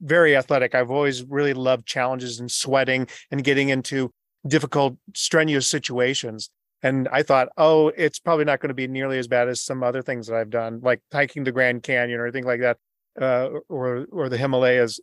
very 0.00 0.36
athletic. 0.36 0.74
I've 0.74 0.90
always 0.90 1.24
really 1.24 1.54
loved 1.54 1.86
challenges 1.86 2.40
and 2.40 2.50
sweating 2.50 3.06
and 3.30 3.42
getting 3.42 3.70
into 3.70 4.12
difficult, 4.46 4.96
strenuous 5.14 5.68
situations. 5.68 6.50
And 6.82 7.08
I 7.12 7.22
thought, 7.22 7.48
oh, 7.56 7.88
it's 7.88 8.18
probably 8.18 8.44
not 8.44 8.60
going 8.60 8.68
to 8.68 8.74
be 8.74 8.88
nearly 8.88 9.18
as 9.18 9.28
bad 9.28 9.48
as 9.48 9.62
some 9.62 9.82
other 9.82 10.02
things 10.02 10.26
that 10.26 10.36
I've 10.36 10.50
done, 10.50 10.80
like 10.82 11.00
hiking 11.12 11.44
the 11.44 11.52
Grand 11.52 11.82
Canyon 11.82 12.18
or 12.18 12.26
anything 12.26 12.44
like 12.44 12.60
that, 12.60 12.76
uh, 13.20 13.50
or 13.68 14.06
or 14.10 14.28
the 14.28 14.36
Himalayas. 14.36 14.98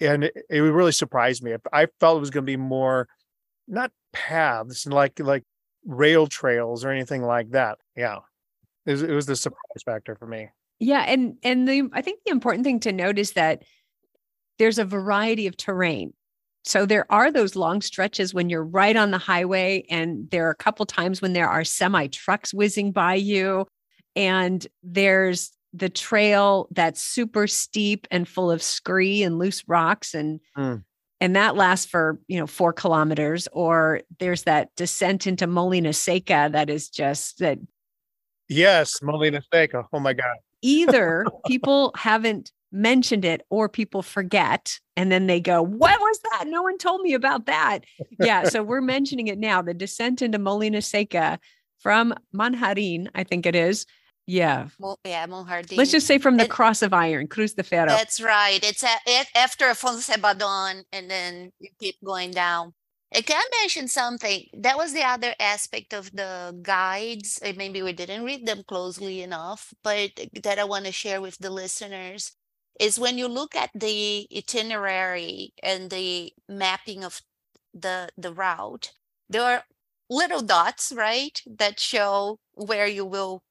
And 0.00 0.24
it, 0.24 0.36
it 0.48 0.60
really 0.60 0.92
surprised 0.92 1.42
me. 1.42 1.54
I 1.72 1.88
felt 1.98 2.18
it 2.18 2.20
was 2.20 2.30
going 2.30 2.44
to 2.44 2.50
be 2.50 2.56
more, 2.56 3.08
not 3.66 3.90
paths 4.12 4.86
like 4.86 5.18
like 5.18 5.42
rail 5.84 6.28
trails 6.28 6.84
or 6.84 6.90
anything 6.90 7.22
like 7.22 7.50
that. 7.50 7.78
Yeah, 7.96 8.18
it 8.86 8.92
was, 8.92 9.02
it 9.02 9.12
was 9.12 9.26
the 9.26 9.36
surprise 9.36 9.82
factor 9.84 10.14
for 10.16 10.26
me. 10.26 10.48
Yeah, 10.80 11.04
and 11.06 11.36
and 11.42 11.68
the 11.68 11.88
I 11.92 12.02
think 12.02 12.20
the 12.24 12.32
important 12.32 12.64
thing 12.64 12.80
to 12.80 12.92
note 12.92 13.18
is 13.18 13.32
that 13.32 13.62
there's 14.58 14.78
a 14.78 14.84
variety 14.84 15.46
of 15.46 15.56
terrain. 15.56 16.12
So 16.64 16.86
there 16.86 17.10
are 17.10 17.30
those 17.32 17.56
long 17.56 17.80
stretches 17.80 18.32
when 18.32 18.48
you're 18.48 18.64
right 18.64 18.94
on 18.96 19.10
the 19.10 19.18
highway 19.18 19.84
and 19.90 20.30
there 20.30 20.46
are 20.46 20.50
a 20.50 20.56
couple 20.56 20.86
times 20.86 21.20
when 21.20 21.32
there 21.32 21.48
are 21.48 21.64
semi 21.64 22.06
trucks 22.08 22.54
whizzing 22.54 22.92
by 22.92 23.14
you 23.14 23.66
and 24.14 24.64
there's 24.82 25.52
the 25.72 25.88
trail 25.88 26.68
that's 26.70 27.00
super 27.00 27.46
steep 27.46 28.06
and 28.10 28.28
full 28.28 28.50
of 28.50 28.62
scree 28.62 29.22
and 29.22 29.38
loose 29.38 29.64
rocks 29.66 30.14
and 30.14 30.38
Mm. 30.56 30.84
and 31.20 31.34
that 31.34 31.56
lasts 31.56 31.86
for 31.86 32.20
you 32.28 32.38
know 32.38 32.46
four 32.46 32.72
kilometers 32.72 33.48
or 33.52 34.02
there's 34.20 34.42
that 34.42 34.68
descent 34.76 35.26
into 35.26 35.46
Molinaseca 35.46 36.52
that 36.52 36.70
is 36.70 36.88
just 36.90 37.38
that 37.38 37.58
Yes, 38.48 39.00
Molina 39.02 39.40
Seca. 39.52 39.84
Oh 39.92 40.00
my 40.00 40.12
God. 40.12 40.36
either 40.62 41.24
people 41.46 41.92
haven't 41.96 42.52
mentioned 42.74 43.24
it 43.24 43.42
or 43.50 43.68
people 43.68 44.02
forget 44.02 44.78
and 44.96 45.12
then 45.12 45.26
they 45.26 45.38
go 45.38 45.60
what 45.62 46.00
was 46.00 46.18
that 46.32 46.46
no 46.46 46.62
one 46.62 46.78
told 46.78 47.02
me 47.02 47.12
about 47.12 47.44
that 47.44 47.80
yeah 48.18 48.44
so 48.44 48.62
we're 48.62 48.80
mentioning 48.80 49.26
it 49.28 49.38
now 49.38 49.60
the 49.60 49.74
descent 49.74 50.22
into 50.22 50.38
Molinaseca 50.38 51.36
from 51.80 52.14
Manjarin, 52.34 53.08
i 53.14 53.24
think 53.24 53.44
it 53.44 53.54
is 53.54 53.84
yeah 54.26 54.68
Mo- 54.80 54.96
yeah, 55.04 55.26
Monjardin. 55.26 55.76
let's 55.76 55.90
just 55.90 56.06
say 56.06 56.16
from 56.16 56.38
the 56.38 56.44
And- 56.44 56.50
cross 56.50 56.80
of 56.80 56.94
iron 56.94 57.26
cruz 57.26 57.52
de 57.52 57.62
ferro 57.62 57.88
That's 57.88 58.22
right. 58.22 58.60
It's 58.64 58.82
a, 58.82 58.94
it, 59.06 59.26
after 59.36 59.66
Foncebadón, 59.74 60.84
and 60.94 61.10
then 61.10 61.52
you 61.58 61.68
keep 61.78 61.96
going 62.02 62.30
down. 62.30 62.72
Can 63.12 63.36
I 63.36 63.48
mention 63.60 63.88
something. 63.88 64.46
That 64.54 64.76
was 64.78 64.92
the 64.94 65.02
other 65.02 65.34
aspect 65.38 65.92
of 65.92 66.10
the 66.12 66.58
guides. 66.62 67.38
Maybe 67.42 67.82
we 67.82 67.92
didn't 67.92 68.24
read 68.24 68.46
them 68.46 68.64
closely 68.64 69.20
enough, 69.22 69.74
but 69.82 70.12
that 70.42 70.58
I 70.58 70.64
want 70.64 70.86
to 70.86 70.92
share 70.92 71.20
with 71.20 71.36
the 71.38 71.50
listeners 71.50 72.32
is 72.80 72.98
when 72.98 73.18
you 73.18 73.28
look 73.28 73.54
at 73.54 73.70
the 73.74 74.26
itinerary 74.34 75.52
and 75.62 75.90
the 75.90 76.32
mapping 76.48 77.04
of 77.04 77.20
the 77.74 78.08
the 78.16 78.32
route, 78.32 78.92
there 79.28 79.42
are 79.44 79.64
little 80.08 80.40
dots, 80.42 80.92
right, 80.94 81.40
that 81.46 81.78
show 81.80 82.38
where 82.54 82.86
you 82.86 83.04
will 83.04 83.42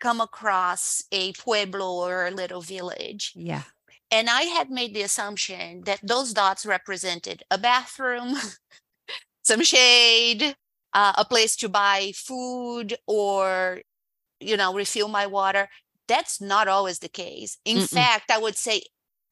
come 0.00 0.20
across 0.20 1.04
a 1.12 1.32
pueblo 1.34 1.90
or 2.06 2.26
a 2.26 2.30
little 2.30 2.60
village. 2.60 3.32
yeah 3.34 3.62
And 4.10 4.30
I 4.30 4.42
had 4.42 4.70
made 4.70 4.94
the 4.94 5.02
assumption 5.02 5.82
that 5.84 6.00
those 6.02 6.32
dots 6.32 6.64
represented 6.64 7.42
a 7.50 7.58
bathroom, 7.58 8.36
some 9.42 9.62
shade, 9.62 10.56
uh, 10.94 11.12
a 11.18 11.24
place 11.24 11.56
to 11.56 11.68
buy 11.68 12.12
food 12.14 12.96
or, 13.06 13.80
you 14.40 14.56
know, 14.56 14.74
refill 14.74 15.08
my 15.08 15.26
water. 15.26 15.68
That's 16.08 16.40
not 16.40 16.68
always 16.68 17.00
the 17.00 17.08
case. 17.08 17.58
In 17.64 17.78
Mm-mm. 17.78 17.80
fact, 17.80 18.30
I 18.30 18.38
would 18.38 18.56
say 18.56 18.82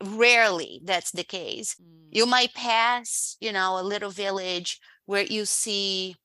rarely 0.02 0.80
that's 0.84 1.12
the 1.12 1.24
case. 1.24 1.76
You 2.10 2.26
might 2.26 2.54
pass, 2.54 3.36
you 3.40 3.52
know, 3.52 3.78
a 3.78 3.82
little 3.82 4.10
village 4.10 4.80
where 5.06 5.24
you 5.24 5.44
see 5.46 6.16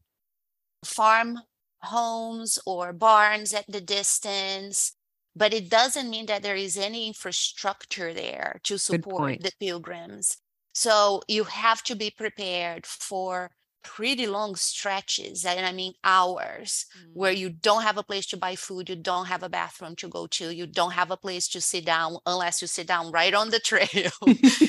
farm 0.84 1.40
homes 1.82 2.60
or 2.66 2.94
barns 2.94 3.54
at 3.54 3.66
the 3.68 3.82
distance, 3.82 4.94
but 5.36 5.54
it 5.54 5.70
doesn't 5.70 6.10
mean 6.10 6.26
that 6.28 6.44
there 6.44 6.56
is 6.56 6.78
any 6.78 7.08
infrastructure 7.08 8.14
there 8.14 8.60
to 8.64 8.78
support 8.78 9.42
the 9.42 9.52
pilgrims. 9.60 10.38
So 10.74 11.22
you 11.28 11.44
have 11.46 11.84
to 11.84 11.96
be 11.96 12.10
prepared 12.10 12.86
for 12.86 13.52
pretty 13.84 14.28
long 14.28 14.56
stretches, 14.56 15.46
and 15.46 15.66
I 15.66 15.72
mean 15.72 15.94
hours, 16.04 16.86
where 17.14 17.34
mm. 17.34 17.38
you 17.38 17.50
don't 17.50 17.84
have 17.84 17.98
a 17.98 18.04
place 18.04 18.26
to 18.28 18.38
buy 18.38 18.56
food, 18.56 18.90
you 18.90 18.96
don't 18.96 19.28
have 19.28 19.44
a 19.44 19.50
bathroom 19.50 19.96
to 19.98 20.08
go 20.08 20.28
to, 20.28 20.54
you 20.54 20.68
don't 20.68 20.92
have 20.92 21.12
a 21.12 21.18
place 21.18 21.48
to 21.50 21.62
sit 21.62 21.86
down 21.86 22.18
unless 22.26 22.62
you 22.62 22.68
sit 22.68 22.88
down 22.88 23.12
right 23.12 23.34
on 23.34 23.50
the 23.50 23.60
trail. 23.72 24.12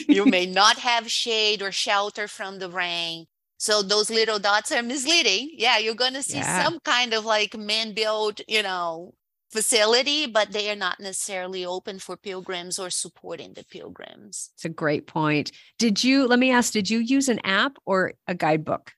you 0.09 0.25
may 0.25 0.47
not 0.47 0.79
have 0.79 1.11
shade 1.11 1.63
or 1.63 1.73
shelter 1.73 2.29
from 2.29 2.59
the 2.59 2.71
rain. 2.71 3.27
So 3.59 3.83
those 3.83 4.09
little 4.09 4.39
dots 4.39 4.73
are 4.73 4.83
misleading. 4.83 5.51
Yeah, 5.53 5.77
you're 5.77 5.95
going 5.95 6.15
to 6.15 6.23
see 6.23 6.39
Yeah. 6.39 6.65
some 6.65 6.81
kind 6.81 7.13
of 7.13 7.27
like 7.27 7.57
man-built, 7.57 8.41
you 8.49 8.63
know, 8.63 9.13
facility, 9.51 10.27
but 10.27 10.53
they 10.53 10.71
are 10.71 10.77
not 10.77 11.01
necessarily 11.01 11.65
open 11.65 11.99
for 11.99 12.17
pilgrims 12.17 12.79
or 12.79 12.89
supporting 12.91 13.53
the 13.55 13.65
pilgrims. 13.65 14.51
it's 14.55 14.65
a 14.65 14.69
great 14.69 15.07
point 15.07 15.51
did 15.79 16.03
you 16.05 16.27
let 16.29 16.39
me 16.39 16.51
ask 16.53 16.73
did 16.73 16.89
you 16.89 16.99
use 16.99 17.29
an 17.29 17.41
app 17.45 17.77
or 17.85 18.13
a 18.29 18.35
guidebook 18.35 18.93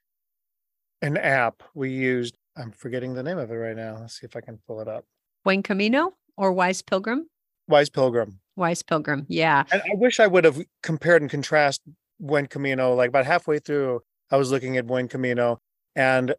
An 1.00 1.16
app 1.16 1.62
we 1.74 1.90
used. 1.90 2.34
I'm 2.56 2.70
forgetting 2.70 3.14
the 3.14 3.22
name 3.22 3.38
of 3.38 3.50
it 3.50 3.54
right 3.54 3.74
now. 3.76 3.96
Let's 4.00 4.20
see 4.20 4.26
if 4.26 4.36
I 4.36 4.40
can 4.40 4.58
pull 4.66 4.80
it 4.80 4.88
up. 4.88 5.04
buen 5.44 5.62
camino 5.62 6.12
or 6.36 6.52
wise 6.52 6.82
pilgrim 6.82 7.28
Wise 7.68 7.88
Pilgrim. 7.90 8.40
wise 8.56 8.82
pilgrim 8.82 9.24
yeah 9.28 9.64
And 9.72 9.80
I 9.82 9.94
wish 9.94 10.20
I 10.20 10.26
would 10.26 10.44
have 10.44 10.60
compared 10.82 11.22
and 11.22 11.30
contrast 11.30 11.80
Buen 12.20 12.46
Camino. 12.46 12.94
Like 12.94 13.08
about 13.08 13.24
halfway 13.26 13.58
through, 13.58 14.00
I 14.30 14.36
was 14.36 14.50
looking 14.52 14.76
at 14.76 14.86
Buen 14.86 15.08
Camino, 15.08 15.58
and 15.96 16.34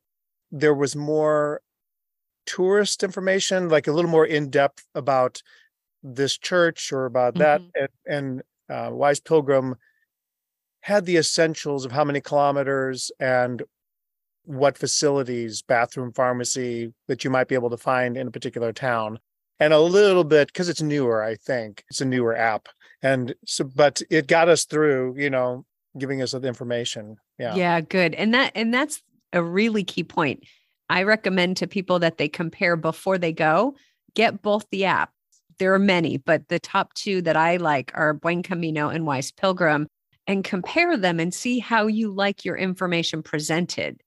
there 0.52 0.74
was 0.74 0.96
more 0.96 1.60
tourist 2.46 3.04
information, 3.04 3.70
like 3.70 3.88
a 3.88 3.92
little 3.92 4.12
more 4.12 4.26
in 4.26 4.50
depth 4.50 4.86
about 4.96 5.42
this 6.02 6.38
church 6.38 6.92
or 6.92 7.06
about 7.06 7.36
that. 7.36 7.62
And, 7.76 7.90
and 8.08 8.42
uh, 8.70 8.90
Wise 8.94 9.20
Pilgrim 9.20 9.76
had 10.82 11.06
the 11.06 11.18
essentials 11.18 11.86
of 11.86 11.92
how 11.92 12.04
many 12.04 12.20
kilometers 12.20 13.12
and 13.20 13.64
what 14.46 14.78
facilities, 14.78 15.62
bathroom, 15.62 16.12
pharmacy 16.12 16.94
that 17.08 17.24
you 17.24 17.30
might 17.30 17.48
be 17.48 17.56
able 17.56 17.70
to 17.70 17.78
find 17.78 18.18
in 18.18 18.28
a 18.28 18.32
particular 18.32 18.74
town. 18.74 19.20
And 19.60 19.72
a 19.72 19.80
little 19.80 20.26
bit 20.26 20.48
because 20.48 20.68
it's 20.68 20.82
newer, 20.82 21.24
I 21.24 21.36
think 21.36 21.86
it's 21.90 22.02
a 22.02 22.06
newer 22.06 22.36
app 22.36 22.68
and 23.04 23.36
so 23.46 23.66
but 23.66 24.02
it 24.10 24.28
got 24.28 24.50
us 24.50 24.64
through 24.66 25.14
you 25.18 25.30
know 25.30 25.64
giving 25.98 26.22
us 26.22 26.32
the 26.32 26.48
information 26.48 27.18
yeah 27.38 27.54
yeah 27.54 27.82
good 27.82 28.16
and 28.16 28.34
that 28.34 28.52
and 28.56 28.74
that's 28.74 29.04
a 29.34 29.44
really 29.44 29.84
key 29.84 30.04
point. 30.04 30.44
I 30.90 31.04
recommend 31.04 31.58
to 31.58 31.68
people 31.68 32.00
that 32.00 32.18
they 32.18 32.28
compare 32.28 32.76
before 32.76 33.18
they 33.18 33.34
go, 33.34 33.76
get 34.16 34.42
both 34.42 34.66
the 34.72 34.82
apps. 34.82 35.08
There 35.60 35.74
are 35.74 35.80
many, 35.80 36.18
but 36.18 36.50
the 36.50 36.60
top 36.60 36.94
two 36.94 37.22
that 37.22 37.38
I 37.38 37.58
like 37.58 37.92
are 37.94 38.14
Buen 38.14 38.44
Camino 38.44 38.90
and 38.90 39.06
Wise 39.06 39.32
Pilgrim, 39.32 39.88
and 40.26 40.44
compare 40.44 40.98
them 40.98 41.20
and 41.20 41.34
see 41.34 41.60
how 41.60 41.88
you 41.88 42.12
like 42.12 42.46
your 42.46 42.58
information 42.58 43.22
presented. 43.22 44.02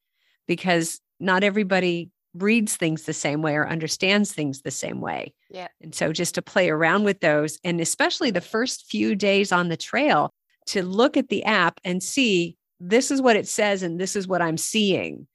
Because 0.46 1.00
not 1.18 1.44
everybody 1.44 2.10
reads 2.34 2.76
things 2.76 3.04
the 3.04 3.12
same 3.12 3.42
way 3.42 3.54
or 3.54 3.68
understands 3.68 4.32
things 4.32 4.62
the 4.62 4.70
same 4.70 5.00
way. 5.00 5.34
Yeah. 5.50 5.68
And 5.80 5.94
so 5.94 6.12
just 6.12 6.34
to 6.34 6.42
play 6.42 6.68
around 6.68 7.04
with 7.04 7.20
those, 7.20 7.58
and 7.64 7.80
especially 7.80 8.30
the 8.30 8.40
first 8.40 8.86
few 8.86 9.14
days 9.14 9.52
on 9.52 9.68
the 9.68 9.76
trail, 9.76 10.32
to 10.66 10.82
look 10.82 11.16
at 11.16 11.28
the 11.28 11.44
app 11.44 11.80
and 11.84 12.02
see 12.02 12.56
this 12.80 13.10
is 13.10 13.22
what 13.22 13.36
it 13.36 13.48
says 13.48 13.82
and 13.82 14.00
this 14.00 14.16
is 14.16 14.28
what 14.28 14.42
I'm 14.42 14.58
seeing. 14.58 15.26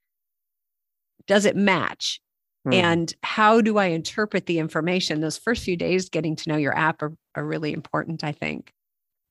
Does 1.27 1.45
it 1.45 1.55
match? 1.55 2.19
Hmm. 2.65 2.73
And 2.73 3.13
how 3.23 3.61
do 3.61 3.77
I 3.77 3.87
interpret 3.87 4.45
the 4.45 4.59
information? 4.59 5.21
Those 5.21 5.37
first 5.37 5.63
few 5.63 5.75
days 5.75 6.09
getting 6.09 6.35
to 6.37 6.49
know 6.49 6.57
your 6.57 6.77
app 6.77 7.01
are, 7.01 7.13
are 7.35 7.45
really 7.45 7.73
important, 7.73 8.23
I 8.23 8.31
think. 8.31 8.73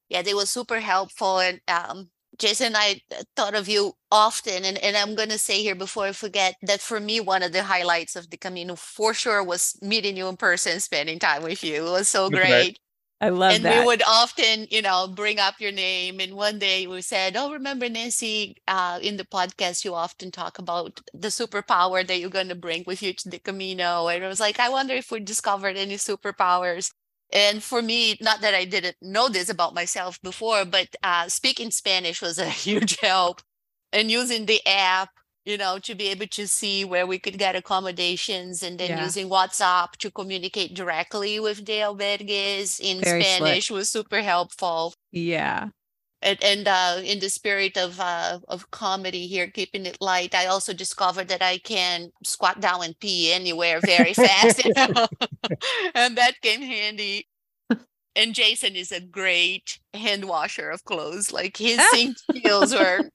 Yeah, 0.09 0.23
they 0.23 0.35
were 0.35 0.47
super 0.47 0.81
helpful. 0.81 1.39
And 1.39 1.61
um, 1.69 2.11
Jason, 2.39 2.75
I 2.77 3.01
uh, 3.17 3.23
thought 3.37 3.55
of 3.55 3.69
you 3.69 3.95
often. 4.11 4.65
And, 4.65 4.79
and 4.79 4.97
I'm 4.97 5.15
going 5.15 5.29
to 5.29 5.39
say 5.39 5.63
here 5.63 5.75
before 5.75 6.07
I 6.07 6.13
forget 6.13 6.57
that 6.63 6.81
for 6.81 7.01
me, 7.01 7.21
one 7.21 7.43
of 7.43 7.53
the 7.53 7.63
highlights 7.65 8.17
of 8.17 8.31
the 8.31 8.37
Camino 8.37 8.75
for 8.77 9.15
sure 9.15 9.43
was 9.45 9.79
meeting 9.83 10.17
you 10.17 10.29
in 10.29 10.37
person, 10.37 10.81
spending 10.81 11.19
time 11.19 11.43
with 11.43 11.63
you. 11.63 11.87
It 11.87 11.91
was 11.91 12.09
so 12.09 12.29
Okay. 12.29 12.31
great. 12.31 12.79
I 13.21 13.29
love 13.31 13.57
and 13.57 13.65
that. 13.65 13.75
we 13.81 13.81
would 13.81 14.03
often, 14.03 14.67
you 14.71 14.81
know, 14.83 15.07
bring 15.09 15.39
up 15.39 15.61
your 15.61 15.73
name. 15.73 16.21
And 16.21 16.35
one 16.35 16.59
day 16.59 16.87
we 16.87 17.03
said, 17.03 17.37
"Oh, 17.37 17.53
remember 17.53 17.89
Nancy? 17.89 18.57
Uh, 18.69 18.99
in 19.03 19.17
the 19.17 19.25
podcast, 19.25 19.85
you 19.85 19.95
often 19.95 20.31
talk 20.31 20.59
about 20.59 21.01
the 21.13 21.29
superpower 21.29 22.07
that 22.07 22.19
you're 22.19 22.31
going 22.31 22.49
to 22.49 22.55
bring 22.55 22.85
with 22.87 23.03
you 23.03 23.13
to 23.15 23.29
the 23.29 23.39
Camino." 23.39 24.09
And 24.09 24.25
I 24.25 24.29
was 24.29 24.41
like, 24.41 24.59
"I 24.61 24.69
wonder 24.71 24.95
if 24.95 25.11
we 25.11 25.21
discovered 25.21 25.77
any 25.77 25.97
superpowers." 25.97 26.93
And 27.33 27.63
for 27.63 27.83
me, 27.83 28.17
not 28.21 28.41
that 28.41 28.55
I 28.55 28.65
didn't 28.65 28.97
know 29.03 29.29
this 29.29 29.49
about 29.49 29.75
myself 29.75 30.21
before, 30.23 30.65
but 30.65 30.89
uh, 31.03 31.29
speaking 31.29 31.71
Spanish 31.71 32.21
was 32.23 32.39
a 32.39 32.49
huge 32.67 32.99
help, 33.01 33.43
and 33.93 34.11
using 34.11 34.47
the 34.47 34.65
app, 34.67 35.11
you 35.51 35.59
know, 35.59 35.79
to 35.81 35.95
be 35.95 36.09
able 36.09 36.27
to 36.29 36.47
see 36.47 36.85
where 36.85 37.07
we 37.07 37.19
could 37.19 37.39
get 37.39 37.57
accommodations, 37.57 38.63
and 38.63 38.79
then 38.79 38.91
Yeah. 38.91 39.05
using 39.05 39.29
WhatsApp 39.29 39.93
to 39.99 40.11
communicate 40.11 40.75
directly 40.75 41.41
with 41.41 41.67
the 41.67 41.81
albergues 41.83 42.81
in 42.81 43.01
Very 43.01 43.23
slick. 43.25 43.37
Spanish 43.37 43.71
was 43.71 43.91
super 43.91 44.23
helpful. 44.23 44.95
yeah. 45.13 45.69
And, 46.23 46.39
and 46.45 46.69
uh, 46.69 47.01
in 47.03 47.19
the 47.19 47.31
spirit 47.31 47.79
of 47.79 47.99
uh, 47.99 48.41
of 48.49 48.71
comedy 48.71 49.27
here, 49.27 49.49
keeping 49.51 49.87
it 49.87 49.97
light, 50.03 50.35
I 50.35 50.47
also 50.47 50.75
discovered 50.75 51.29
that 51.29 51.41
I 51.43 51.59
can 51.59 52.11
squat 52.25 52.61
down 52.61 52.85
and 52.85 52.99
pee 53.01 53.33
anywhere 53.33 53.81
very 53.81 54.13
fast, 54.15 54.63
you 54.65 54.73
know? 54.77 55.07
and 55.95 56.17
that 56.19 56.35
came 56.43 56.61
handy. 56.61 57.27
And 58.17 58.35
Jason 58.35 58.77
is 58.77 58.93
a 58.93 59.01
great 59.01 59.79
hand 59.95 60.25
washer 60.27 60.71
of 60.71 60.85
clothes. 60.85 61.33
Like 61.33 61.57
his 61.57 61.89
sink 61.89 62.19
skills 62.37 62.75
were 62.75 63.09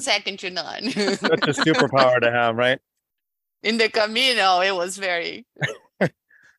second 0.00 0.38
to 0.40 0.50
none. 0.50 0.84
That's 0.94 1.22
a 1.22 1.28
superpower 1.64 2.20
to 2.20 2.30
have, 2.30 2.56
right? 2.56 2.78
in 3.62 3.78
the 3.78 3.88
Camino, 3.88 4.60
it 4.60 4.74
was 4.74 4.96
very, 4.96 5.44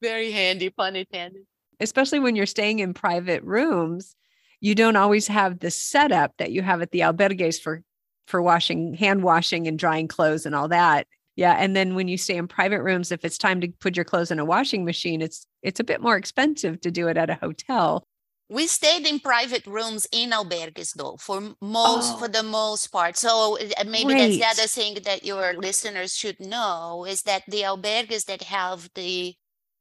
very 0.02 0.32
handy, 0.32 0.70
pun 0.70 0.96
intended. 0.96 1.44
especially 1.80 2.20
when 2.20 2.36
you're 2.36 2.46
staying 2.46 2.80
in 2.80 2.94
private 2.94 3.44
rooms, 3.44 4.16
you 4.60 4.76
don't 4.76 4.96
always 4.96 5.28
have 5.28 5.60
the 5.60 5.72
setup 5.72 6.34
that 6.38 6.52
you 6.52 6.62
have 6.64 6.82
at 6.82 6.92
the 6.92 7.02
albergues 7.02 7.62
for 7.62 7.82
for 8.26 8.42
washing, 8.42 8.94
hand 8.94 9.24
washing 9.24 9.68
and 9.68 9.80
drying 9.80 10.08
clothes 10.08 10.46
and 10.46 10.54
all 10.54 10.68
that. 10.68 11.08
Yeah, 11.38 11.54
and 11.54 11.76
then 11.76 11.96
when 11.96 12.08
you 12.10 12.18
stay 12.18 12.36
in 12.36 12.48
private 12.48 12.82
rooms, 12.82 13.12
if 13.12 13.24
it's 13.24 13.38
time 13.38 13.62
to 13.62 13.70
put 13.70 13.96
your 13.96 14.04
clothes 14.04 14.32
in 14.32 14.40
a 14.40 14.44
washing 14.46 14.84
machine, 14.84 15.22
it's 15.22 15.46
it's 15.62 15.80
a 15.80 15.84
bit 15.86 16.02
more 16.02 16.18
expensive 16.18 16.82
to 16.82 16.92
do 16.92 17.08
it 17.08 17.16
at 17.16 17.30
a 17.30 17.36
hotel. 17.36 18.06
We 18.50 18.68
stayed 18.68 19.06
in 19.06 19.20
private 19.20 19.66
rooms 19.68 20.08
in 20.12 20.32
albergues 20.32 20.94
though, 20.96 21.18
for 21.18 21.56
most, 21.62 22.18
for 22.18 22.28
Oh. 22.28 22.30
the 22.30 22.44
most 22.44 22.88
part. 22.88 23.18
So 23.18 23.58
uh, 23.60 23.84
maybe 23.86 24.14
that's 24.14 24.38
the 24.38 24.46
other 24.46 24.68
thing 24.68 24.96
that 25.04 25.24
your 25.26 25.54
listeners 25.54 26.16
should 26.16 26.40
know 26.40 27.06
is 27.06 27.24
that 27.24 27.44
the 27.48 27.62
albergues 27.64 28.26
that 28.26 28.44
have 28.44 28.90
the 28.96 29.36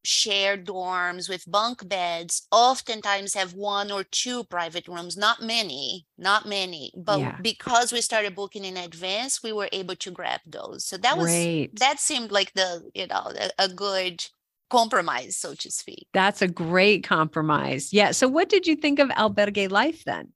shared 0.04 0.66
dorms 0.66 1.28
with 1.28 1.50
bunk 1.50 1.88
beds 1.88 2.46
oftentimes 2.52 3.34
have 3.34 3.54
one 3.54 3.90
or 3.90 4.04
two 4.04 4.44
private 4.44 4.86
rooms, 4.88 5.16
not 5.16 5.42
many, 5.42 6.06
not 6.18 6.46
many. 6.46 6.92
But 6.96 7.22
Yeah. 7.22 7.40
because 7.40 7.92
we 7.92 8.00
started 8.00 8.34
booking 8.36 8.64
in 8.64 8.76
advance, 8.76 9.42
we 9.42 9.52
were 9.52 9.68
able 9.72 9.96
to 9.96 10.10
grab 10.10 10.40
those. 10.46 10.84
So 10.86 10.96
that 10.98 11.18
was 11.18 11.48
Great. 11.48 11.72
that 11.72 11.98
seemed 12.00 12.30
like 12.32 12.52
the, 12.54 12.90
you 12.94 13.06
know, 13.08 13.32
a, 13.38 13.50
a 13.58 13.68
good 13.68 14.24
compromise, 14.70 15.36
so 15.36 15.54
to 15.54 15.70
speak. 15.70 16.06
That's 16.12 16.42
a 16.42 16.48
great 16.48 17.04
compromise. 17.04 17.92
Yeah. 17.92 18.12
So 18.12 18.28
what 18.28 18.48
did 18.48 18.66
you 18.66 18.76
think 18.76 18.98
of 18.98 19.08
albergue 19.10 19.70
life 19.70 20.04
then? 20.04 20.32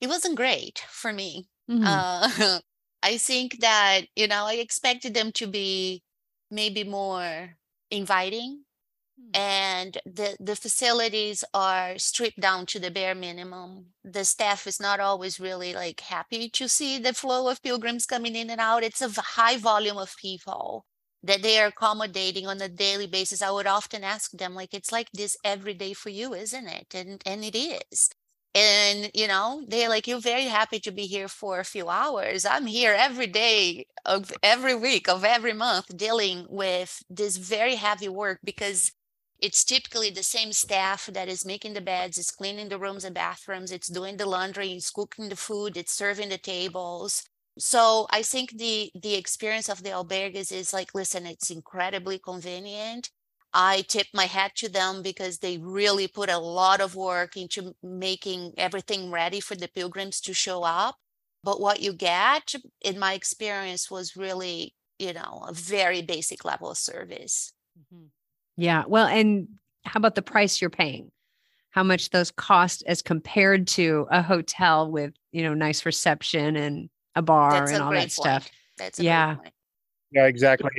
It 0.00 0.08
wasn't 0.08 0.36
great 0.36 0.84
for 0.88 1.12
me. 1.12 1.48
Mhm. 1.70 1.84
Uh, 1.84 2.60
I 3.02 3.18
think 3.18 3.60
that, 3.60 4.02
you 4.16 4.26
know, 4.26 4.44
I 4.46 4.54
expected 4.54 5.14
them 5.14 5.30
to 5.32 5.46
be 5.46 6.02
maybe 6.50 6.84
more 6.84 7.56
inviting 7.90 8.64
Hmm. 9.16 9.30
and 9.34 9.98
the, 10.04 10.36
the 10.40 10.56
facilities 10.56 11.44
are 11.54 11.96
stripped 11.98 12.40
down 12.40 12.66
to 12.66 12.80
the 12.80 12.90
bare 12.90 13.14
minimum. 13.14 13.94
The 14.02 14.24
staff 14.24 14.66
is 14.66 14.80
not 14.80 14.98
always 14.98 15.38
really 15.38 15.72
like 15.72 16.00
happy 16.00 16.48
to 16.50 16.68
see 16.68 16.98
the 16.98 17.14
flow 17.14 17.48
of 17.48 17.62
pilgrims 17.62 18.06
coming 18.06 18.34
in 18.34 18.50
and 18.50 18.60
out. 18.60 18.82
It's 18.82 19.00
a 19.02 19.10
high 19.20 19.56
volume 19.56 19.98
of 19.98 20.16
people 20.16 20.84
that 21.24 21.42
they 21.42 21.58
are 21.60 21.66
accommodating 21.68 22.46
on 22.46 22.60
a 22.62 22.68
daily 22.68 23.06
basis. 23.08 23.42
I 23.42 23.50
would 23.50 23.66
often 23.66 24.04
ask 24.04 24.30
them, 24.32 24.54
like, 24.54 24.74
it's 24.74 24.92
like 24.92 25.10
this 25.12 25.36
every 25.44 25.74
day 25.74 25.94
for 25.94 26.10
you, 26.10 26.34
isn't 26.34 26.68
it? 26.68 26.94
And 26.94 27.22
and 27.26 27.44
it 27.44 27.56
is 27.58 28.10
and 28.54 29.10
you 29.14 29.26
know 29.26 29.64
they're 29.68 29.88
like 29.88 30.06
you're 30.06 30.20
very 30.20 30.44
happy 30.44 30.78
to 30.78 30.92
be 30.92 31.06
here 31.06 31.28
for 31.28 31.58
a 31.58 31.64
few 31.64 31.88
hours 31.88 32.44
i'm 32.46 32.66
here 32.66 32.94
every 32.96 33.26
day 33.26 33.86
of 34.04 34.32
every 34.42 34.74
week 34.74 35.08
of 35.08 35.24
every 35.24 35.52
month 35.52 35.96
dealing 35.96 36.46
with 36.48 37.02
this 37.10 37.36
very 37.36 37.74
heavy 37.76 38.08
work 38.08 38.38
because 38.44 38.92
it's 39.40 39.64
typically 39.64 40.10
the 40.10 40.22
same 40.22 40.52
staff 40.52 41.06
that 41.06 41.28
is 41.28 41.44
making 41.44 41.74
the 41.74 41.80
beds 41.80 42.16
it's 42.18 42.30
cleaning 42.30 42.68
the 42.68 42.78
rooms 42.78 43.04
and 43.04 43.14
bathrooms 43.14 43.72
it's 43.72 43.88
doing 43.88 44.16
the 44.16 44.26
laundry 44.26 44.72
it's 44.72 44.90
cooking 44.90 45.28
the 45.28 45.36
food 45.36 45.76
it's 45.76 45.92
serving 45.92 46.28
the 46.28 46.38
tables 46.38 47.24
so 47.58 48.06
i 48.10 48.22
think 48.22 48.56
the 48.58 48.90
the 48.94 49.14
experience 49.14 49.68
of 49.68 49.82
the 49.82 49.90
albergues 49.90 50.52
is 50.52 50.72
like 50.72 50.94
listen 50.94 51.26
it's 51.26 51.50
incredibly 51.50 52.18
convenient 52.18 53.10
I 53.54 53.82
tip 53.82 54.08
my 54.12 54.24
hat 54.24 54.56
to 54.56 54.68
them 54.68 55.00
because 55.00 55.38
they 55.38 55.58
really 55.58 56.08
put 56.08 56.28
a 56.28 56.38
lot 56.38 56.80
of 56.80 56.96
work 56.96 57.36
into 57.36 57.76
making 57.84 58.54
everything 58.58 59.12
ready 59.12 59.38
for 59.38 59.54
the 59.54 59.68
pilgrims 59.68 60.20
to 60.22 60.34
show 60.34 60.64
up. 60.64 60.96
But 61.44 61.60
what 61.60 61.80
you 61.80 61.92
get, 61.92 62.54
in 62.80 62.98
my 62.98 63.12
experience, 63.12 63.90
was 63.90 64.16
really, 64.16 64.74
you 64.98 65.12
know, 65.12 65.44
a 65.46 65.52
very 65.52 66.02
basic 66.02 66.44
level 66.44 66.70
of 66.70 66.78
service. 66.78 67.52
Mm-hmm. 67.78 68.06
Yeah. 68.56 68.84
Well, 68.88 69.06
and 69.06 69.46
how 69.84 69.98
about 69.98 70.16
the 70.16 70.22
price 70.22 70.60
you're 70.60 70.70
paying? 70.70 71.12
How 71.70 71.84
much 71.84 72.10
those 72.10 72.32
cost 72.32 72.82
as 72.88 73.02
compared 73.02 73.68
to 73.68 74.08
a 74.10 74.22
hotel 74.22 74.90
with, 74.90 75.12
you 75.30 75.42
know, 75.42 75.54
nice 75.54 75.86
reception 75.86 76.56
and 76.56 76.88
a 77.14 77.22
bar 77.22 77.52
That's 77.52 77.72
and 77.72 77.80
a 77.80 77.84
all 77.84 77.90
great 77.90 78.02
that 78.02 78.12
stuff. 78.12 78.48
That's 78.76 78.98
a 78.98 79.04
Yeah. 79.04 79.34
great 79.34 79.42
point. 79.42 79.54
Yeah, 80.10 80.26
exactly. 80.26 80.70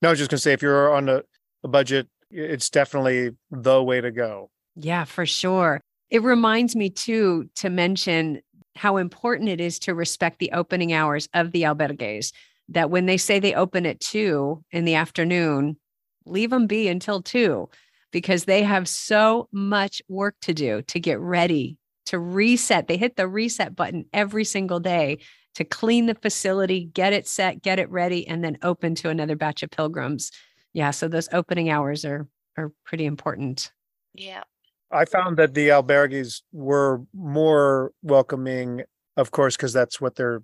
No, 0.00 0.08
I 0.08 0.12
was 0.12 0.18
just 0.18 0.30
gonna 0.30 0.40
say, 0.40 0.52
if 0.52 0.62
you're 0.62 0.92
on 0.92 1.08
a, 1.08 1.22
a 1.62 1.68
budget, 1.68 2.08
it's 2.30 2.70
definitely 2.70 3.30
the 3.50 3.82
way 3.82 4.00
to 4.00 4.10
go. 4.10 4.50
Yeah, 4.74 5.04
for 5.04 5.26
sure. 5.26 5.80
It 6.10 6.22
reminds 6.22 6.74
me 6.74 6.90
too 6.90 7.48
to 7.56 7.70
mention 7.70 8.40
how 8.74 8.96
important 8.96 9.48
it 9.50 9.60
is 9.60 9.78
to 9.80 9.94
respect 9.94 10.38
the 10.38 10.50
opening 10.52 10.92
hours 10.92 11.28
of 11.34 11.52
the 11.52 11.62
albergues. 11.62 12.32
That 12.68 12.90
when 12.90 13.06
they 13.06 13.18
say 13.18 13.38
they 13.38 13.54
open 13.54 13.84
at 13.86 14.00
two 14.00 14.64
in 14.70 14.84
the 14.86 14.94
afternoon, 14.94 15.76
leave 16.24 16.50
them 16.50 16.66
be 16.66 16.88
until 16.88 17.20
two 17.20 17.68
because 18.12 18.44
they 18.44 18.62
have 18.62 18.88
so 18.88 19.48
much 19.52 20.00
work 20.08 20.36
to 20.42 20.54
do 20.54 20.82
to 20.82 21.00
get 21.00 21.18
ready, 21.20 21.76
to 22.06 22.18
reset. 22.18 22.88
They 22.88 22.96
hit 22.96 23.16
the 23.16 23.28
reset 23.28 23.76
button 23.76 24.06
every 24.12 24.44
single 24.44 24.80
day 24.80 25.18
to 25.54 25.64
clean 25.64 26.06
the 26.06 26.14
facility, 26.14 26.84
get 26.84 27.12
it 27.12 27.28
set, 27.28 27.62
get 27.62 27.78
it 27.78 27.90
ready, 27.90 28.26
and 28.26 28.42
then 28.42 28.58
open 28.62 28.94
to 28.96 29.10
another 29.10 29.36
batch 29.36 29.62
of 29.62 29.70
pilgrims. 29.70 30.30
Yeah, 30.72 30.90
so 30.90 31.08
those 31.08 31.28
opening 31.32 31.70
hours 31.70 32.04
are 32.04 32.26
are 32.56 32.72
pretty 32.84 33.04
important. 33.06 33.72
Yeah. 34.14 34.42
I 34.90 35.06
found 35.06 35.38
that 35.38 35.54
the 35.54 35.68
albergues 35.68 36.42
were 36.52 37.02
more 37.14 37.92
welcoming, 38.02 38.82
of 39.16 39.30
course, 39.30 39.56
because 39.56 39.72
that's 39.72 40.00
what 40.00 40.16
they're 40.16 40.42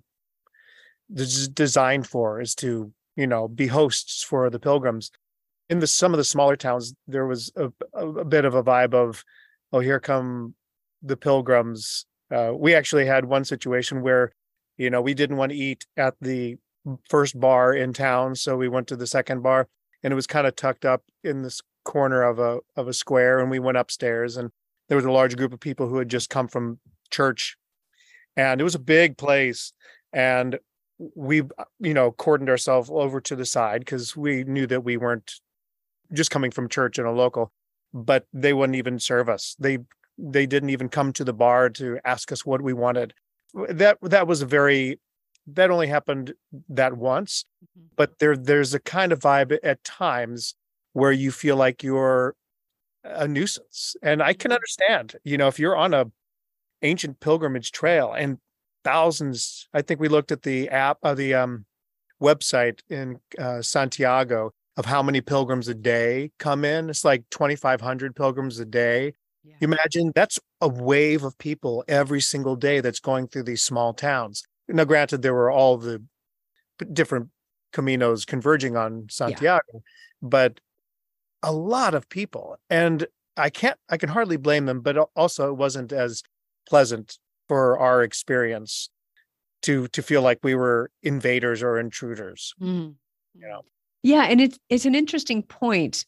des- 1.13 1.49
designed 1.53 2.07
for 2.07 2.41
is 2.41 2.55
to, 2.55 2.91
you 3.15 3.27
know, 3.27 3.47
be 3.47 3.67
hosts 3.67 4.23
for 4.23 4.49
the 4.49 4.59
pilgrims. 4.59 5.11
In 5.69 5.79
the 5.79 5.87
some 5.87 6.13
of 6.13 6.17
the 6.17 6.23
smaller 6.23 6.55
towns, 6.55 6.95
there 7.07 7.27
was 7.27 7.51
a, 7.55 7.71
a, 7.93 8.07
a 8.07 8.25
bit 8.25 8.43
of 8.43 8.55
a 8.55 8.63
vibe 8.63 8.95
of, 8.95 9.23
oh, 9.71 9.79
here 9.79 9.99
come 9.99 10.55
the 11.01 11.17
pilgrims. 11.17 12.05
Uh, 12.31 12.51
we 12.55 12.75
actually 12.75 13.05
had 13.05 13.25
one 13.25 13.43
situation 13.43 14.01
where, 14.01 14.31
you 14.77 14.89
know, 14.89 15.01
we 15.01 15.13
didn't 15.13 15.37
want 15.37 15.51
to 15.51 15.57
eat 15.57 15.85
at 15.97 16.15
the 16.21 16.57
first 17.09 17.39
bar 17.39 17.73
in 17.73 17.93
town, 17.93 18.35
so 18.35 18.55
we 18.55 18.69
went 18.69 18.87
to 18.87 18.95
the 18.95 19.07
second 19.07 19.41
bar, 19.41 19.67
and 20.03 20.11
it 20.11 20.15
was 20.15 20.27
kind 20.27 20.47
of 20.47 20.55
tucked 20.55 20.85
up 20.85 21.03
in 21.23 21.41
this 21.41 21.61
corner 21.83 22.23
of 22.23 22.39
a 22.39 22.59
of 22.75 22.87
a 22.87 22.93
square, 22.93 23.39
and 23.39 23.49
we 23.49 23.59
went 23.59 23.77
upstairs, 23.77 24.37
and 24.37 24.51
there 24.87 24.95
was 24.95 25.05
a 25.05 25.11
large 25.11 25.35
group 25.35 25.53
of 25.53 25.59
people 25.59 25.87
who 25.87 25.97
had 25.97 26.09
just 26.09 26.29
come 26.29 26.47
from 26.47 26.79
church, 27.11 27.57
and 28.37 28.61
it 28.61 28.63
was 28.63 28.75
a 28.75 28.79
big 28.79 29.17
place, 29.17 29.73
and 30.13 30.59
we 31.15 31.37
you 31.79 31.93
know 31.93 32.11
cordoned 32.11 32.49
ourselves 32.49 32.89
over 32.91 33.21
to 33.21 33.35
the 33.35 33.45
side 33.45 33.79
because 33.81 34.15
we 34.15 34.43
knew 34.43 34.67
that 34.67 34.83
we 34.83 34.97
weren't 34.97 35.35
just 36.13 36.31
coming 36.31 36.51
from 36.51 36.67
church 36.67 36.99
in 36.99 37.05
a 37.05 37.11
local 37.11 37.51
but 37.93 38.25
they 38.33 38.53
wouldn't 38.53 38.75
even 38.75 38.99
serve 38.99 39.29
us 39.29 39.55
they 39.59 39.77
they 40.21 40.45
didn't 40.45 40.69
even 40.71 40.89
come 40.89 41.13
to 41.13 41.23
the 41.23 41.33
bar 41.33 41.69
to 41.71 41.99
ask 42.05 42.31
us 42.31 42.45
what 42.45 42.61
we 42.61 42.73
wanted. 42.73 43.13
That 43.69 43.97
that 44.01 44.27
was 44.27 44.41
a 44.41 44.45
very 44.45 44.99
that 45.47 45.71
only 45.71 45.87
happened 45.87 46.33
that 46.69 46.95
once 46.97 47.45
Mhm. 47.77 47.89
but 47.97 48.19
there 48.19 48.37
there's 48.37 48.73
a 48.73 48.79
kind 48.79 49.11
of 49.11 49.19
vibe 49.19 49.57
at 49.63 49.83
times 49.83 50.55
where 50.93 51.11
you 51.11 51.31
feel 51.31 51.55
like 51.57 51.83
you're 51.83 52.35
a 53.03 53.27
nuisance. 53.27 53.95
And 54.03 54.21
i 54.23 54.33
can 54.33 54.51
understand 54.51 55.15
you 55.23 55.37
know 55.37 55.47
if 55.47 55.59
you're 55.59 55.77
on 55.77 55.93
a 55.93 56.05
ancient 56.81 57.19
pilgrimage 57.19 57.71
trail 57.71 58.13
and 58.13 58.37
thousands 58.83 59.67
i 59.73 59.81
think 59.81 59.99
we 59.99 60.07
looked 60.07 60.31
at 60.31 60.43
the 60.43 60.69
app 60.69 60.97
uh, 61.03 61.13
the 61.13 61.33
um 61.33 61.65
website 62.21 62.81
in 62.89 63.19
uh, 63.39 63.61
santiago 63.61 64.51
of 64.77 64.85
how 64.85 65.03
many 65.03 65.21
pilgrims 65.21 65.67
a 65.67 65.73
day 65.75 66.31
come 66.39 66.63
in. 66.65 66.89
It's 66.89 67.03
like 67.05 67.23
2500 67.31 68.15
pilgrims 68.15 68.59
a 68.59 68.65
day 68.65 69.13
Yeah. 69.49 69.55
you 69.61 69.67
imagine 69.67 70.11
that's 70.13 70.39
a 70.61 70.67
wave 70.67 71.23
of 71.23 71.37
people 71.37 71.83
every 71.87 72.21
single 72.21 72.55
day 72.55 72.81
that's 72.81 72.99
going 72.99 73.27
through 73.27 73.43
these 73.43 73.63
small 73.63 73.93
towns. 73.93 74.43
Now, 74.67 74.83
granted, 74.83 75.21
there 75.21 75.33
were 75.33 75.49
all 75.51 75.77
the 75.77 76.03
different 76.93 77.29
caminos 77.73 78.25
converging 78.25 78.77
on 78.77 79.07
Santiago, 79.09 79.83
but 80.21 80.59
a 81.41 81.51
lot 81.51 81.93
of 81.93 82.07
people. 82.09 82.57
And 82.69 83.07
I 83.37 83.49
can't, 83.49 83.77
I 83.89 83.97
can 83.97 84.09
hardly 84.09 84.37
blame 84.37 84.65
them, 84.65 84.81
but 84.81 84.97
also 85.15 85.49
it 85.49 85.57
wasn't 85.57 85.91
as 85.91 86.21
pleasant 86.67 87.17
for 87.47 87.79
our 87.79 88.03
experience 88.03 88.89
to 89.63 89.87
to 89.89 90.01
feel 90.01 90.21
like 90.21 90.39
we 90.43 90.55
were 90.55 90.91
invaders 91.03 91.61
or 91.63 91.79
intruders. 91.79 92.53
Mhm. 92.61 92.95
You 93.33 93.47
know. 93.47 93.61
Yeah, 94.03 94.23
and 94.23 94.39
it's 94.39 94.57
it's 94.69 94.85
an 94.85 94.95
interesting 94.95 95.43
point 95.43 96.05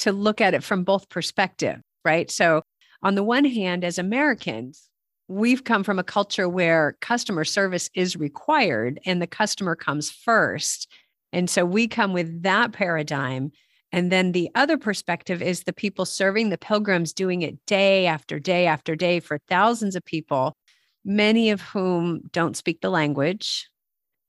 to 0.00 0.12
look 0.12 0.40
at 0.40 0.54
it 0.54 0.64
from 0.64 0.84
both 0.84 1.08
perspectives, 1.08 1.82
right? 2.04 2.30
So 2.30 2.62
on 3.02 3.14
the 3.14 3.22
one 3.22 3.44
hand, 3.44 3.84
as 3.84 3.98
Americans, 3.98 4.88
we've 5.28 5.64
come 5.64 5.84
from 5.84 5.98
a 5.98 6.04
culture 6.04 6.48
where 6.48 6.96
customer 7.00 7.44
service 7.44 7.90
is 7.94 8.16
required 8.16 9.00
and 9.06 9.20
the 9.20 9.26
customer 9.26 9.74
comes 9.74 10.10
first. 10.10 10.90
And 11.32 11.48
so 11.48 11.64
we 11.64 11.88
come 11.88 12.12
with 12.12 12.42
that 12.42 12.72
paradigm. 12.72 13.52
And 13.92 14.10
then 14.10 14.32
the 14.32 14.50
other 14.54 14.76
perspective 14.76 15.40
is 15.40 15.62
the 15.62 15.72
people 15.72 16.04
serving 16.04 16.50
the 16.50 16.58
pilgrims 16.58 17.12
doing 17.12 17.42
it 17.42 17.64
day 17.66 18.06
after 18.06 18.38
day 18.38 18.66
after 18.66 18.96
day 18.96 19.20
for 19.20 19.38
thousands 19.48 19.96
of 19.96 20.04
people, 20.04 20.56
many 21.04 21.50
of 21.50 21.60
whom 21.60 22.22
don't 22.32 22.56
speak 22.56 22.80
the 22.80 22.90
language, 22.90 23.68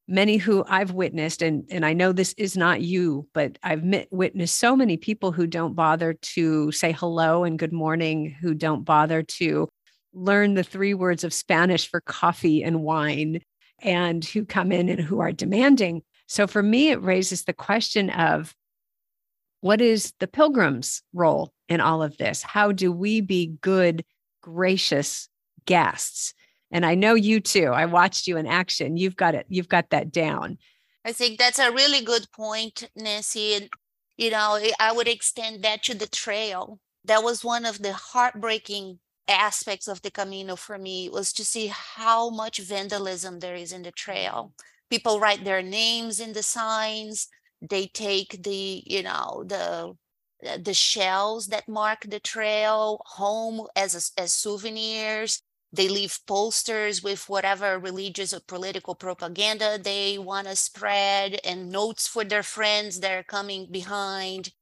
many 0.08 0.38
who 0.38 0.64
I've 0.68 0.92
witnessed, 0.92 1.42
and, 1.42 1.66
and 1.70 1.86
I 1.86 1.94
know 1.94 2.12
this 2.12 2.34
is 2.38 2.56
not 2.56 2.82
you, 2.82 3.28
but 3.34 3.58
I've 3.64 3.84
witnessed 4.12 4.58
so 4.58 4.76
many 4.76 4.98
people 4.98 5.32
who 5.32 5.48
don't 5.48 5.74
bother 5.74 6.14
to 6.14 6.72
say 6.72 6.92
hello 6.92 7.44
and 7.44 7.58
good 7.58 7.74
morning, 7.74 8.30
who 8.30 8.54
don't 8.54 8.84
bother 8.84 9.24
to 9.24 9.68
learn 10.14 10.54
the 10.54 10.64
three 10.64 10.94
words 10.94 11.24
of 11.24 11.34
Spanish 11.34 11.90
for 11.90 12.02
coffee 12.02 12.64
and 12.64 12.84
wine, 12.84 13.42
and 13.80 14.24
who 14.24 14.46
come 14.46 14.72
in 14.72 14.90
and 14.90 15.02
who 15.02 15.20
are 15.20 15.32
demanding. 15.32 16.02
So 16.28 16.48
for 16.48 16.64
me, 16.64 16.90
it 16.92 17.02
raises 17.02 17.44
the 17.44 17.54
question 17.54 18.10
of 18.10 18.56
what 19.62 19.82
is 19.82 20.14
the 20.20 20.28
pilgrim's 20.28 21.02
role 21.14 21.52
in 21.68 21.82
all 21.82 22.04
of 22.04 22.18
this? 22.18 22.44
How 22.44 22.72
do 22.72 22.92
we 22.92 23.22
be 23.22 23.58
good, 23.62 24.06
gracious 24.42 25.28
guests? 25.66 26.34
And 26.76 26.86
I 26.86 26.94
know 26.94 27.14
you 27.14 27.40
too. 27.40 27.68
I 27.68 27.86
watched 27.86 28.28
you 28.28 28.36
in 28.36 28.46
action. 28.46 28.98
You've 28.98 29.16
got 29.16 29.34
it. 29.34 29.46
You've 29.48 29.70
got 29.70 29.92
that 29.92 30.12
down. 30.12 30.58
I 31.06 31.14
think 31.14 31.40
that's 31.40 31.58
a 31.58 31.72
really 31.72 32.02
good 32.02 32.30
point, 32.34 32.90
Nancy. 32.98 33.54
And, 33.54 33.70
you 34.18 34.30
know, 34.30 34.60
I- 34.78 34.92
would 34.92 35.08
extend 35.08 35.64
that 35.64 35.84
to 35.84 35.94
the 35.94 36.06
trail. 36.06 36.82
That 37.06 37.24
was 37.24 37.46
one 37.46 37.66
of 37.66 37.82
the 37.82 37.94
heartbreaking 37.94 39.00
aspects 39.26 39.88
of 39.88 40.02
the 40.02 40.12
Camino 40.12 40.58
for 40.58 40.78
me 40.78 41.08
was 41.08 41.32
to 41.34 41.46
see 41.46 41.68
how 41.68 42.30
much 42.30 42.58
vandalism 42.58 43.40
there 43.40 43.56
is 43.56 43.72
in 43.72 43.84
the 43.84 43.94
trail. 43.94 44.52
People 44.90 45.22
write 45.22 45.46
their 45.46 45.62
names 45.62 46.20
in 46.20 46.34
the 46.34 46.44
signs. 46.44 47.30
They 47.62 47.88
take 47.88 48.44
the, 48.44 48.84
you 48.86 49.02
know, 49.02 49.46
the 49.48 49.96
the 50.60 50.74
shells 50.74 51.48
that 51.48 51.70
mark 51.70 52.02
the 52.06 52.20
trail 52.20 53.02
home 53.06 53.66
as 53.78 54.12
as 54.18 54.34
souvenirs 54.34 55.42
they 55.76 55.88
leave 55.90 56.20
posters 56.28 57.04
with 57.04 57.30
whatever 57.30 57.80
religious 57.80 58.34
or 58.34 58.40
political 58.42 58.96
propaganda 58.96 59.78
they 59.82 60.18
want 60.18 60.48
to 60.48 60.56
spread 60.56 61.40
and 61.44 61.72
notes 61.72 62.08
for 62.08 62.24
their 62.24 62.44
friends 62.44 63.00
that 63.02 63.12
are 63.14 63.24
coming 63.24 63.68
behind. 63.72 64.54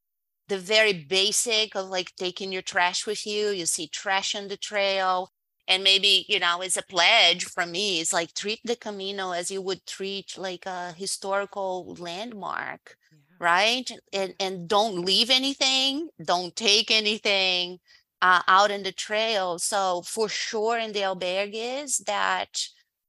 The 0.48 0.58
very 0.58 0.92
basic 0.94 1.74
of 1.76 1.88
like 1.88 2.16
taking 2.16 2.52
your 2.52 2.62
trash 2.62 3.06
with 3.06 3.26
you 3.26 3.48
you 3.50 3.66
see 3.66 3.88
trash 3.88 4.34
on 4.34 4.48
the 4.48 4.56
trail. 4.56 5.32
And 5.68 5.82
maybe 5.84 6.26
you 6.28 6.38
know 6.40 6.60
it's 6.62 6.76
a 6.76 6.82
pledge 6.82 7.44
from 7.44 7.72
me 7.72 8.00
it's 8.00 8.12
like 8.12 8.34
treat 8.34 8.60
the 8.64 8.76
camino 8.76 9.32
as 9.32 9.50
you 9.50 9.62
would 9.62 9.86
treat 9.86 10.36
like 10.38 10.66
a 10.66 10.92
historical 10.92 11.94
landmark 11.98 12.96
right? 13.40 13.90
And 14.12 14.34
and 14.40 14.68
don't 14.68 15.04
leave 15.04 15.30
anything 15.30 16.10
don't 16.22 16.54
take 16.56 16.90
anything 16.90 17.80
uh, 18.24 18.40
out 18.48 18.70
in 18.70 18.82
the 18.82 18.92
trail. 18.92 19.58
So 19.58 20.02
for 20.02 20.28
sure 20.28 20.78
in 20.78 20.92
the 20.92 21.00
albergues 21.00 22.04
that 22.06 22.52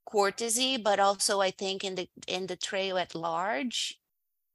courtesy 0.06 0.78
but 0.78 1.00
also 1.00 1.42
i 1.42 1.50
think 1.50 1.84
in 1.84 1.96
the 1.96 2.08
in 2.28 2.46
the 2.46 2.56
trail 2.56 2.96
at 2.96 3.16
large 3.16 4.00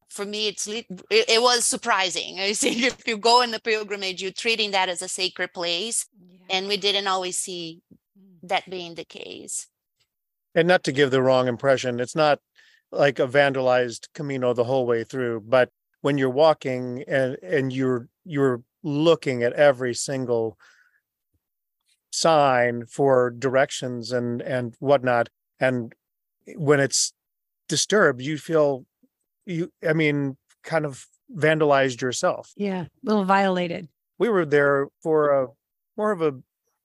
for 0.09 0.25
me 0.25 0.49
it's 0.49 0.67
it, 0.67 0.87
it 1.11 1.43
was 1.43 1.65
surprising. 1.65 2.39
I 2.49 2.53
think 2.53 2.83
if 2.83 3.07
you 3.07 3.17
go 3.17 3.43
in 3.43 3.51
the 3.51 3.61
pilgrimage 3.61 4.23
you're 4.23 4.33
treating 4.33 4.71
that 4.73 4.89
as 4.89 5.03
a 5.03 5.09
sacred 5.09 5.53
place 5.53 6.07
and 6.49 6.69
we 6.69 6.77
didn't 6.77 7.09
always 7.09 7.37
see 7.37 7.81
that 8.43 8.69
being 8.69 8.95
the 8.95 9.05
case. 9.05 9.67
And 10.55 10.67
not 10.67 10.85
to 10.85 10.93
give 10.93 11.11
the 11.11 11.23
wrong 11.23 11.47
impression, 11.47 12.01
it's 12.01 12.17
not 12.17 12.41
like 12.91 13.19
a 13.19 13.29
vandalized 13.29 14.09
Camino 14.15 14.53
the 14.53 14.65
whole 14.65 14.87
way 14.87 15.05
through, 15.05 15.45
but 15.47 15.71
when 16.01 16.19
you're 16.19 16.31
walking 16.31 17.05
and 17.07 17.37
and 17.43 17.73
you're 17.73 18.09
you're 18.25 18.63
looking 18.83 19.43
at 19.43 19.53
every 19.53 19.95
single 19.95 20.59
sign 22.13 22.87
for 22.87 23.31
directions 23.31 24.13
and 24.13 24.43
and 24.43 24.75
whatnot, 24.79 25.29
and 25.59 25.95
when 26.57 26.81
it's 26.81 27.13
disturbed, 27.69 28.21
you 28.21 28.39
feel 28.39 28.85
you 29.47 29.73
I 29.87 29.93
mean 29.93 30.37
kind 30.65 30.85
of 30.85 31.07
vandalized 31.35 32.01
yourself. 32.01 32.53
Yeah, 32.57 32.83
a 32.83 32.89
little 33.03 33.25
violated. 33.25 33.89
We 34.19 34.29
were 34.29 34.45
there 34.45 34.89
for 35.03 35.31
a 35.31 35.47
more 35.97 36.13
of 36.13 36.23
a 36.23 36.35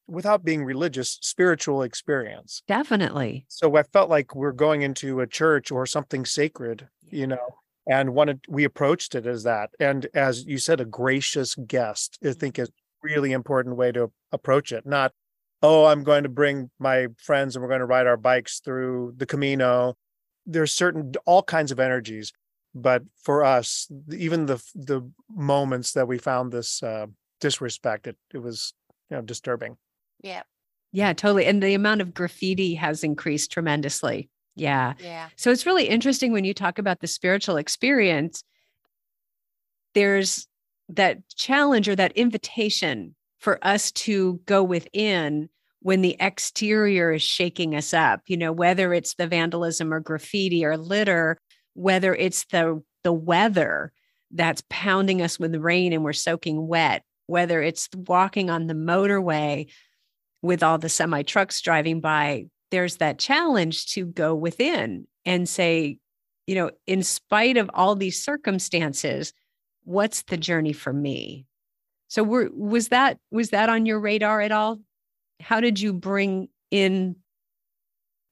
without 0.07 0.43
being 0.45 0.63
religious 0.63 1.17
spiritual 1.21 1.81
experience 1.81 2.61
Definitely. 2.67 3.43
so 3.47 3.75
I 3.75 3.81
felt 3.81 4.07
like 4.07 4.35
we're 4.35 4.51
going 4.51 4.83
into 4.83 5.19
a 5.19 5.25
church 5.25 5.71
or 5.71 5.87
something 5.87 6.25
sacred, 6.25 6.87
you 7.09 7.25
know, 7.25 7.55
and 7.87 8.13
wanted 8.13 8.45
we 8.47 8.63
approached 8.63 9.15
it 9.15 9.25
as 9.25 9.43
that. 9.43 9.69
And 9.79 10.07
as 10.13 10.45
you 10.45 10.57
said, 10.57 10.81
a 10.81 10.85
gracious 10.85 11.55
guest, 11.55 12.17
I 12.23 12.33
think 12.33 12.57
is 12.57 12.71
really 13.03 13.31
important 13.31 13.75
way 13.75 13.91
to 13.91 14.11
approach 14.31 14.71
it. 14.71 14.85
Not, 14.85 15.11
oh, 15.61 15.85
I'm 15.85 16.03
going 16.03 16.23
to 16.23 16.29
bring 16.29 16.71
my 16.79 17.07
friends 17.17 17.55
and 17.55 17.61
we're 17.61 17.69
going 17.69 17.79
to 17.79 17.85
ride 17.85 18.07
our 18.07 18.17
bikes 18.17 18.59
through 18.59 19.13
the 19.17 19.25
Camino. 19.25 19.95
There's 20.45 20.73
certain 20.73 21.13
all 21.25 21.43
kinds 21.43 21.71
of 21.71 21.79
energies, 21.79 22.33
but 22.73 23.03
for 23.21 23.43
us, 23.43 23.87
even 24.11 24.45
the 24.47 24.63
the 24.73 25.09
moments 25.29 25.93
that 25.93 26.07
we 26.07 26.17
found 26.17 26.51
this 26.51 26.81
uh, 26.83 27.07
disrespect, 27.39 28.07
it 28.07 28.17
it 28.33 28.39
was 28.39 28.73
you 29.09 29.17
know 29.17 29.21
disturbing. 29.21 29.77
yeah 30.21 30.43
Yeah, 30.91 31.13
totally. 31.13 31.45
And 31.45 31.61
the 31.61 31.73
amount 31.73 32.01
of 32.01 32.13
graffiti 32.13 32.75
has 32.75 33.03
increased 33.03 33.51
tremendously. 33.51 34.29
Yeah. 34.55 34.93
yeah 34.99 35.29
So 35.35 35.51
it's 35.51 35.65
really 35.65 35.87
interesting 35.87 36.31
when 36.31 36.45
you 36.45 36.53
talk 36.53 36.79
about 36.79 36.99
the 37.01 37.07
spiritual 37.07 37.57
experience. 37.57 38.43
There's 39.93 40.47
that 40.89 41.27
challenge 41.35 41.89
or 41.89 41.95
that 41.95 42.13
invitation 42.13 43.15
for 43.39 43.59
us 43.61 43.91
to 43.91 44.39
go 44.45 44.63
within 44.63 45.49
when 45.81 46.01
the 46.01 46.17
exterior 46.19 47.13
is 47.13 47.21
shaking 47.21 47.75
us 47.75 47.93
up, 47.93 48.21
you 48.25 48.37
know, 48.37 48.51
whether 48.51 48.91
it's 48.93 49.13
the 49.15 49.27
vandalism 49.27 49.93
or 49.93 49.99
graffiti 49.99 50.65
or 50.65 50.77
litter, 50.77 51.37
whether 51.73 52.15
it's 52.15 52.45
the 52.45 52.81
the 53.03 53.13
weather 53.13 53.93
that's 54.31 54.63
pounding 54.69 55.21
us 55.21 55.39
with 55.39 55.55
rain 55.55 55.93
and 55.93 56.03
we're 56.03 56.11
soaking 56.11 56.67
wet, 56.67 57.03
whether 57.27 57.61
it's 57.61 57.87
walking 57.95 58.49
on 58.49 58.65
the 58.65 58.73
motorway 58.73 59.67
with 60.41 60.63
all 60.63 60.79
the 60.79 60.89
semi 60.89 61.21
trucks 61.21 61.61
driving 61.61 62.01
by, 62.01 62.47
there's 62.75 62.97
that 62.97 63.17
challenge 63.17 63.85
to 63.85 64.05
go 64.05 64.35
within 64.35 65.07
and 65.23 65.47
say, 65.47 65.97
you 66.45 66.55
know, 66.55 66.71
in 66.85 67.03
spite 67.03 67.55
of 67.55 67.71
all 67.73 67.95
these 67.95 68.21
circumstances, 68.21 69.31
what's 69.85 70.23
the 70.23 70.35
journey 70.35 70.73
for 70.73 70.91
me? 70.91 71.45
So 72.09 72.21
were 72.21 72.49
was 72.53 72.89
that 72.89 73.17
was 73.31 73.51
that 73.51 73.69
on 73.69 73.85
your 73.85 74.01
radar 74.01 74.41
at 74.41 74.51
all? 74.51 74.81
How 75.39 75.61
did 75.61 75.79
you 75.79 75.93
bring 75.93 76.49
in 76.69 77.15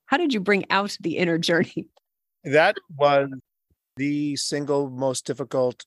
how 0.08 0.18
did 0.18 0.34
you 0.34 0.42
bring 0.42 0.70
out 0.70 0.98
the 1.00 1.18
inner 1.18 1.38
journey? 1.38 1.88
That 2.46 2.76
was 2.98 3.30
the 3.96 4.36
single 4.36 4.90
most 4.90 5.26
difficult 5.26 5.86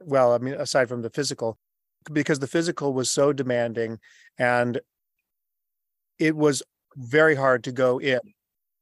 well, 0.00 0.32
I 0.32 0.38
mean 0.38 0.54
aside 0.54 0.88
from 0.88 1.02
the 1.02 1.10
physical 1.10 1.58
because 2.12 2.38
the 2.38 2.46
physical 2.46 2.94
was 2.94 3.10
so 3.10 3.32
demanding 3.32 3.98
and 4.38 4.80
it 6.20 6.36
was 6.36 6.62
very 6.96 7.34
hard 7.34 7.64
to 7.64 7.72
go 7.72 7.98
in 7.98 8.20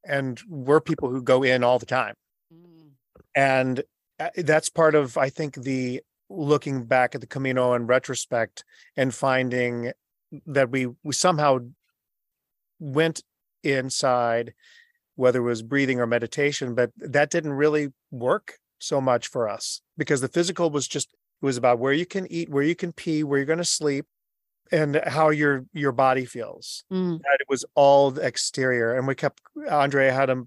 and 0.07 0.41
we're 0.49 0.81
people 0.81 1.09
who 1.11 1.23
go 1.23 1.43
in 1.43 1.65
all 1.65 1.79
the 1.79 1.87
time 1.87 2.15
Mm. 2.53 2.91
and 3.35 3.83
uh, 4.21 4.29
that's 4.39 4.69
part 4.69 4.95
of 4.95 5.17
i 5.17 5.29
think 5.31 5.55
the 5.55 6.01
looking 6.29 6.85
back 6.85 7.15
at 7.15 7.21
the 7.21 7.27
camino 7.27 7.75
in 7.75 7.87
retrospect 7.87 8.65
and 8.97 9.15
finding 9.15 9.93
that 10.47 10.71
we 10.71 10.87
we 11.03 11.13
somehow 11.15 11.59
went 12.79 13.23
inside 13.63 14.53
whether 15.17 15.39
it 15.39 15.43
was 15.43 15.63
breathing 15.63 16.01
or 16.01 16.07
meditation 16.07 16.75
but 16.75 16.91
that 16.97 17.31
didn't 17.31 17.53
really 17.53 17.89
work 18.11 18.59
so 18.79 19.01
much 19.01 19.29
for 19.29 19.49
us 19.49 19.81
because 19.97 20.21
the 20.21 20.29
physical 20.29 20.71
was 20.71 20.87
just 20.87 21.09
it 21.43 21.47
was 21.47 21.57
about 21.57 21.79
where 21.79 21.93
you 21.93 22.05
can 22.07 22.31
eat 22.31 22.49
where 22.51 22.63
you 22.63 22.75
can 22.75 22.93
pee 22.93 23.25
where 23.25 23.39
you're 23.39 23.47
going 23.47 23.59
to 23.59 23.65
sleep 23.65 24.07
and 24.73 25.01
how 25.07 25.31
your 25.31 25.65
your 25.73 25.93
body 25.93 26.25
feels. 26.25 26.85
Mm. 26.93 27.19
that 27.19 27.39
it 27.41 27.47
was 27.49 27.65
all 27.75 28.11
the 28.11 28.23
exterior 28.27 28.95
and 28.97 29.07
we 29.07 29.15
kept 29.15 29.41
andrea 29.69 30.13
had 30.13 30.31
a 30.31 30.43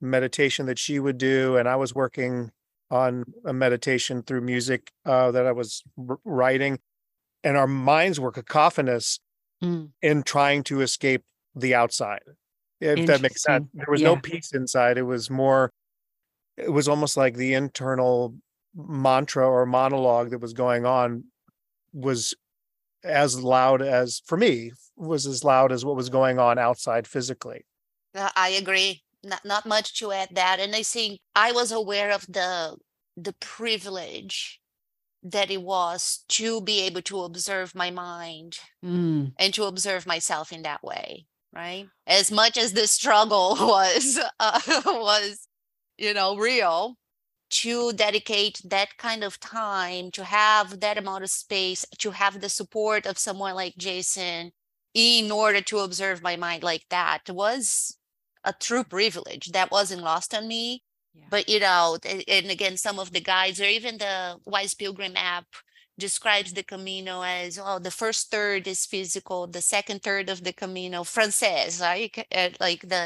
meditation 0.00 0.66
that 0.66 0.78
she 0.78 0.98
would 0.98 1.16
do 1.18 1.56
and 1.56 1.68
i 1.68 1.76
was 1.76 1.94
working 1.94 2.50
on 2.90 3.24
a 3.44 3.52
meditation 3.52 4.22
through 4.22 4.40
music 4.40 4.90
uh, 5.06 5.30
that 5.30 5.46
i 5.46 5.52
was 5.52 5.82
writing 6.24 6.78
and 7.44 7.56
our 7.56 7.66
minds 7.68 8.18
were 8.20 8.32
cacophonous 8.32 9.18
Mm. 9.62 9.90
in 10.02 10.24
trying 10.24 10.64
to 10.64 10.80
escape 10.80 11.22
the 11.54 11.72
outside 11.72 12.22
if 12.80 13.06
that 13.06 13.22
makes 13.22 13.44
sense. 13.44 13.68
There 13.72 13.86
was 13.88 14.02
no 14.02 14.16
peace 14.16 14.50
inside. 14.52 14.98
It 14.98 15.02
was 15.04 15.30
more 15.30 15.70
it 16.56 16.70
was 16.72 16.88
almost 16.88 17.16
like 17.16 17.36
the 17.36 17.54
internal 17.54 18.34
mantra 18.74 19.48
or 19.48 19.64
monologue 19.66 20.30
that 20.30 20.40
was 20.40 20.52
going 20.52 20.84
on 20.84 21.24
was 21.92 22.34
as 23.04 23.42
loud 23.42 23.82
as 23.82 24.20
for 24.26 24.36
me 24.38 24.72
was 24.96 25.26
as 25.26 25.42
loud 25.44 25.72
as 25.72 25.84
what 25.84 25.96
was 25.96 26.08
going 26.08 26.38
on 26.38 26.58
outside 26.58 27.06
physically 27.06 27.64
Uh, 28.14 28.28
I 28.36 28.50
agree. 28.50 29.02
Not 29.24 29.44
not 29.44 29.64
much 29.66 29.98
to 30.00 30.12
add 30.12 30.30
that. 30.34 30.58
And 30.60 30.74
I 30.76 30.82
think 30.82 31.20
I 31.34 31.52
was 31.52 31.72
aware 31.72 32.10
of 32.12 32.26
the 32.26 32.76
the 33.16 33.32
privilege 33.40 34.60
that 35.22 35.50
it 35.50 35.62
was 35.62 36.24
to 36.28 36.60
be 36.60 36.80
able 36.86 37.02
to 37.02 37.22
observe 37.22 37.74
my 37.74 37.90
mind 37.90 38.58
Mm. 38.84 39.32
and 39.38 39.54
to 39.54 39.64
observe 39.64 40.04
myself 40.06 40.52
in 40.52 40.62
that 40.62 40.82
way, 40.82 41.26
right? 41.54 41.86
As 42.06 42.30
much 42.30 42.58
as 42.58 42.72
the 42.72 42.86
struggle 42.86 43.54
was 43.74 44.18
uh, 44.40 44.60
was 44.86 45.46
you 45.98 46.12
know 46.14 46.36
real 46.36 46.96
to 47.52 47.92
dedicate 47.92 48.60
that 48.64 48.96
kind 48.98 49.22
of 49.24 49.38
time 49.40 50.10
to 50.12 50.24
have 50.24 50.80
that 50.80 50.98
amount 50.98 51.22
of 51.24 51.30
space 51.30 51.84
to 51.98 52.10
have 52.12 52.40
the 52.40 52.48
support 52.48 53.06
of 53.06 53.18
someone 53.18 53.54
like 53.54 53.76
Jason 53.76 54.52
in 54.94 55.30
order 55.30 55.60
to 55.62 55.78
observe 55.80 56.22
my 56.22 56.36
mind 56.36 56.62
like 56.62 56.84
that 56.90 57.22
was 57.30 57.96
a 58.44 58.52
true 58.52 58.84
privilege 58.84 59.52
that 59.52 59.70
wasn't 59.70 60.02
lost 60.02 60.34
on 60.34 60.48
me 60.48 60.82
Yeah. 61.14 61.26
but 61.30 61.48
you 61.48 61.60
know 61.60 61.98
and 62.06 62.50
again 62.50 62.76
some 62.78 62.98
of 62.98 63.12
the 63.12 63.20
guides 63.20 63.60
or 63.60 63.64
even 63.78 63.98
the 63.98 64.16
wise 64.46 64.74
pilgrim 64.74 65.14
app 65.16 65.46
describes 65.98 66.52
the 66.54 66.62
camino 66.72 67.22
as 67.22 67.58
oh 67.62 67.78
the 67.78 67.90
first 68.02 68.30
third 68.30 68.66
is 68.66 68.86
physical 68.86 69.46
the 69.46 69.60
second 69.76 70.02
third 70.02 70.26
of 70.30 70.42
the 70.44 70.52
camino 70.62 71.02
francés 71.04 71.80
like 71.80 72.26
uh, 72.34 72.50
like 72.60 72.82
the 72.88 73.02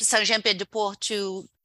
saint 0.00 0.24
jean 0.28 0.42
pied 0.42 0.58
de 0.58 0.66
port 0.66 1.00
to 1.00 1.18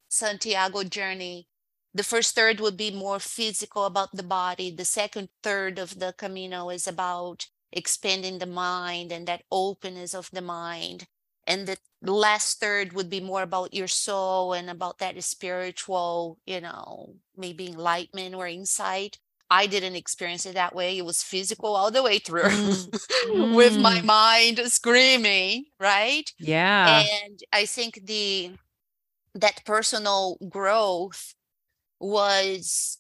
santiago 0.09 0.83
journey 0.83 1.47
the 1.93 2.03
first 2.03 2.35
third 2.35 2.59
would 2.59 2.77
be 2.77 2.91
more 2.91 3.19
physical 3.19 3.85
about 3.85 4.15
the 4.15 4.23
body 4.23 4.71
the 4.71 4.85
second 4.85 5.29
third 5.43 5.79
of 5.79 5.99
the 5.99 6.13
camino 6.17 6.69
is 6.69 6.87
about 6.87 7.47
expanding 7.71 8.39
the 8.39 8.45
mind 8.45 9.11
and 9.11 9.27
that 9.27 9.43
openness 9.51 10.13
of 10.13 10.29
the 10.31 10.41
mind 10.41 11.07
and 11.47 11.67
the 11.67 11.77
last 12.01 12.59
third 12.59 12.93
would 12.93 13.09
be 13.09 13.19
more 13.19 13.41
about 13.43 13.73
your 13.73 13.87
soul 13.87 14.53
and 14.53 14.69
about 14.69 14.97
that 14.99 15.21
spiritual 15.23 16.39
you 16.45 16.59
know 16.61 17.15
maybe 17.35 17.67
enlightenment 17.67 18.35
or 18.35 18.47
insight 18.47 19.19
i 19.49 19.65
didn't 19.67 19.95
experience 19.95 20.45
it 20.45 20.53
that 20.55 20.75
way 20.75 20.97
it 20.97 21.05
was 21.05 21.23
physical 21.23 21.75
all 21.75 21.91
the 21.91 22.03
way 22.03 22.19
through 22.19 22.49
Mm. 22.49 22.91
with 23.51 23.77
my 23.77 24.01
Mm. 24.01 24.03
mind 24.03 24.59
screaming 24.71 25.65
right 25.79 26.31
Yeah. 26.39 27.07
and 27.25 27.39
i 27.53 27.65
think 27.65 27.99
the 28.05 28.51
that 29.35 29.63
personal 29.65 30.37
growth 30.49 31.33
was 32.01 32.97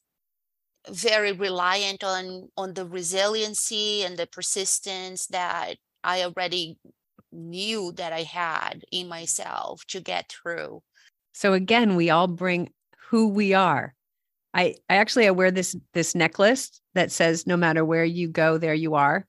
very 0.89 1.31
reliant 1.33 2.03
on 2.03 2.49
on 2.57 2.73
the 2.73 2.85
resiliency 2.85 4.03
and 4.03 4.17
the 4.17 4.27
persistence 4.27 5.27
that 5.27 5.75
i 6.03 6.23
already 6.23 6.77
knew 7.31 7.91
that 7.93 8.13
i 8.13 8.23
had 8.23 8.83
in 8.91 9.07
myself 9.07 9.83
to 9.87 9.99
get 9.99 10.31
through 10.31 10.81
So 11.33 11.53
again, 11.53 11.95
we 11.95 12.09
all 12.09 12.27
bring 12.27 12.71
who 13.09 13.29
we 13.29 13.53
are. 13.53 13.93
I 14.53 14.75
I 14.89 14.95
actually 14.97 15.27
I 15.27 15.31
wear 15.31 15.51
this 15.51 15.75
this 15.93 16.15
necklace 16.15 16.81
that 16.93 17.11
says 17.11 17.47
no 17.47 17.57
matter 17.57 17.85
where 17.85 18.05
you 18.05 18.27
go, 18.27 18.57
there 18.57 18.73
you 18.73 18.95
are. 18.95 19.25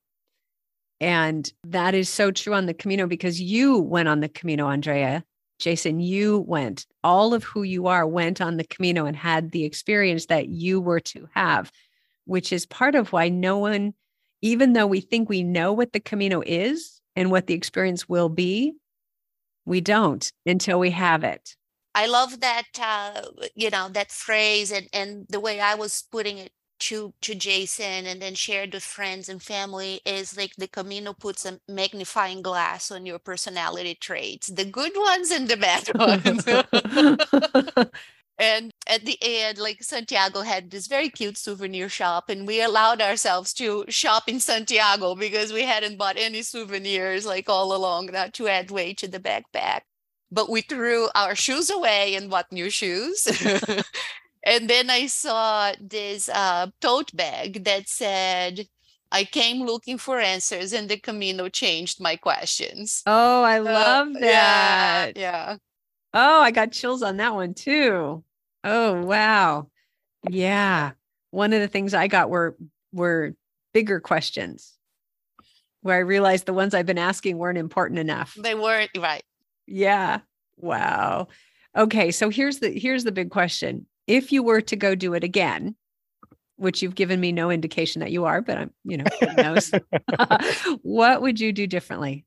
And 1.00 1.50
that 1.64 1.94
is 1.94 2.08
so 2.08 2.30
true 2.30 2.54
on 2.54 2.66
the 2.66 2.74
Camino 2.74 3.06
because 3.06 3.40
you 3.40 3.78
went 3.78 4.08
on 4.08 4.20
the 4.20 4.28
Camino, 4.28 4.68
Andrea. 4.68 5.24
Jason, 5.62 6.00
you 6.00 6.40
went. 6.40 6.86
All 7.04 7.32
of 7.32 7.44
who 7.44 7.62
you 7.62 7.86
are 7.86 8.04
went 8.04 8.40
on 8.40 8.56
the 8.56 8.64
Camino 8.64 9.06
and 9.06 9.16
had 9.16 9.52
the 9.52 9.64
experience 9.64 10.26
that 10.26 10.48
you 10.48 10.80
were 10.80 10.98
to 11.00 11.28
have, 11.34 11.70
which 12.24 12.52
is 12.52 12.66
part 12.66 12.96
of 12.96 13.12
why 13.12 13.28
no 13.28 13.58
one, 13.58 13.94
even 14.40 14.72
though 14.72 14.88
we 14.88 15.00
think 15.00 15.28
we 15.28 15.44
know 15.44 15.72
what 15.72 15.92
the 15.92 16.00
Camino 16.00 16.42
is 16.44 17.00
and 17.14 17.30
what 17.30 17.46
the 17.46 17.54
experience 17.54 18.08
will 18.08 18.28
be, 18.28 18.72
we 19.64 19.80
don't 19.80 20.32
until 20.44 20.80
we 20.80 20.90
have 20.90 21.22
it. 21.22 21.54
I 21.94 22.06
love 22.06 22.40
that 22.40 22.64
uh, 22.80 23.22
you 23.54 23.70
know 23.70 23.88
that 23.90 24.10
phrase 24.10 24.72
and 24.72 24.88
and 24.92 25.26
the 25.28 25.38
way 25.38 25.60
I 25.60 25.76
was 25.76 26.04
putting 26.10 26.38
it 26.38 26.50
to 26.82 27.14
to 27.22 27.34
Jason 27.34 28.06
and 28.06 28.20
then 28.20 28.34
shared 28.34 28.74
with 28.74 28.82
friends 28.82 29.28
and 29.28 29.42
family 29.42 30.00
is 30.04 30.36
like 30.36 30.54
the 30.56 30.68
Camino 30.68 31.12
puts 31.12 31.44
a 31.46 31.60
magnifying 31.68 32.42
glass 32.42 32.90
on 32.90 33.06
your 33.06 33.18
personality 33.18 33.94
traits, 33.94 34.48
the 34.48 34.64
good 34.64 34.92
ones 34.96 35.30
and 35.30 35.48
the 35.48 35.56
bad 35.56 35.88
ones. 35.94 36.44
and 38.38 38.72
at 38.88 39.04
the 39.04 39.18
end, 39.22 39.58
like 39.58 39.82
Santiago 39.82 40.40
had 40.42 40.70
this 40.70 40.88
very 40.88 41.08
cute 41.08 41.38
souvenir 41.38 41.88
shop, 41.88 42.28
and 42.28 42.46
we 42.46 42.60
allowed 42.62 43.00
ourselves 43.00 43.54
to 43.54 43.84
shop 43.88 44.24
in 44.28 44.40
Santiago 44.40 45.14
because 45.14 45.52
we 45.52 45.62
hadn't 45.62 45.98
bought 45.98 46.16
any 46.18 46.42
souvenirs 46.42 47.24
like 47.24 47.48
all 47.48 47.74
along 47.76 48.06
not 48.06 48.32
to 48.34 48.48
add 48.48 48.70
weight 48.70 48.98
to 48.98 49.08
the 49.08 49.20
backpack 49.20 49.82
but 50.32 50.48
we 50.48 50.62
threw 50.62 51.10
our 51.14 51.34
shoes 51.34 51.68
away 51.68 52.14
and 52.14 52.30
bought 52.30 52.50
new 52.50 52.70
shoes. 52.70 53.28
and 54.44 54.68
then 54.68 54.90
I 54.90 55.06
saw 55.06 55.72
this 55.80 56.28
uh, 56.28 56.68
tote 56.80 57.14
bag 57.14 57.64
that 57.64 57.88
said, 57.88 58.66
I 59.10 59.24
came 59.24 59.64
looking 59.66 59.98
for 59.98 60.18
answers 60.20 60.72
and 60.72 60.88
the 60.88 60.96
Camino 60.96 61.48
changed 61.48 62.00
my 62.00 62.16
questions. 62.16 63.02
Oh, 63.06 63.42
I 63.42 63.58
Uh, 63.58 63.62
love 63.62 64.08
yeah, 64.18 65.12
that. 65.12 65.16
Yeah. 65.16 65.56
Oh, 66.14 66.40
I 66.40 66.50
got 66.50 66.72
chills 66.72 67.02
on 67.02 67.18
that 67.18 67.34
one 67.34 67.54
too. 67.54 68.24
Oh, 68.64 69.02
wow. 69.02 69.68
Yeah. 70.28 70.92
One 71.30 71.52
of 71.52 71.60
the 71.60 71.68
things 71.68 71.94
I 71.94 72.08
got 72.08 72.30
were 72.30 72.56
were 72.92 73.34
bigger 73.72 74.00
questions 74.00 74.76
where 75.80 75.96
I 75.96 76.00
realized 76.00 76.46
the 76.46 76.52
ones 76.52 76.74
I've 76.74 76.86
been 76.86 76.98
asking 76.98 77.38
weren't 77.38 77.58
important 77.58 77.98
enough. 77.98 78.34
They 78.38 78.54
weren't 78.54 78.90
right. 78.98 79.24
Yeah. 79.66 80.20
Wow. 80.56 81.28
Okay, 81.76 82.10
so 82.10 82.28
here's 82.28 82.58
the 82.58 82.70
here's 82.70 83.04
the 83.04 83.12
big 83.12 83.30
question. 83.30 83.86
If 84.06 84.32
you 84.32 84.42
were 84.42 84.60
to 84.62 84.76
go 84.76 84.94
do 84.94 85.14
it 85.14 85.24
again, 85.24 85.76
which 86.56 86.82
you've 86.82 86.94
given 86.94 87.20
me 87.20 87.32
no 87.32 87.50
indication 87.50 88.00
that 88.00 88.12
you 88.12 88.24
are, 88.24 88.40
but 88.40 88.58
I'm, 88.58 88.72
you 88.84 88.98
know, 88.98 89.04
who 89.20 89.42
knows. 89.42 89.72
what 90.82 91.22
would 91.22 91.40
you 91.40 91.52
do 91.52 91.66
differently? 91.66 92.24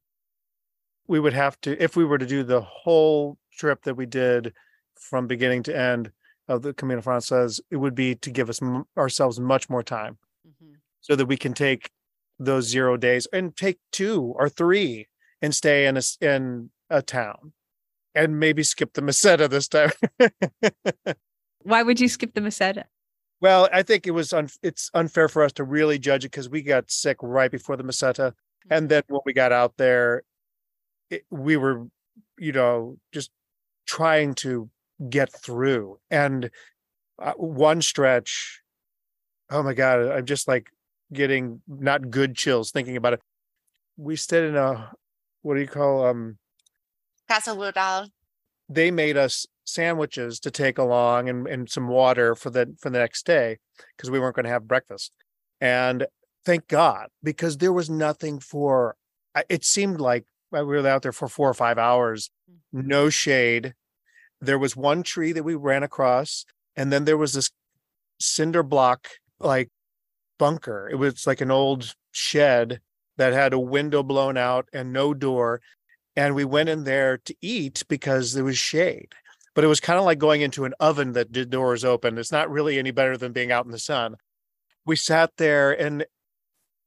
we 1.07 1.19
would 1.19 1.33
have 1.33 1.59
to 1.61 1.81
if 1.81 1.95
we 1.95 2.05
were 2.05 2.17
to 2.17 2.25
do 2.25 2.43
the 2.43 2.61
whole 2.61 3.37
trip 3.51 3.83
that 3.83 3.95
we 3.95 4.05
did 4.05 4.53
from 4.95 5.27
beginning 5.27 5.63
to 5.63 5.77
end 5.77 6.11
of 6.47 6.61
the 6.61 6.73
Camino 6.73 7.01
Frances, 7.01 7.59
it 7.71 7.77
would 7.77 7.95
be 7.95 8.15
to 8.15 8.29
give 8.29 8.49
us 8.49 8.61
m- 8.61 8.85
ourselves 8.97 9.39
much 9.39 9.69
more 9.69 9.83
time 9.83 10.17
mm-hmm. 10.47 10.73
so 11.01 11.15
that 11.15 11.25
we 11.25 11.37
can 11.37 11.53
take 11.53 11.89
those 12.37 12.67
zero 12.67 12.97
days 12.97 13.27
and 13.33 13.55
take 13.55 13.79
two 13.91 14.33
or 14.37 14.47
three 14.47 15.07
and 15.41 15.55
stay 15.55 15.87
in 15.87 15.95
a 15.95 15.99
s- 15.99 16.17
in 16.21 16.69
a 16.89 17.01
town 17.01 17.53
and 18.13 18.39
maybe 18.39 18.63
skip 18.63 18.93
the 18.93 19.01
Meseta 19.01 19.49
this 19.49 19.67
time. 19.67 19.91
Why 21.65 21.81
would 21.81 21.99
you 21.99 22.07
skip 22.07 22.35
the 22.35 22.41
Meseta? 22.41 22.83
Well, 23.41 23.67
I 23.73 23.81
think 23.81 24.05
it 24.05 24.11
was 24.11 24.31
un- 24.33 24.49
it's 24.61 24.91
unfair 24.93 25.27
for 25.27 25.43
us 25.43 25.51
to 25.53 25.63
really 25.63 25.97
judge 25.97 26.23
it 26.23 26.31
because 26.31 26.47
we 26.47 26.61
got 26.61 26.91
sick 26.91 27.17
right 27.21 27.51
before 27.51 27.75
the 27.75 27.83
Meseta, 27.83 28.33
and 28.69 28.87
then 28.87 29.01
when 29.07 29.21
we 29.25 29.33
got 29.33 29.51
out 29.51 29.73
there, 29.77 30.21
it, 31.09 31.25
we 31.31 31.57
were, 31.57 31.87
you 32.37 32.51
know, 32.51 32.97
just 33.11 33.31
trying 33.87 34.35
to 34.35 34.69
get 35.09 35.33
through. 35.33 35.97
And 36.11 36.51
uh, 37.19 37.33
one 37.33 37.81
stretch, 37.81 38.61
oh 39.49 39.63
my 39.63 39.73
god, 39.73 40.07
I'm 40.11 40.25
just 40.25 40.47
like 40.47 40.69
getting 41.11 41.61
not 41.67 42.11
good 42.11 42.35
chills 42.35 42.69
thinking 42.71 42.95
about 42.95 43.13
it. 43.13 43.21
We 43.97 44.15
stayed 44.15 44.43
in 44.43 44.55
a 44.55 44.91
what 45.41 45.55
do 45.55 45.61
you 45.61 45.67
call 45.67 46.05
um 46.05 46.37
Casa 47.27 47.55
Rural. 47.55 48.09
They 48.69 48.91
made 48.91 49.17
us 49.17 49.45
sandwiches 49.65 50.39
to 50.39 50.51
take 50.51 50.77
along 50.77 51.27
and, 51.27 51.47
and 51.47 51.69
some 51.69 51.87
water 51.87 52.35
for 52.35 52.49
the 52.49 52.75
for 52.79 52.89
the 52.89 52.99
next 52.99 53.25
day 53.25 53.57
because 53.95 54.11
we 54.11 54.19
weren't 54.19 54.35
going 54.35 54.45
to 54.45 54.51
have 54.51 54.67
breakfast. 54.67 55.11
And 55.59 56.05
thank 56.45 56.67
god 56.67 57.07
because 57.23 57.57
there 57.57 57.73
was 57.73 57.89
nothing 57.89 58.39
for 58.39 58.95
it 59.49 59.65
seemed 59.65 59.99
like 59.99 60.25
we 60.51 60.61
were 60.61 60.87
out 60.87 61.01
there 61.01 61.11
for 61.11 61.27
four 61.27 61.49
or 61.49 61.53
five 61.53 61.77
hours 61.77 62.29
mm-hmm. 62.49 62.87
no 62.87 63.09
shade. 63.09 63.73
There 64.41 64.59
was 64.59 64.75
one 64.75 65.01
tree 65.01 65.31
that 65.31 65.43
we 65.43 65.55
ran 65.55 65.83
across 65.83 66.45
and 66.75 66.91
then 66.91 67.05
there 67.05 67.17
was 67.17 67.33
this 67.33 67.49
cinder 68.19 68.63
block 68.63 69.07
like 69.39 69.69
bunker. 70.37 70.89
It 70.91 70.95
was 70.95 71.25
like 71.25 71.41
an 71.41 71.51
old 71.51 71.95
shed 72.11 72.79
that 73.17 73.33
had 73.33 73.53
a 73.53 73.59
window 73.59 74.03
blown 74.03 74.37
out 74.37 74.67
and 74.73 74.93
no 74.93 75.13
door 75.13 75.61
and 76.15 76.35
we 76.35 76.45
went 76.45 76.69
in 76.69 76.83
there 76.83 77.17
to 77.17 77.35
eat 77.41 77.83
because 77.87 78.33
there 78.33 78.43
was 78.43 78.57
shade. 78.57 79.13
But 79.53 79.63
it 79.63 79.67
was 79.67 79.79
kind 79.79 79.99
of 79.99 80.05
like 80.05 80.19
going 80.19 80.41
into 80.41 80.65
an 80.65 80.73
oven 80.79 81.13
that 81.13 81.31
did 81.31 81.49
doors 81.49 81.85
open. 81.85 82.17
It's 82.17 82.31
not 82.31 82.49
really 82.49 82.77
any 82.77 82.91
better 82.91 83.17
than 83.17 83.31
being 83.31 83.51
out 83.51 83.65
in 83.65 83.71
the 83.71 83.79
sun. 83.79 84.15
We 84.85 84.95
sat 84.95 85.31
there 85.37 85.71
and 85.71 86.05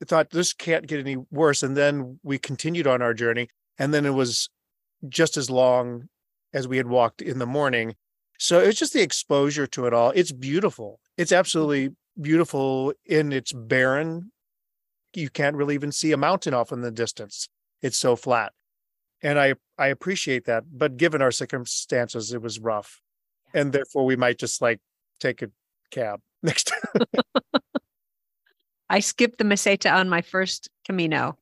thought 0.04 0.30
this 0.30 0.52
can't 0.52 0.86
get 0.86 1.00
any 1.00 1.16
worse 1.30 1.62
and 1.62 1.76
then 1.76 2.20
we 2.22 2.38
continued 2.38 2.86
on 2.86 3.02
our 3.02 3.12
journey 3.12 3.48
and 3.78 3.92
then 3.92 4.06
it 4.06 4.14
was 4.14 4.48
just 5.08 5.36
as 5.36 5.50
long 5.50 6.08
as 6.52 6.68
we 6.68 6.76
had 6.76 6.86
walked 6.86 7.20
in 7.20 7.38
the 7.38 7.46
morning. 7.46 7.94
So 8.38 8.60
it's 8.60 8.78
just 8.78 8.92
the 8.92 9.02
exposure 9.02 9.66
to 9.66 9.86
it 9.86 9.94
all. 9.94 10.12
It's 10.14 10.30
beautiful. 10.30 11.00
It's 11.16 11.32
absolutely 11.32 11.90
beautiful 12.20 12.92
in 13.04 13.32
its 13.32 13.52
barren. 13.52 14.30
You 15.14 15.30
can't 15.30 15.56
really 15.56 15.74
even 15.74 15.90
see 15.90 16.12
a 16.12 16.16
mountain 16.16 16.54
off 16.54 16.70
in 16.70 16.82
the 16.82 16.92
distance. 16.92 17.48
It's 17.82 17.98
so 17.98 18.14
flat 18.14 18.52
and 19.22 19.38
i 19.38 19.54
i 19.78 19.88
appreciate 19.88 20.44
that 20.44 20.64
but 20.72 20.96
given 20.96 21.22
our 21.22 21.30
circumstances 21.30 22.32
it 22.32 22.42
was 22.42 22.58
rough 22.58 23.00
and 23.54 23.72
therefore 23.72 24.04
we 24.04 24.16
might 24.16 24.38
just 24.38 24.60
like 24.62 24.80
take 25.20 25.42
a 25.42 25.50
cab 25.90 26.20
next 26.42 26.64
time 26.64 27.04
I 28.88 29.00
skipped 29.00 29.38
the 29.38 29.44
Meseta 29.44 29.92
on 29.92 30.08
my 30.08 30.22
first 30.22 30.68
Camino. 30.86 31.36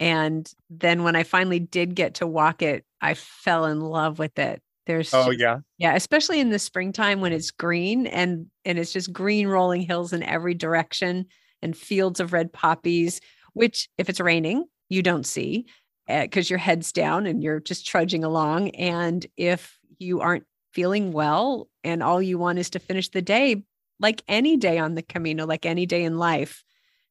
And 0.00 0.50
then 0.68 1.04
when 1.04 1.14
I 1.14 1.22
finally 1.22 1.60
did 1.60 1.94
get 1.94 2.14
to 2.14 2.26
walk 2.26 2.62
it, 2.62 2.84
I 3.00 3.14
fell 3.14 3.66
in 3.66 3.80
love 3.80 4.18
with 4.18 4.38
it. 4.38 4.60
There's 4.86 5.14
oh 5.14 5.30
yeah 5.30 5.60
yeah, 5.78 5.94
especially 5.94 6.40
in 6.40 6.50
the 6.50 6.58
springtime 6.58 7.20
when 7.20 7.32
it's 7.32 7.52
green 7.52 8.08
and 8.08 8.46
and 8.64 8.80
it's 8.80 8.92
just 8.92 9.12
green 9.12 9.46
rolling 9.46 9.82
hills 9.82 10.12
in 10.12 10.24
every 10.24 10.54
direction 10.54 11.26
and 11.62 11.76
fields 11.76 12.18
of 12.18 12.32
red 12.32 12.52
poppies, 12.52 13.20
which 13.52 13.88
if 13.96 14.08
it's 14.08 14.18
raining, 14.18 14.64
you 14.88 15.00
don't 15.00 15.24
see 15.24 15.66
Eh, 16.08 16.22
because 16.22 16.50
your 16.50 16.58
head's 16.58 16.92
down 16.92 17.26
and 17.26 17.42
you're 17.42 17.60
just 17.60 17.86
trudging 17.86 18.24
along. 18.24 18.70
And 18.70 19.24
if 19.36 19.78
you 19.98 20.20
aren't 20.20 20.46
feeling 20.72 21.12
well 21.12 21.68
and 21.84 22.02
all 22.02 22.20
you 22.20 22.38
want 22.38 22.58
is 22.58 22.70
to 22.70 22.78
finish 22.78 23.08
the 23.08 23.22
day, 23.22 23.64
like 24.00 24.22
any 24.26 24.56
day 24.56 24.78
on 24.78 24.94
the 24.94 25.02
Camino, 25.02 25.46
like 25.46 25.64
any 25.64 25.86
day 25.86 26.02
in 26.02 26.18
life, 26.18 26.64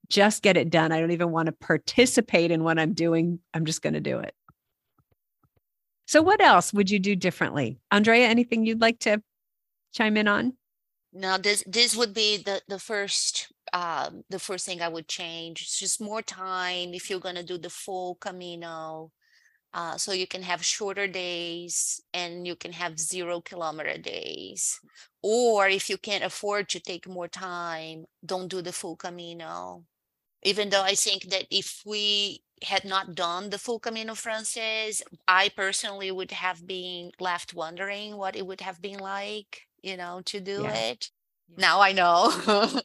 just 0.10 0.44
get 0.44 0.58
it 0.58 0.70
done. 0.70 0.92
I 0.92 1.00
don't 1.00 1.12
even 1.12 1.32
want 1.32 1.46
to 1.46 1.54
participate 1.54 2.52
in 2.52 2.64
what 2.64 2.78
I'm 2.78 2.94
doing. 2.94 3.40
I'm 3.54 3.66
just 3.66 3.82
going 3.82 3.94
to 3.94 4.02
do 4.02 4.20
it. 4.20 4.36
So, 6.06 6.22
what 6.22 6.42
else 6.42 6.74
would 6.74 6.90
you 6.90 7.00
do 7.00 7.16
differently? 7.16 7.80
Andrea, 7.90 8.28
anything 8.28 8.66
you'd 8.66 8.82
like 8.82 9.00
to 9.00 9.24
chime 9.94 10.18
in 10.18 10.28
on? 10.28 10.54
No, 11.14 11.38
this 11.38 11.64
this 11.68 11.96
would 11.96 12.14
be 12.14 12.38
the 12.38 12.62
the 12.68 12.80
first 12.80 13.52
um 13.74 14.24
the 14.30 14.40
first 14.40 14.66
thing 14.66 14.82
I 14.82 14.88
would 14.88 15.08
change. 15.08 15.62
It's 15.62 15.78
just 15.80 16.00
more 16.02 16.22
time 16.22 16.94
if 16.94 17.10
you're 17.10 17.20
gonna 17.20 17.44
do 17.44 17.58
the 17.58 17.70
full 17.70 18.16
Camino. 18.16 19.12
Uh, 19.74 19.98
so 19.98 20.14
you 20.14 20.28
can 20.28 20.44
have 20.44 20.66
shorter 20.66 21.08
days 21.08 22.02
and 22.14 22.48
you 22.48 22.56
can 22.56 22.74
have 22.74 23.00
zero 23.00 23.42
kilometer 23.42 23.98
days. 23.98 24.80
Or 25.24 25.68
if 25.70 25.90
you 25.90 25.98
can't 25.98 26.24
afford 26.26 26.70
to 26.70 26.80
take 26.80 27.08
more 27.08 27.28
time, 27.30 28.06
don't 28.26 28.50
do 28.50 28.62
the 28.62 28.74
full 28.74 28.96
Camino. 28.98 29.86
Even 30.44 30.70
though 30.70 30.84
I 30.84 30.96
think 30.96 31.26
that 31.32 31.48
if 31.52 31.84
we 31.86 32.44
had 32.64 32.86
not 32.86 33.16
done 33.16 33.50
the 33.52 33.60
full 33.60 33.80
Camino 33.80 34.16
Frances, 34.16 35.04
I 35.28 35.50
personally 35.50 36.12
would 36.12 36.32
have 36.32 36.68
been 36.68 37.12
left 37.20 37.54
wondering 37.54 38.18
what 38.18 38.36
it 38.36 38.46
would 38.48 38.62
have 38.62 38.82
been 38.82 39.00
like, 39.00 39.68
you 39.84 39.98
know, 39.98 40.22
to 40.26 40.40
do 40.40 40.64
Yeah. 40.64 40.74
it. 40.74 41.10
Now 41.58 41.82
I 41.82 41.92
know. 41.92 42.32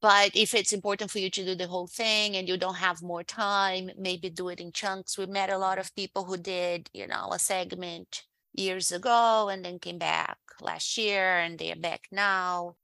But 0.00 0.36
if 0.36 0.54
it's 0.54 0.72
important 0.72 1.10
for 1.10 1.18
you 1.18 1.30
to 1.30 1.44
do 1.44 1.54
the 1.54 1.66
whole 1.66 1.86
thing 1.86 2.36
and 2.36 2.46
you 2.46 2.58
don't 2.58 2.74
have 2.76 3.02
more 3.02 3.24
time, 3.24 3.90
maybe 3.96 4.28
do 4.28 4.48
it 4.50 4.60
in 4.60 4.70
chunks. 4.70 5.16
We 5.16 5.26
met 5.26 5.50
a 5.50 5.56
lot 5.58 5.78
of 5.78 5.94
people 5.94 6.24
who 6.24 6.36
did, 6.36 6.90
you 6.92 7.06
know, 7.06 7.30
a 7.32 7.38
segment 7.38 8.24
years 8.52 8.92
ago 8.92 9.48
and 9.48 9.64
then 9.64 9.78
came 9.78 9.98
back 9.98 10.38
last 10.60 10.98
year 10.98 11.38
and 11.38 11.58
they're 11.58 11.76
back 11.76 12.02
now. 12.12 12.76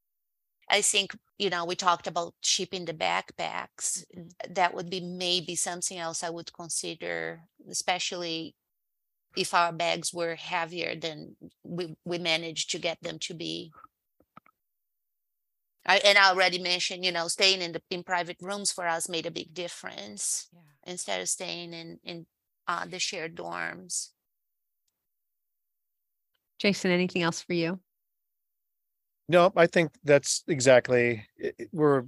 I 0.71 0.83
think, 0.83 1.17
you 1.39 1.51
know, 1.51 1.65
we 1.65 1.75
talked 1.77 2.07
about 2.07 2.35
shipping 2.43 2.85
the 2.87 2.95
backpacks. 2.95 4.05
Mm-hmm. 4.17 4.55
That 4.55 4.75
would 4.75 4.89
be 4.91 5.01
maybe 5.01 5.57
something 5.57 5.99
else 5.99 6.23
I 6.23 6.31
would 6.31 6.53
consider, 6.53 7.43
especially 7.69 8.55
if 9.37 9.55
our 9.55 9.73
bags 9.73 10.13
were 10.13 10.35
heavier 10.35 10.95
than 10.95 11.37
we, 11.65 11.97
we 12.05 12.19
managed 12.19 12.71
to 12.73 12.79
get 12.79 12.99
them 13.03 13.19
to 13.21 13.35
be. 13.35 13.73
I, 15.87 15.99
and 15.99 16.19
I 16.19 16.29
already 16.31 16.59
mentioned, 16.59 17.05
you 17.05 17.13
know, 17.13 17.29
staying 17.29 17.63
in 17.63 17.73
the 17.73 17.83
in 17.91 18.03
private 18.03 18.37
rooms 18.41 18.71
for 18.71 18.87
us 18.87 19.09
made 19.09 19.27
a 19.27 19.31
big 19.31 19.55
difference 19.55 20.49
instead 20.87 21.21
of 21.21 21.29
staying 21.29 21.73
in 21.73 21.99
in 22.05 22.27
uh, 22.69 22.87
the 22.87 22.99
shared 22.99 23.35
dorms. 23.37 24.11
Jason, 26.59 26.91
anything 26.91 27.23
else 27.23 27.41
for 27.43 27.55
you? 27.55 27.81
no 29.29 29.53
i 29.57 29.67
think 29.67 29.93
that's 30.05 30.43
exactly 30.49 31.25
i- 31.43 31.53
i- 31.61 31.67
we're 31.73 32.05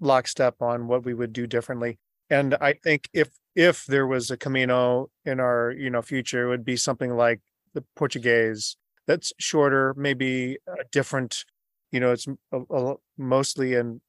lockstep 0.00 0.60
on 0.62 0.88
what 0.88 1.04
we 1.04 1.14
would 1.14 1.32
do 1.32 1.46
differently 1.46 1.98
and 2.30 2.54
i 2.60 2.72
think 2.72 3.08
if 3.12 3.30
if 3.54 3.86
there 3.86 4.06
was 4.06 4.30
a 4.30 4.36
camino 4.36 5.08
in 5.24 5.40
our 5.40 5.72
you 5.72 5.90
know 5.90 6.02
future 6.02 6.46
it 6.46 6.48
would 6.48 6.64
be 6.64 6.76
something 6.76 7.16
like 7.16 7.40
the 7.74 7.84
portuguese 7.94 8.76
that's 9.06 9.32
shorter 9.38 9.94
maybe 9.96 10.58
a 10.66 10.84
different 10.92 11.44
you 11.92 12.00
know 12.00 12.12
it's 12.12 12.26
a, 12.52 12.60
a, 12.70 12.94
mostly 13.18 13.74
in 13.74 14.00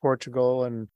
portugal 0.00 0.64
and 0.64 0.88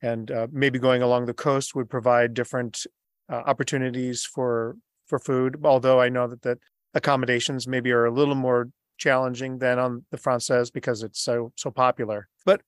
and 0.00 0.30
uh, 0.30 0.46
maybe 0.52 0.78
going 0.78 1.02
along 1.02 1.26
the 1.26 1.34
coast 1.34 1.74
would 1.74 1.90
provide 1.90 2.32
different 2.34 2.86
uh, 3.30 3.42
opportunities 3.46 4.24
for 4.24 4.76
for 5.06 5.18
food 5.18 5.56
although 5.64 6.00
i 6.00 6.08
know 6.08 6.26
that 6.26 6.42
that 6.42 6.58
accommodations 6.94 7.66
maybe 7.66 7.92
are 7.92 8.06
a 8.06 8.10
little 8.10 8.34
more 8.34 8.68
challenging 8.98 9.58
than 9.58 9.78
on 9.78 10.04
the 10.10 10.18
Frances 10.18 10.70
because 10.70 11.02
it's 11.02 11.20
so 11.20 11.52
so 11.56 11.70
popular. 11.70 12.28
But 12.44 12.60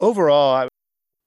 overall, 0.00 0.54
I 0.54 0.68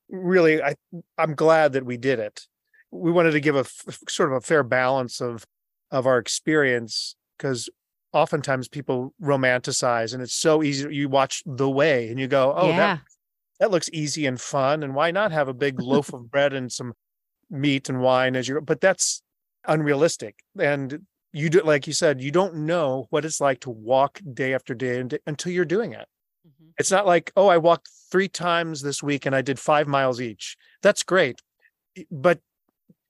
really 0.10 0.62
I 0.62 0.76
I'm 1.18 1.36
glad 1.36 1.74
that 1.74 1.86
we 1.86 1.97
did 1.97 2.20
it. 2.20 2.47
We 2.91 3.12
wanted 3.12 3.32
to 3.32 3.39
give 3.39 3.55
a 3.55 3.60
f- 3.60 3.99
sort 4.08 4.32
of 4.32 4.38
a 4.38 4.41
fair 4.41 4.64
balance 4.64 5.22
of 5.22 5.45
of 5.91 6.05
our 6.05 6.18
experience 6.18 7.16
because 7.38 7.70
oftentimes 8.14 8.68
people 8.68 9.14
romanticize 9.22 10.14
and 10.14 10.24
it's 10.24 10.34
so 10.34 10.64
easy 10.64 10.93
you 10.93 11.10
watch 11.10 11.43
the 11.45 11.70
way 11.70 12.08
and 12.10 12.20
you 12.20 12.28
go 12.28 12.53
oh 12.55 12.70
yeah. 12.70 12.78
that 12.78 13.01
that 13.60 13.72
looks 13.72 13.89
easy 13.91 14.26
and 14.26 14.39
fun 14.39 14.82
and 14.82 14.95
why 14.95 15.12
not 15.12 15.32
have 15.32 15.47
a 15.47 15.53
big 15.53 15.80
loaf 15.80 16.14
of 16.14 16.32
bread 16.32 16.53
and 16.53 16.72
some 16.72 16.93
meat 17.49 17.89
and 17.89 18.01
wine 18.01 18.36
as 18.36 18.47
you 18.47 18.60
but 18.62 18.82
that's 18.82 19.22
unrealistic 19.68 20.39
and 20.60 21.05
you 21.34 21.49
do 21.49 21.62
like 21.62 21.88
you 21.88 21.93
said 21.93 22.22
you 22.22 22.32
don't 22.32 22.55
know 22.55 23.08
what 23.10 23.26
it's 23.26 23.41
like 23.41 23.60
to 23.60 23.70
walk 23.70 24.20
day 24.34 24.53
after 24.53 24.74
day 24.74 25.03
until 25.26 25.51
you're 25.51 25.66
doing 25.66 25.93
it. 25.93 26.08
It's 26.80 26.91
not 26.91 27.05
like 27.05 27.32
oh 27.36 27.47
i 27.47 27.57
walked 27.57 27.89
three 28.11 28.28
times 28.28 28.82
this 28.82 29.01
week 29.03 29.25
and 29.25 29.36
i 29.36 29.41
did 29.41 29.59
five 29.59 29.88
miles 29.88 30.21
each 30.21 30.55
that's 30.82 31.03
great 31.03 31.39
but 32.11 32.39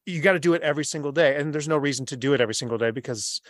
you 0.06 0.22
got 0.22 0.34
to 0.34 0.40
do 0.40 0.54
it 0.54 0.62
every 0.62 0.86
single 0.86 1.12
day 1.12 1.36
and 1.36 1.54
there's 1.54 1.68
no 1.68 1.78
reason 1.78 2.06
to 2.06 2.16
do 2.16 2.34
it 2.34 2.42
every 2.42 2.56
single 2.56 2.78
day 2.78 2.92
because 2.92 3.42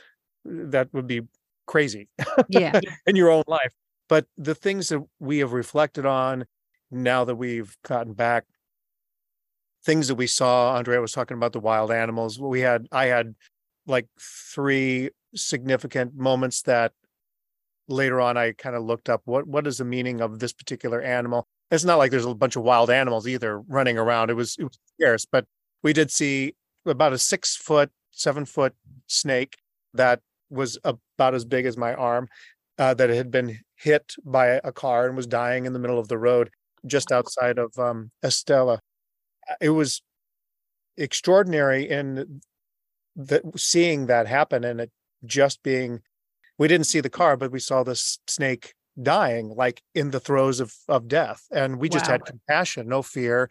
uh, 0.47 0.51
that 0.69 0.91
would 0.93 1.07
be 1.07 1.21
crazy 1.67 2.07
Yeah. 2.49 2.79
in 3.05 3.15
your 3.15 3.29
own 3.29 3.43
life. 3.47 3.71
But 4.09 4.25
the 4.37 4.55
things 4.55 4.89
that 4.89 5.03
we 5.19 5.39
have 5.39 5.51
reflected 5.51 6.05
on 6.05 6.45
now 6.89 7.25
that 7.25 7.35
we've 7.35 7.77
gotten 7.83 8.13
back, 8.13 8.45
things 9.83 10.07
that 10.07 10.15
we 10.15 10.27
saw, 10.27 10.75
Andrea 10.77 11.01
was 11.01 11.11
talking 11.11 11.35
about 11.35 11.51
the 11.53 11.59
wild 11.59 11.91
animals. 11.91 12.39
We 12.39 12.61
had, 12.61 12.87
I 12.91 13.07
had 13.07 13.35
like 13.85 14.07
three 14.19 15.09
significant 15.35 16.15
moments 16.15 16.61
that 16.63 16.93
later 17.87 18.19
on 18.21 18.37
I 18.37 18.51
kind 18.53 18.75
of 18.75 18.83
looked 18.83 19.09
up 19.09 19.21
what 19.25 19.47
what 19.47 19.67
is 19.67 19.77
the 19.77 19.85
meaning 19.85 20.21
of 20.21 20.39
this 20.39 20.53
particular 20.53 21.01
animal. 21.01 21.47
It's 21.71 21.83
not 21.83 21.97
like 21.97 22.11
there's 22.11 22.25
a 22.25 22.33
bunch 22.33 22.55
of 22.55 22.63
wild 22.63 22.89
animals 22.89 23.27
either 23.27 23.59
running 23.61 23.97
around. 23.97 24.29
It 24.29 24.35
was 24.35 24.55
it 24.59 24.63
was 24.63 24.77
scarce, 24.95 25.25
but 25.25 25.45
we 25.83 25.93
did 25.93 26.11
see 26.11 26.55
about 26.85 27.13
a 27.13 27.17
six 27.17 27.55
foot, 27.55 27.91
seven 28.11 28.45
foot 28.45 28.73
snake 29.07 29.57
that 29.93 30.21
was 30.49 30.77
about 30.83 31.33
as 31.33 31.45
big 31.45 31.65
as 31.65 31.77
my 31.77 31.93
arm 31.93 32.27
uh, 32.77 32.93
that 32.93 33.09
had 33.09 33.31
been 33.31 33.59
hit 33.75 34.15
by 34.23 34.59
a 34.63 34.71
car 34.71 35.07
and 35.07 35.15
was 35.15 35.27
dying 35.27 35.65
in 35.65 35.73
the 35.73 35.79
middle 35.79 35.99
of 35.99 36.07
the 36.07 36.17
road 36.17 36.49
just 36.85 37.11
outside 37.11 37.57
of 37.57 37.77
um, 37.77 38.11
Estella. 38.23 38.79
It 39.59 39.69
was 39.69 40.01
extraordinary 40.97 41.87
in 41.89 42.41
that 43.15 43.41
seeing 43.55 44.07
that 44.07 44.27
happen 44.27 44.63
and 44.63 44.81
it 44.81 44.91
just 45.25 45.61
being 45.63 46.01
we 46.57 46.67
didn't 46.67 46.87
see 46.87 46.99
the 46.99 47.09
car 47.09 47.37
but 47.37 47.51
we 47.51 47.59
saw 47.59 47.83
this 47.83 48.19
snake 48.27 48.73
dying 49.01 49.49
like 49.55 49.81
in 49.93 50.11
the 50.11 50.19
throes 50.19 50.59
of 50.59 50.73
of 50.87 51.07
death 51.07 51.45
and 51.51 51.77
we 51.77 51.87
just 51.87 52.07
wow. 52.07 52.13
had 52.13 52.25
compassion 52.25 52.87
no 52.87 53.01
fear 53.01 53.49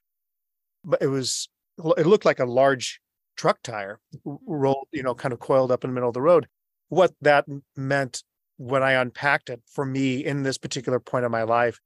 but 0.84 1.00
it 1.00 1.06
was 1.06 1.48
it 1.96 2.06
looked 2.06 2.24
like 2.24 2.40
a 2.40 2.44
large 2.44 3.00
truck 3.36 3.58
tire 3.62 4.00
rolled 4.24 4.88
you 4.92 5.02
know 5.02 5.14
kind 5.14 5.32
of 5.32 5.38
coiled 5.38 5.70
up 5.70 5.84
in 5.84 5.90
the 5.90 5.94
middle 5.94 6.08
of 6.08 6.14
the 6.14 6.22
road 6.22 6.48
what 6.88 7.12
that 7.20 7.44
meant 7.76 8.22
when 8.56 8.82
I 8.82 8.92
unpacked 8.92 9.50
it 9.50 9.60
for 9.66 9.84
me 9.84 10.24
in 10.24 10.42
this 10.42 10.58
particular 10.58 11.00
point 11.00 11.24
of 11.24 11.30
my 11.30 11.42
life, 11.42 11.80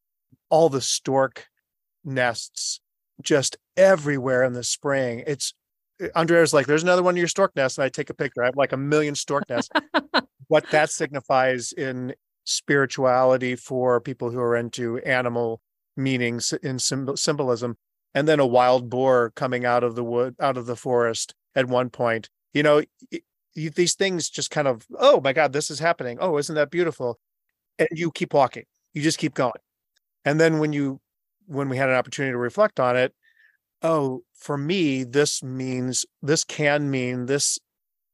all 0.48 0.68
the 0.68 0.80
stork 0.80 1.48
nests 2.04 2.80
just 3.22 3.56
everywhere 3.76 4.44
in 4.44 4.52
the 4.52 4.64
spring. 4.64 5.24
It's 5.26 5.52
eh, 6.00 6.08
Andrea's 6.14 6.54
like, 6.54 6.66
there's 6.66 6.82
another 6.82 7.02
one 7.02 7.14
of 7.14 7.18
your 7.18 7.28
stork 7.28 7.54
nests. 7.56 7.78
And 7.78 7.84
I 7.84 7.88
take 7.88 8.10
a 8.10 8.14
picture. 8.14 8.42
I 8.42 8.46
have 8.46 8.56
like 8.56 8.72
a 8.72 8.76
million 8.76 9.14
stork 9.14 9.48
nests. 9.48 9.70
what 10.50 10.68
that 10.72 10.90
signifies 10.90 11.70
in 11.70 12.12
spirituality 12.42 13.54
for 13.54 14.00
people 14.00 14.30
who 14.32 14.40
are 14.40 14.56
into 14.56 14.98
animal 14.98 15.60
meanings 15.96 16.52
in 16.64 16.76
symbol- 16.76 17.16
symbolism. 17.16 17.76
And 18.16 18.26
then 18.26 18.40
a 18.40 18.46
wild 18.46 18.90
boar 18.90 19.30
coming 19.36 19.64
out 19.64 19.84
of 19.84 19.94
the 19.94 20.02
wood, 20.02 20.34
out 20.40 20.56
of 20.56 20.66
the 20.66 20.74
forest 20.74 21.36
at 21.54 21.66
one 21.66 21.88
point. 21.88 22.28
You 22.52 22.64
know, 22.64 22.82
you, 23.54 23.70
these 23.70 23.94
things 23.94 24.28
just 24.28 24.50
kind 24.50 24.66
of, 24.66 24.84
oh 24.98 25.20
my 25.20 25.32
God, 25.32 25.52
this 25.52 25.70
is 25.70 25.78
happening. 25.78 26.18
Oh, 26.20 26.36
isn't 26.36 26.56
that 26.56 26.72
beautiful? 26.72 27.20
And 27.78 27.88
you 27.92 28.10
keep 28.10 28.34
walking. 28.34 28.64
You 28.92 29.02
just 29.02 29.18
keep 29.18 29.34
going. 29.34 29.52
And 30.24 30.40
then 30.40 30.58
when 30.58 30.72
you, 30.72 31.00
when 31.46 31.68
we 31.68 31.76
had 31.76 31.90
an 31.90 31.94
opportunity 31.94 32.32
to 32.32 32.38
reflect 32.38 32.80
on 32.80 32.96
it, 32.96 33.14
oh, 33.82 34.24
for 34.34 34.58
me, 34.58 35.04
this 35.04 35.44
means, 35.44 36.06
this 36.20 36.42
can 36.42 36.90
mean 36.90 37.26
this. 37.26 37.60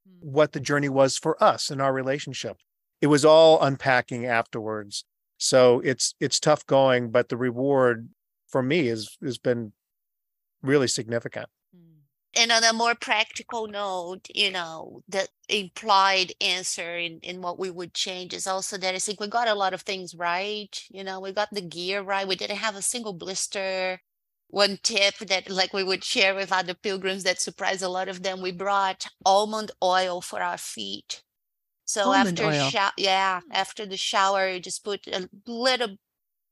Hmm. 0.07 0.31
what 0.33 0.53
the 0.53 0.61
journey 0.61 0.89
was 0.89 1.19
for 1.19 1.43
us 1.43 1.71
in 1.71 1.81
our 1.81 1.93
relationship. 1.93 2.59
It 3.01 3.09
was 3.09 3.25
all 3.25 3.63
unpacking 3.63 4.27
afterwards. 4.27 5.05
So 5.39 5.81
it's, 5.81 6.15
it's 6.21 6.41
tough 6.41 6.65
going, 6.67 7.11
but 7.11 7.29
the 7.29 7.37
reward 7.37 8.09
for 8.49 8.63
me 8.63 8.89
is, 8.89 9.17
has 9.23 9.39
been 9.39 9.73
really 10.63 10.89
significant 10.89 11.49
hmm. 11.75 11.99
and 12.35 12.51
on 12.51 12.65
a 12.65 12.73
more 12.73 12.95
practical 12.95 13.67
note, 13.67 14.27
you 14.35 14.51
know, 14.51 15.03
the 15.09 15.29
implied 15.49 16.33
answer 16.41 16.97
in, 16.97 17.21
in 17.21 17.43
what 17.43 17.59
we 17.59 17.71
would 17.71 17.95
change 17.95 18.33
is 18.33 18.47
also 18.47 18.77
that 18.79 18.95
I 18.95 18.99
think 18.99 19.21
we 19.21 19.29
got 19.29 19.49
a 19.49 19.55
lot 19.55 19.75
of 19.75 19.83
things 19.83 20.15
right. 20.15 20.83
You 20.91 21.05
know, 21.05 21.21
we 21.21 21.33
got 21.33 21.51
the 21.53 21.61
gear 21.61 22.03
right. 22.03 22.27
We 22.27 22.37
didn't 22.37 22.57
have 22.57 22.77
a 22.77 22.83
single 22.83 23.13
blister. 23.13 24.01
One 24.49 24.79
tip 24.83 25.19
that 25.19 25.51
like 25.51 25.73
we 25.73 25.83
would 25.83 26.05
share 26.05 26.35
with 26.35 26.53
other 26.53 26.75
pilgrims 26.75 27.25
that 27.25 27.41
surprised 27.41 27.83
a 27.83 27.89
lot 27.89 28.09
of 28.09 28.23
them, 28.23 28.41
we 28.41 28.53
brought 28.53 29.07
almond 29.25 29.73
oil 29.83 30.21
for 30.21 30.43
our 30.43 30.59
feet. 30.59 31.23
So 31.85 32.13
almond 32.13 32.41
after 32.41 32.71
shower, 32.71 32.93
yeah, 32.97 33.41
after 33.51 33.87
the 33.87 33.97
shower, 33.97 34.49
you 34.49 34.61
just 34.61 34.85
put 34.85 35.07
a 35.09 35.29
little 35.47 35.97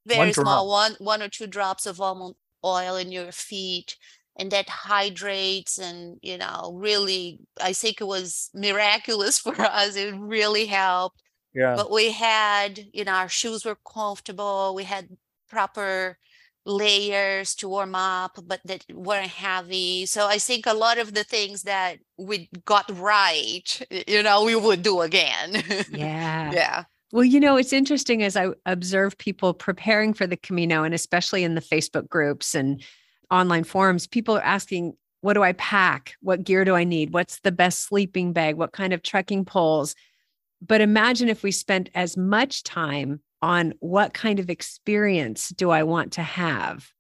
very 0.07 0.19
one 0.19 0.33
small 0.33 0.69
one 0.69 0.97
one 0.99 1.23
or 1.23 1.29
two 1.29 1.47
drops 1.47 1.87
of 1.87 2.01
almond 2.01 2.35
oil 2.65 2.97
in 2.97 3.13
your 3.13 3.33
feet 3.33 3.97
and 4.37 4.51
that 4.51 4.69
hydrates 4.69 5.79
and 5.79 6.19
you 6.23 6.37
know 6.37 6.73
really 6.77 7.39
i 7.61 7.73
think 7.73 8.01
it 8.01 8.07
was 8.07 8.51
miraculous 8.55 9.39
for 9.45 9.61
us 9.61 9.97
it 9.97 10.15
really 10.17 10.67
helped. 10.67 11.23
Yeah. 11.55 11.77
But 11.77 11.91
we 11.93 12.11
had 12.11 12.81
you 12.93 13.05
know 13.05 13.13
our 13.13 13.29
shoes 13.29 13.65
were 13.65 13.79
comfortable 13.87 14.75
we 14.75 14.85
had 14.85 15.09
proper 15.49 16.19
layers 16.67 17.55
to 17.55 17.69
warm 17.69 17.95
up 17.95 18.39
but 18.47 18.61
that 18.65 18.85
weren't 18.93 19.29
heavy 19.29 20.07
so 20.07 20.27
i 20.27 20.39
think 20.39 20.67
a 20.67 20.73
lot 20.73 20.99
of 20.99 21.13
the 21.13 21.25
things 21.25 21.63
that 21.63 21.99
we 22.17 22.49
got 22.65 22.91
right 22.99 23.83
you 24.09 24.23
know 24.23 24.45
we 24.45 24.57
would 24.57 24.83
do 24.83 25.03
again 25.03 25.63
yeah 25.93 26.51
yeah 26.53 26.85
well, 27.15 27.23
you 27.23 27.39
know, 27.39 27.57
it's 27.57 27.73
interesting 27.73 28.25
as 28.25 28.37
I 28.37 28.49
observe 28.67 29.17
people 29.19 29.55
preparing 29.55 30.15
for 30.15 30.27
the 30.27 30.37
Camino 30.37 30.83
and 30.83 30.93
especially 30.93 31.45
in 31.45 31.55
the 31.55 31.61
Facebook 31.61 32.09
groups 32.09 32.57
and 32.57 32.83
online 33.31 33.63
forums, 33.63 34.09
people 34.09 34.37
are 34.37 34.43
asking, 34.43 34.95
what 35.21 35.35
do 35.35 35.43
I 35.45 35.53
pack? 35.53 36.15
What 36.23 36.43
gear 36.43 36.65
do 36.65 36.75
I 36.75 36.83
need? 36.83 37.13
What's 37.15 37.39
the 37.39 37.53
best 37.53 37.83
sleeping 37.83 38.33
bag? 38.33 38.57
What 38.57 38.73
kind 38.73 38.93
of 38.93 39.01
trekking 39.01 39.45
poles? 39.45 39.95
But 40.61 40.81
imagine 40.81 41.29
if 41.29 41.45
we 41.45 41.53
spent 41.53 41.89
as 41.95 42.17
much 42.17 42.65
time 42.65 43.21
on 43.45 43.75
what 43.81 44.15
kind 44.15 44.41
of 44.41 44.49
experience 44.49 45.51
do 45.51 45.69
I 45.69 45.83
want 45.83 46.15
to 46.15 46.23
have? 46.23 46.91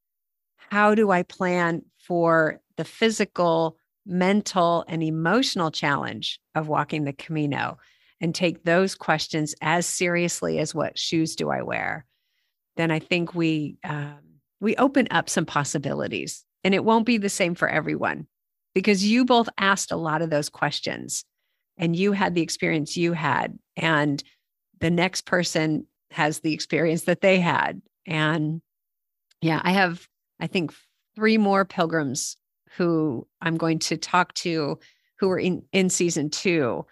How 0.70 0.94
do 0.94 1.10
I 1.10 1.22
plan 1.22 1.80
for 1.96 2.60
the 2.76 2.84
physical, 2.84 3.78
mental, 4.04 4.84
and 4.86 5.02
emotional 5.02 5.70
challenge 5.70 6.38
of 6.54 6.68
walking 6.68 7.04
the 7.04 7.14
Camino? 7.14 7.78
And 8.20 8.34
take 8.34 8.62
those 8.64 8.94
questions 8.94 9.54
as 9.62 9.86
seriously 9.86 10.58
as 10.58 10.74
what 10.74 10.98
shoes 10.98 11.34
do 11.34 11.50
I 11.50 11.62
wear? 11.62 12.04
Then 12.76 12.90
I 12.90 12.98
think 12.98 13.34
we 13.34 13.76
um, 13.82 14.18
we 14.60 14.76
open 14.76 15.08
up 15.10 15.30
some 15.30 15.46
possibilities 15.46 16.44
and 16.62 16.74
it 16.74 16.84
won't 16.84 17.06
be 17.06 17.16
the 17.16 17.28
same 17.28 17.54
for 17.54 17.68
everyone 17.68 18.26
because 18.74 19.04
you 19.04 19.24
both 19.24 19.48
asked 19.58 19.92
a 19.92 19.96
lot 19.96 20.22
of 20.22 20.30
those 20.30 20.48
questions 20.48 21.24
and 21.76 21.96
you 21.96 22.12
had 22.12 22.34
the 22.34 22.42
experience 22.42 22.96
you 22.96 23.14
had 23.14 23.58
and 23.76 24.22
the 24.80 24.90
next 24.90 25.26
person 25.26 25.86
has 26.14 26.40
the 26.40 26.52
experience 26.52 27.02
that 27.02 27.20
they 27.20 27.40
had 27.40 27.80
and 28.06 28.60
yeah 29.40 29.60
i 29.64 29.72
have 29.72 30.06
i 30.40 30.46
think 30.46 30.72
three 31.14 31.38
more 31.38 31.64
pilgrims 31.64 32.36
who 32.76 33.26
i'm 33.40 33.56
going 33.56 33.78
to 33.78 33.96
talk 33.96 34.32
to 34.34 34.78
who 35.18 35.30
are 35.30 35.38
in 35.38 35.62
in 35.72 35.90
season 35.90 36.30
2 36.30 36.84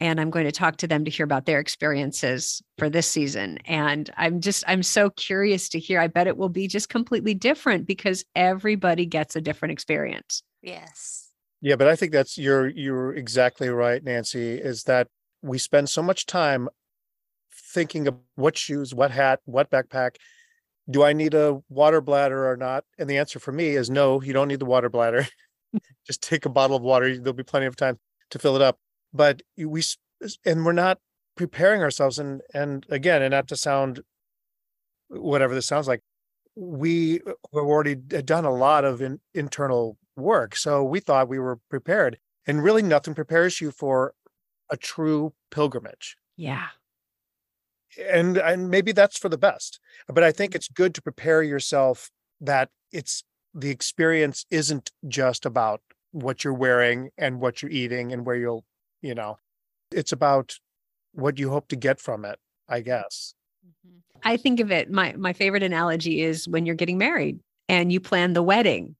and 0.00 0.20
I'm 0.20 0.30
going 0.30 0.44
to 0.44 0.52
talk 0.52 0.76
to 0.78 0.86
them 0.86 1.04
to 1.04 1.10
hear 1.10 1.24
about 1.24 1.46
their 1.46 1.60
experiences 1.60 2.62
for 2.78 2.90
this 2.90 3.08
season. 3.08 3.58
And 3.64 4.10
I'm 4.16 4.40
just, 4.40 4.64
I'm 4.66 4.82
so 4.82 5.10
curious 5.10 5.68
to 5.70 5.78
hear. 5.78 6.00
I 6.00 6.08
bet 6.08 6.26
it 6.26 6.36
will 6.36 6.48
be 6.48 6.66
just 6.66 6.88
completely 6.88 7.32
different 7.32 7.86
because 7.86 8.24
everybody 8.34 9.06
gets 9.06 9.36
a 9.36 9.40
different 9.40 9.72
experience. 9.72 10.42
Yes. 10.62 11.30
Yeah, 11.60 11.76
but 11.76 11.88
I 11.88 11.96
think 11.96 12.12
that's 12.12 12.36
you're 12.36 12.68
you're 12.68 13.14
exactly 13.14 13.70
right, 13.70 14.04
Nancy, 14.04 14.52
is 14.52 14.82
that 14.82 15.08
we 15.40 15.56
spend 15.56 15.88
so 15.88 16.02
much 16.02 16.26
time 16.26 16.68
thinking 17.74 18.08
of 18.08 18.16
what 18.36 18.56
shoes, 18.56 18.94
what 18.94 19.10
hat, 19.10 19.40
what 19.44 19.70
backpack. 19.70 20.16
Do 20.88 21.02
I 21.02 21.12
need 21.12 21.34
a 21.34 21.60
water 21.68 22.00
bladder 22.00 22.50
or 22.50 22.56
not? 22.56 22.84
And 22.98 23.10
the 23.10 23.18
answer 23.18 23.38
for 23.38 23.52
me 23.52 23.68
is 23.70 23.90
no, 23.90 24.22
you 24.22 24.32
don't 24.32 24.48
need 24.48 24.60
the 24.60 24.66
water 24.66 24.88
bladder. 24.88 25.26
Just 26.06 26.22
take 26.22 26.46
a 26.46 26.50
bottle 26.50 26.76
of 26.76 26.82
water. 26.82 27.18
There'll 27.18 27.32
be 27.32 27.42
plenty 27.42 27.66
of 27.66 27.76
time 27.76 27.98
to 28.30 28.38
fill 28.38 28.56
it 28.56 28.62
up 28.62 28.78
but 29.14 29.42
we 29.56 29.82
and 30.44 30.64
we're 30.66 30.72
not 30.72 30.98
preparing 31.36 31.80
ourselves 31.80 32.18
and 32.18 32.42
and 32.52 32.84
again 32.90 33.22
and 33.22 33.30
not 33.30 33.48
to 33.48 33.56
sound 33.56 34.00
whatever 35.08 35.54
this 35.54 35.66
sounds 35.66 35.88
like 35.88 36.00
we 36.56 37.20
uh, 37.20 37.32
have 37.54 37.64
already 37.64 37.94
done 37.94 38.44
a 38.44 38.52
lot 38.52 38.84
of 38.84 39.00
in, 39.00 39.20
internal 39.32 39.96
work 40.16 40.56
so 40.56 40.82
we 40.84 41.00
thought 41.00 41.28
we 41.28 41.38
were 41.38 41.58
prepared 41.70 42.18
and 42.46 42.62
really 42.62 42.82
nothing 42.82 43.14
prepares 43.14 43.60
you 43.60 43.70
for 43.70 44.14
a 44.70 44.76
true 44.76 45.32
pilgrimage 45.50 46.16
yeah 46.36 46.68
and 47.98 48.36
and 48.38 48.70
maybe 48.70 48.92
that's 48.92 49.18
for 49.18 49.28
the 49.28 49.38
best 49.38 49.80
but 50.08 50.24
i 50.24 50.32
think 50.32 50.54
it's 50.54 50.68
good 50.68 50.94
to 50.94 51.02
prepare 51.02 51.42
yourself 51.42 52.10
that 52.40 52.70
it's 52.92 53.24
the 53.54 53.70
experience 53.70 54.44
isn't 54.50 54.90
just 55.08 55.46
about 55.46 55.80
what 56.12 56.44
you're 56.44 56.52
wearing 56.52 57.10
and 57.18 57.40
what 57.40 57.62
you're 57.62 57.70
eating 57.70 58.12
and 58.12 58.26
where 58.26 58.36
you'll 58.36 58.64
you 59.02 59.14
know 59.14 59.38
it's 59.90 60.12
about 60.12 60.56
what 61.12 61.38
you 61.38 61.50
hope 61.50 61.68
to 61.68 61.76
get 61.76 62.00
from 62.00 62.24
it 62.24 62.38
i 62.68 62.80
guess 62.80 63.34
mm-hmm. 63.66 63.98
i 64.22 64.36
think 64.36 64.60
of 64.60 64.70
it 64.70 64.90
my 64.90 65.12
my 65.16 65.32
favorite 65.32 65.62
analogy 65.62 66.22
is 66.22 66.48
when 66.48 66.66
you're 66.66 66.74
getting 66.74 66.98
married 66.98 67.38
and 67.68 67.92
you 67.92 68.00
plan 68.00 68.32
the 68.32 68.42
wedding 68.42 68.96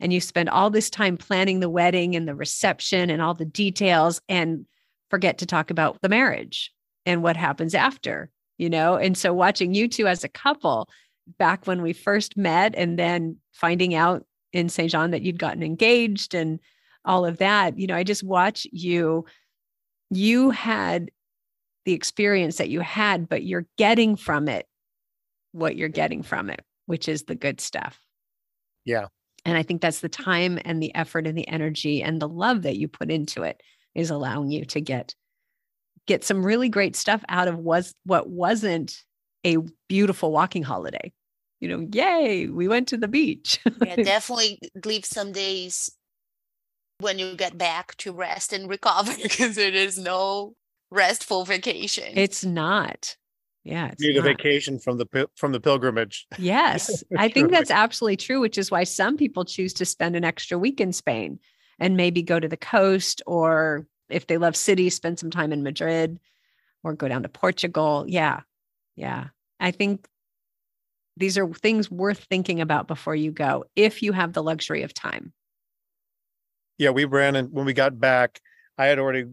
and 0.00 0.12
you 0.12 0.20
spend 0.20 0.48
all 0.48 0.70
this 0.70 0.90
time 0.90 1.16
planning 1.16 1.60
the 1.60 1.70
wedding 1.70 2.14
and 2.16 2.28
the 2.28 2.34
reception 2.34 3.10
and 3.10 3.22
all 3.22 3.34
the 3.34 3.44
details 3.44 4.20
and 4.28 4.66
forget 5.10 5.38
to 5.38 5.46
talk 5.46 5.70
about 5.70 5.98
the 6.02 6.08
marriage 6.08 6.72
and 7.06 7.22
what 7.22 7.36
happens 7.36 7.74
after 7.74 8.30
you 8.58 8.70
know 8.70 8.96
and 8.96 9.16
so 9.16 9.32
watching 9.32 9.74
you 9.74 9.88
two 9.88 10.06
as 10.06 10.24
a 10.24 10.28
couple 10.28 10.88
back 11.38 11.66
when 11.66 11.82
we 11.82 11.92
first 11.92 12.36
met 12.36 12.74
and 12.76 12.98
then 12.98 13.36
finding 13.52 13.94
out 13.94 14.24
in 14.52 14.68
Saint 14.68 14.90
Jean 14.90 15.10
that 15.10 15.22
you'd 15.22 15.38
gotten 15.38 15.62
engaged 15.62 16.34
and 16.34 16.60
all 17.04 17.26
of 17.26 17.38
that 17.38 17.78
you 17.78 17.86
know 17.86 17.96
i 17.96 18.02
just 18.02 18.22
watch 18.22 18.66
you 18.72 19.24
you 20.10 20.50
had 20.50 21.10
the 21.84 21.92
experience 21.92 22.56
that 22.56 22.70
you 22.70 22.80
had, 22.80 23.28
but 23.28 23.44
you're 23.44 23.66
getting 23.76 24.16
from 24.16 24.48
it 24.48 24.66
what 25.52 25.76
you're 25.76 25.88
getting 25.88 26.22
from 26.22 26.50
it, 26.50 26.60
which 26.86 27.08
is 27.08 27.24
the 27.24 27.34
good 27.34 27.60
stuff. 27.60 27.98
Yeah. 28.84 29.06
And 29.44 29.56
I 29.56 29.62
think 29.62 29.82
that's 29.82 30.00
the 30.00 30.08
time 30.08 30.58
and 30.64 30.82
the 30.82 30.94
effort 30.94 31.26
and 31.26 31.36
the 31.36 31.46
energy 31.46 32.02
and 32.02 32.20
the 32.20 32.28
love 32.28 32.62
that 32.62 32.76
you 32.76 32.88
put 32.88 33.10
into 33.10 33.42
it 33.42 33.60
is 33.94 34.10
allowing 34.10 34.50
you 34.50 34.64
to 34.66 34.80
get 34.80 35.14
get 36.06 36.24
some 36.24 36.44
really 36.44 36.68
great 36.68 36.96
stuff 36.96 37.22
out 37.28 37.48
of 37.48 37.58
was 37.58 37.94
what 38.04 38.28
wasn't 38.28 39.02
a 39.44 39.58
beautiful 39.88 40.32
walking 40.32 40.62
holiday. 40.62 41.12
You 41.60 41.68
know, 41.68 41.88
yay, 41.92 42.46
we 42.46 42.68
went 42.68 42.88
to 42.88 42.96
the 42.96 43.08
beach. 43.08 43.60
yeah, 43.82 43.96
definitely 44.02 44.58
leave 44.84 45.04
some 45.04 45.32
days 45.32 45.90
when 46.98 47.18
you 47.18 47.34
get 47.36 47.56
back 47.56 47.96
to 47.96 48.12
rest 48.12 48.52
and 48.52 48.68
recover 48.68 49.12
because 49.22 49.58
it 49.58 49.74
is 49.74 49.98
no 49.98 50.54
restful 50.90 51.44
vacation. 51.44 52.12
It's 52.16 52.44
not. 52.44 53.16
Yeah, 53.64 53.88
it's 53.88 54.02
Need 54.02 54.18
a 54.18 54.22
vacation 54.22 54.78
from 54.78 54.98
the 54.98 55.28
from 55.36 55.52
the 55.52 55.60
pilgrimage. 55.60 56.26
Yes, 56.38 57.02
I 57.16 57.30
think 57.30 57.50
that's 57.50 57.70
absolutely 57.70 58.18
true, 58.18 58.40
which 58.40 58.58
is 58.58 58.70
why 58.70 58.84
some 58.84 59.16
people 59.16 59.46
choose 59.46 59.72
to 59.74 59.86
spend 59.86 60.16
an 60.16 60.24
extra 60.24 60.58
week 60.58 60.82
in 60.82 60.92
Spain 60.92 61.38
and 61.78 61.96
maybe 61.96 62.22
go 62.22 62.38
to 62.38 62.46
the 62.46 62.58
coast, 62.58 63.22
or 63.26 63.86
if 64.14 64.26
they 64.26 64.38
love 64.38 64.56
cities, 64.56 64.94
spend 64.94 65.18
some 65.18 65.30
time 65.30 65.52
in 65.52 65.62
Madrid 65.62 66.18
or 66.82 66.94
go 66.94 67.08
down 67.08 67.22
to 67.22 67.28
Portugal. 67.28 68.04
Yeah, 68.06 68.40
yeah. 68.96 69.28
I 69.60 69.70
think 69.70 70.06
these 71.16 71.38
are 71.38 71.52
things 71.52 71.90
worth 71.90 72.26
thinking 72.30 72.60
about 72.60 72.88
before 72.88 73.14
you 73.14 73.30
go 73.30 73.64
if 73.76 74.02
you 74.02 74.12
have 74.12 74.32
the 74.32 74.42
luxury 74.42 74.82
of 74.82 74.94
time. 74.94 75.32
Yeah, 76.78 76.90
we 76.90 77.04
ran 77.04 77.36
and 77.36 77.52
when 77.52 77.66
we 77.66 77.72
got 77.72 78.00
back, 78.00 78.40
I 78.76 78.86
had 78.86 78.98
already 78.98 79.26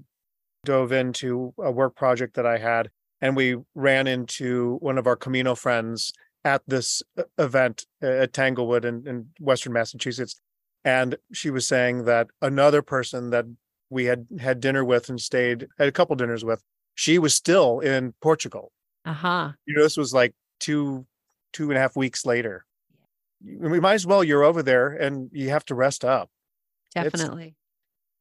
dove 0.64 0.92
into 0.92 1.54
a 1.58 1.72
work 1.72 1.96
project 1.96 2.36
that 2.36 2.46
I 2.46 2.58
had, 2.58 2.90
and 3.20 3.36
we 3.36 3.58
ran 3.74 4.06
into 4.08 4.78
one 4.80 4.98
of 4.98 5.08
our 5.08 5.16
Camino 5.16 5.56
friends 5.56 6.14
at 6.44 6.62
this 6.68 7.02
uh, 7.18 7.24
event 7.38 7.86
uh, 8.04 8.08
at 8.08 8.34
Tanglewood 8.34 8.86
in, 8.86 9.08
in 9.08 9.30
Western 9.40 9.74
Massachusetts. 9.74 10.40
And 10.84 11.16
she 11.32 11.52
was 11.52 11.68
saying 11.68 12.06
that 12.06 12.28
another 12.42 12.82
person 12.82 13.30
that 13.30 13.46
we 13.92 14.06
had 14.06 14.26
had 14.39 14.60
dinner 14.60 14.84
with 14.84 15.10
and 15.10 15.22
stayed 15.22 15.68
had 15.78 15.88
a 15.88 15.92
couple 15.92 16.16
dinners 16.16 16.44
with, 16.44 16.64
she 16.96 17.20
was 17.20 17.36
still 17.36 17.80
in 17.82 18.14
Portugal. 18.22 18.72
Uh 19.06 19.14
huh. 19.14 19.52
You 19.66 19.76
know, 19.76 19.84
this 19.84 19.98
was 19.98 20.14
like 20.14 20.34
two, 20.60 21.06
two 21.54 21.70
and 21.70 21.78
a 21.78 21.82
half 21.82 21.96
weeks 21.96 22.26
later. 22.26 22.66
We 23.44 23.80
might 23.80 23.96
as 23.96 24.08
well, 24.08 24.24
you're 24.24 24.44
over 24.44 24.64
there 24.64 24.88
and 24.89 25.30
you 25.34 25.50
have 25.50 25.66
to 25.66 25.76
rest 25.76 26.06
up. 26.06 26.30
It's- 26.96 27.12
Definitely. 27.12 27.56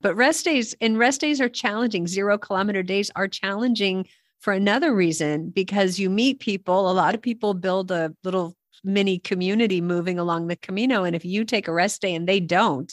But 0.03 0.17
rest 0.17 0.47
days 0.47 0.75
and 0.81 0.99
rest 0.99 1.21
days 1.21 1.41
are 1.43 1.49
challenging. 1.51 2.07
Zero 2.07 2.39
kilometer 2.39 2.83
days 2.83 3.11
are 3.15 3.29
challenging 3.29 4.07
for 4.41 4.55
another 4.55 4.95
reason 4.95 5.51
because 5.51 5.99
you 5.99 6.09
meet 6.09 6.41
people. 6.41 6.91
A 6.91 6.93
lot 6.93 7.15
of 7.15 7.21
people 7.21 7.53
build 7.53 7.91
a 7.91 8.15
little 8.25 8.57
mini 8.83 9.19
community 9.19 9.83
moving 9.83 10.19
along 10.19 10.47
the 10.47 10.57
Camino. 10.57 11.05
And 11.05 11.15
if 11.15 11.27
you 11.27 11.45
take 11.45 11.69
a 11.69 11.73
rest 11.73 12.01
day 12.01 12.15
and 12.15 12.27
they 12.27 12.41
don't, 12.41 12.91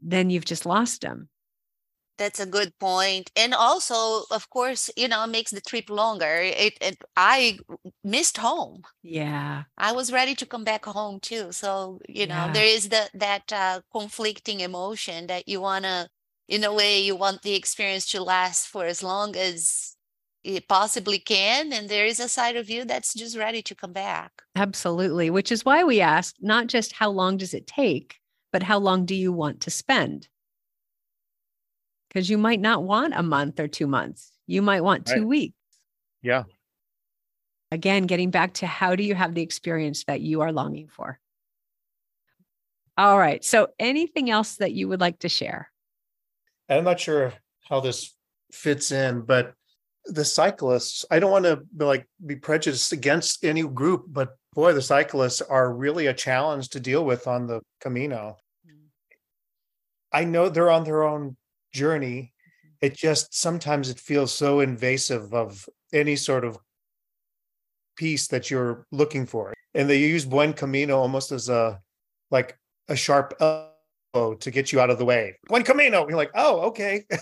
then 0.00 0.30
you've 0.30 0.46
just 0.46 0.64
lost 0.64 1.02
them. 1.02 1.28
That's 2.22 2.40
a 2.40 2.46
good 2.46 2.72
point. 2.78 3.30
And 3.36 3.52
also, 3.54 4.24
of 4.30 4.48
course, 4.50 4.90
you 4.96 5.08
know, 5.08 5.24
it 5.24 5.28
makes 5.30 5.50
the 5.52 5.60
trip 5.60 5.90
longer. 5.90 6.36
It, 6.42 6.78
it 6.80 6.96
I 7.16 7.58
missed 8.04 8.38
home. 8.38 8.82
Yeah. 9.02 9.64
I 9.76 9.92
was 9.92 10.12
ready 10.12 10.34
to 10.36 10.46
come 10.46 10.64
back 10.64 10.84
home 10.84 11.20
too. 11.20 11.52
So, 11.52 12.00
you 12.08 12.26
know, 12.26 12.46
Yeah. 12.46 12.52
there 12.52 12.66
is 12.66 12.88
the 12.88 13.10
that 13.14 13.52
uh, 13.52 13.80
conflicting 13.92 14.60
emotion 14.60 15.26
that 15.26 15.48
you 15.48 15.60
want 15.60 15.84
to 15.84 16.08
in 16.48 16.64
a 16.64 16.72
way 16.72 17.00
you 17.00 17.16
want 17.16 17.42
the 17.42 17.54
experience 17.54 18.06
to 18.12 18.22
last 18.22 18.66
for 18.68 18.84
as 18.86 19.02
long 19.02 19.36
as 19.36 19.96
it 20.44 20.68
possibly 20.68 21.18
can 21.18 21.72
and 21.72 21.88
there 21.88 22.06
is 22.06 22.20
a 22.20 22.28
side 22.28 22.56
of 22.56 22.68
you 22.68 22.84
that's 22.84 23.14
just 23.14 23.36
ready 23.36 23.62
to 23.62 23.74
come 23.74 23.92
back. 23.92 24.32
Absolutely. 24.56 25.30
Which 25.30 25.52
is 25.52 25.64
why 25.64 25.84
we 25.84 26.00
ask 26.00 26.34
not 26.40 26.66
just 26.66 26.92
how 26.92 27.10
long 27.10 27.36
does 27.36 27.54
it 27.54 27.66
take, 27.66 28.18
but 28.52 28.62
how 28.64 28.78
long 28.78 29.06
do 29.06 29.14
you 29.14 29.32
want 29.32 29.60
to 29.62 29.70
spend? 29.70 30.28
Because 32.12 32.28
you 32.28 32.36
might 32.36 32.60
not 32.60 32.82
want 32.82 33.14
a 33.16 33.22
month 33.22 33.58
or 33.58 33.68
two 33.68 33.86
months. 33.86 34.32
You 34.46 34.60
might 34.60 34.82
want 34.82 35.06
two 35.06 35.20
Right. 35.20 35.26
weeks. 35.26 35.56
Yeah. 36.20 36.44
Again, 37.70 38.04
getting 38.04 38.30
back 38.30 38.52
to 38.54 38.66
how 38.66 38.96
do 38.96 39.02
you 39.02 39.14
have 39.14 39.34
the 39.34 39.40
experience 39.40 40.04
that 40.04 40.20
you 40.20 40.42
are 40.42 40.52
longing 40.52 40.88
for? 40.88 41.18
All 42.98 43.18
right. 43.18 43.42
So, 43.42 43.68
anything 43.78 44.28
else 44.28 44.56
that 44.56 44.72
you 44.72 44.88
would 44.88 45.00
like 45.00 45.20
to 45.20 45.28
share? 45.30 45.70
I'm 46.68 46.84
not 46.84 47.00
sure 47.00 47.32
how 47.66 47.80
this 47.80 48.14
fits 48.52 48.92
in, 48.92 49.22
but 49.22 49.54
the 50.04 50.24
cyclists, 50.24 51.06
I 51.10 51.18
don't 51.18 51.30
want 51.30 51.46
to 51.46 51.62
be 51.74 51.84
like 51.86 52.06
be 52.24 52.36
prejudiced 52.36 52.92
against 52.92 53.42
any 53.42 53.62
group, 53.62 54.04
but 54.08 54.36
boy, 54.52 54.74
the 54.74 54.82
cyclists 54.82 55.40
are 55.40 55.72
really 55.72 56.08
a 56.08 56.14
challenge 56.14 56.68
to 56.70 56.80
deal 56.80 57.04
with 57.06 57.26
on 57.26 57.46
the 57.46 57.62
Camino. 57.80 58.36
Mm. 58.66 58.88
I 60.12 60.24
know 60.24 60.50
they're 60.50 60.70
on 60.70 60.84
their 60.84 61.04
own 61.04 61.36
journey. 61.72 62.32
It 62.80 62.94
just 62.96 63.34
sometimes 63.34 63.88
it 63.90 63.98
feels 64.00 64.32
so 64.32 64.60
invasive 64.60 65.32
of 65.34 65.68
any 65.92 66.16
sort 66.16 66.44
of 66.44 66.58
peace 67.96 68.28
that 68.28 68.50
you're 68.50 68.86
looking 68.90 69.26
for. 69.26 69.52
And 69.74 69.88
they 69.88 69.98
use 69.98 70.24
Buen 70.24 70.52
Camino 70.52 70.98
almost 70.98 71.32
as 71.32 71.48
a 71.48 71.80
like 72.30 72.56
a 72.88 72.96
sharp 72.96 73.34
elbow 73.40 74.34
to 74.34 74.50
get 74.50 74.72
you 74.72 74.80
out 74.80 74.90
of 74.90 74.98
the 74.98 75.04
way. 75.04 75.36
Buen 75.48 75.62
Camino. 75.62 76.06
You're 76.08 76.16
like, 76.16 76.32
oh, 76.34 76.60
okay. 76.68 77.04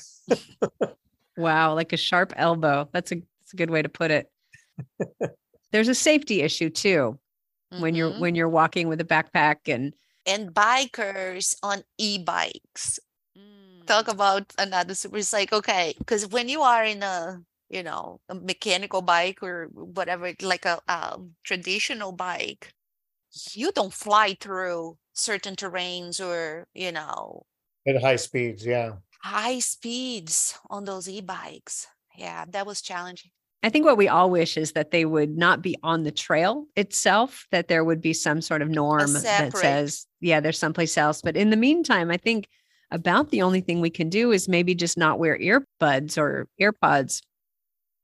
Wow, 1.36 1.74
like 1.74 1.92
a 1.94 1.96
sharp 1.96 2.34
elbow. 2.36 2.88
That's 2.92 3.12
a, 3.12 3.14
that's 3.14 3.54
a 3.54 3.56
good 3.56 3.70
way 3.70 3.80
to 3.80 3.88
put 3.88 4.10
it. 4.10 4.30
There's 5.72 5.88
a 5.88 5.94
safety 5.94 6.42
issue 6.42 6.68
too 6.68 7.18
when 7.78 7.94
you're 7.94 8.10
Mhm. 8.10 8.18
when 8.18 8.34
you're 8.34 8.48
walking 8.48 8.88
with 8.88 9.00
a 9.00 9.04
backpack 9.04 9.56
and 9.66 9.94
and 10.26 10.50
bikers 10.52 11.56
on 11.62 11.82
e-bikes. 11.96 12.98
Talk 13.86 14.08
about 14.08 14.52
another 14.58 14.94
super 14.94 15.18
it's 15.18 15.32
like 15.32 15.52
okay 15.52 15.94
because 15.98 16.26
when 16.26 16.48
you 16.48 16.62
are 16.62 16.84
in 16.84 17.02
a 17.02 17.40
you 17.68 17.82
know 17.82 18.20
a 18.28 18.34
mechanical 18.34 19.02
bike 19.02 19.42
or 19.42 19.68
whatever 19.72 20.32
like 20.42 20.64
a, 20.64 20.80
um 20.88 21.30
traditional 21.44 22.12
bike 22.12 22.72
you 23.52 23.70
don't 23.72 23.92
fly 23.92 24.36
through 24.40 24.96
certain 25.12 25.54
terrains 25.54 26.20
or 26.20 26.66
you 26.74 26.92
know 26.92 27.46
At 27.86 28.02
high 28.02 28.16
speeds, 28.16 28.66
yeah. 28.66 28.94
high 29.22 29.60
speeds 29.60 30.58
on 30.68 30.84
those 30.84 31.08
e-bikes 31.08 31.86
yeah 32.16 32.44
that 32.48 32.66
was 32.66 32.82
challenging 32.82 33.30
I 33.62 33.68
think 33.68 33.84
what 33.84 33.98
we 33.98 34.08
all 34.08 34.30
wish 34.30 34.56
is 34.56 34.72
that 34.72 34.90
they 34.90 35.04
would 35.04 35.36
not 35.36 35.60
be 35.60 35.76
on 35.82 36.02
the 36.02 36.10
trail 36.10 36.66
itself, 36.76 37.46
that 37.50 37.68
there 37.68 37.84
would 37.84 38.00
be 38.00 38.14
some 38.14 38.40
sort 38.40 38.62
of 38.62 38.70
norm 38.70 39.12
that 39.12 39.54
says, 39.54 40.06
yeah, 40.20 40.40
there's 40.40 40.58
someplace 40.58 40.96
else. 40.96 41.20
But 41.20 41.36
in 41.36 41.50
the 41.50 41.58
meantime, 41.58 42.10
I 42.10 42.16
think 42.16 42.48
about 42.90 43.30
the 43.30 43.42
only 43.42 43.60
thing 43.60 43.80
we 43.80 43.90
can 43.90 44.08
do 44.08 44.32
is 44.32 44.48
maybe 44.48 44.74
just 44.74 44.98
not 44.98 45.18
wear 45.18 45.38
earbuds 45.38 46.18
or 46.18 46.48
earpods 46.60 47.20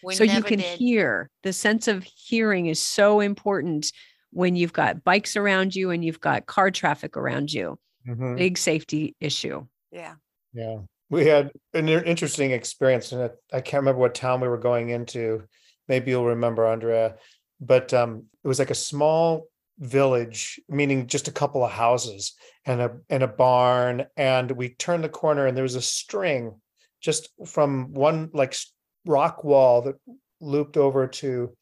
we 0.02 0.14
so 0.14 0.24
you 0.24 0.42
can 0.42 0.58
did. 0.58 0.78
hear. 0.78 1.30
The 1.42 1.52
sense 1.52 1.88
of 1.88 2.04
hearing 2.04 2.66
is 2.66 2.80
so 2.80 3.20
important 3.20 3.92
when 4.30 4.54
you've 4.54 4.72
got 4.72 5.02
bikes 5.02 5.36
around 5.36 5.74
you 5.74 5.90
and 5.90 6.04
you've 6.04 6.20
got 6.20 6.46
car 6.46 6.70
traffic 6.70 7.16
around 7.16 7.52
you. 7.52 7.78
Mhm. 8.06 8.36
Big 8.36 8.58
safety 8.58 9.16
issue. 9.20 9.66
yeah 9.90 10.14
Yeah. 10.52 10.78
We 11.08 11.26
had 11.26 11.52
an 11.72 11.88
interesting 11.88 12.50
experience 12.50 13.12
and 13.12 13.30
I 13.52 13.60
can't 13.60 13.82
remember 13.82 14.00
what 14.00 14.14
town 14.14 14.40
we 14.40 14.48
were 14.48 14.58
going 14.58 14.90
into. 14.90 15.44
Maybe 15.88 16.10
you'll 16.10 16.26
remember, 16.26 16.66
Andrea. 16.66 17.16
But 17.60 17.94
um, 17.94 18.24
it 18.44 18.48
was 18.48 18.58
like 18.58 18.70
a 18.70 18.74
small 18.74 19.46
village, 19.78 20.60
meaning 20.68 21.06
just 21.06 21.28
a 21.28 21.32
couple 21.32 21.64
of 21.64 21.70
houses 21.70 22.34
and 22.64 22.80
a 22.80 22.96
and 23.10 23.22
a 23.22 23.28
barn. 23.28 24.06
And 24.16 24.50
we 24.50 24.70
turned 24.70 25.04
the 25.04 25.08
corner 25.08 25.46
and 25.46 25.56
there 25.56 25.62
was 25.62 25.74
a 25.74 25.82
string 25.82 26.60
just 27.00 27.28
from 27.46 27.92
one 27.92 28.30
like 28.32 28.56
rock 29.04 29.44
wall 29.44 29.82
that 29.82 29.96
looped 30.40 30.76
over 30.76 31.06
to 31.06 31.56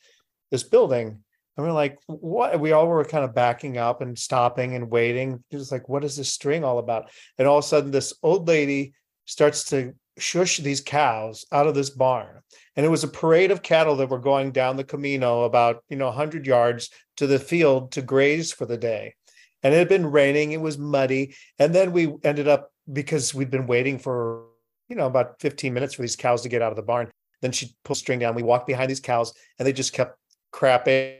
this 0.51 0.63
building. 0.63 1.23
And 1.57 1.67
we're 1.67 1.73
like, 1.73 1.99
what? 2.07 2.59
We 2.59 2.73
all 2.73 2.89
were 2.89 3.05
kind 3.05 3.25
of 3.25 3.35
backing 3.35 3.79
up 3.79 4.01
and 4.01 4.19
stopping 4.19 4.75
and 4.75 4.91
waiting. 4.91 5.45
It 5.51 5.57
was 5.57 5.71
like, 5.71 5.89
what 5.89 6.05
is 6.05 6.17
this 6.17 6.29
string 6.29 6.65
all 6.65 6.79
about? 6.79 7.11
And 7.39 7.47
all 7.47 7.59
of 7.59 7.65
a 7.65 7.69
sudden, 7.69 7.91
this 7.91 8.13
old 8.23 8.49
lady 8.49 8.95
starts 9.27 9.65
to 9.65 9.95
shush 10.19 10.59
these 10.59 10.81
cows 10.81 11.45
out 11.53 11.67
of 11.67 11.75
this 11.75 11.91
barn. 11.91 12.41
And 12.77 12.85
it 12.85 12.91
was 12.91 13.05
a 13.05 13.09
parade 13.09 13.51
of 13.51 13.63
cattle 13.63 13.97
that 13.97 14.11
were 14.11 14.19
going 14.19 14.53
down 14.53 14.77
the 14.77 14.85
Camino 14.85 15.43
about, 15.43 15.83
you 15.89 15.97
know, 15.97 16.07
100 16.07 16.47
yards 16.47 16.91
to 17.17 17.27
the 17.27 17.39
field 17.39 17.93
to 17.93 18.03
graze 18.03 18.53
for 18.53 18.67
the 18.67 18.77
day. 18.77 19.15
And 19.63 19.73
it 19.73 19.79
had 19.79 19.89
been 19.89 20.11
raining, 20.11 20.53
it 20.53 20.61
was 20.61 20.77
muddy. 20.79 21.35
And 21.59 21.75
then 21.75 21.93
we 21.93 22.13
ended 22.23 22.49
up, 22.49 22.71
because 22.93 23.35
we'd 23.35 23.51
been 23.51 23.67
waiting 23.67 23.99
for, 23.99 24.45
you 24.89 24.97
know, 24.97 25.07
about 25.07 25.41
15 25.41 25.73
minutes 25.73 25.95
for 25.95 26.03
these 26.03 26.17
cows 26.17 26.43
to 26.43 26.49
get 26.49 26.63
out 26.63 26.73
of 26.73 26.77
the 26.77 26.83
barn. 26.83 27.11
Then 27.41 27.53
she 27.53 27.75
pulled 27.85 27.97
string 27.97 28.19
down. 28.19 28.35
We 28.35 28.43
walked 28.43 28.67
behind 28.67 28.91
these 28.91 29.01
cows 29.01 29.33
and 29.59 29.67
they 29.67 29.73
just 29.73 29.93
kept 29.93 30.19
crapping. 30.53 31.19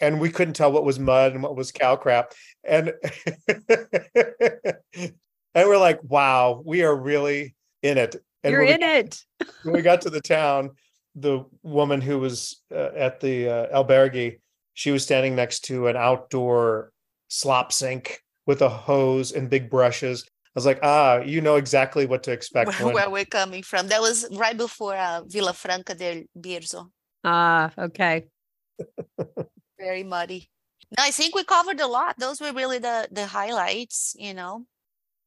And 0.00 0.20
we 0.20 0.30
couldn't 0.30 0.54
tell 0.54 0.72
what 0.72 0.84
was 0.84 0.98
mud 0.98 1.32
and 1.32 1.42
what 1.42 1.56
was 1.56 1.70
cow 1.70 1.96
crap. 1.96 2.32
And 2.64 2.92
and 4.96 5.12
we're 5.54 5.78
like, 5.78 6.02
wow, 6.02 6.62
we 6.64 6.82
are 6.82 6.94
really 6.94 7.54
in 7.88 7.98
it. 7.98 8.16
And 8.42 8.52
You're 8.52 8.60
when 8.64 8.68
we 8.68 8.74
in 8.74 8.82
it. 8.82 9.24
when 9.62 9.74
we 9.74 9.82
got 9.82 10.00
to 10.02 10.10
the 10.10 10.20
town, 10.20 10.70
the 11.14 11.44
woman 11.62 12.00
who 12.00 12.18
was 12.18 12.62
uh, 12.74 12.90
at 12.96 13.20
the 13.20 13.48
uh, 13.48 13.82
albergue, 13.84 14.38
she 14.74 14.90
was 14.90 15.02
standing 15.02 15.34
next 15.34 15.60
to 15.66 15.86
an 15.88 15.96
outdoor 15.96 16.92
slop 17.28 17.72
sink 17.72 18.20
with 18.46 18.62
a 18.62 18.68
hose 18.68 19.32
and 19.32 19.48
big 19.50 19.70
brushes. 19.70 20.24
I 20.28 20.58
was 20.58 20.66
like, 20.66 20.78
ah, 20.82 21.18
you 21.18 21.40
know 21.40 21.56
exactly 21.56 22.06
what 22.06 22.22
to 22.24 22.32
expect. 22.32 22.68
where, 22.70 22.86
when- 22.86 22.94
where 22.94 23.10
we're 23.10 23.24
coming 23.24 23.62
from. 23.62 23.88
That 23.88 24.00
was 24.00 24.26
right 24.32 24.56
before 24.56 24.94
uh, 24.96 25.22
Villafranca 25.22 25.96
del 25.96 26.22
Bierzo. 26.38 26.90
Ah, 27.24 27.70
okay. 27.78 28.24
Very 29.78 30.02
muddy. 30.02 30.48
No, 30.96 31.02
I 31.04 31.10
think 31.10 31.34
we 31.34 31.44
covered 31.44 31.80
a 31.80 31.86
lot. 31.86 32.18
Those 32.18 32.40
were 32.40 32.52
really 32.52 32.78
the 32.78 33.08
the 33.10 33.26
highlights. 33.26 34.14
You 34.18 34.34
know, 34.34 34.64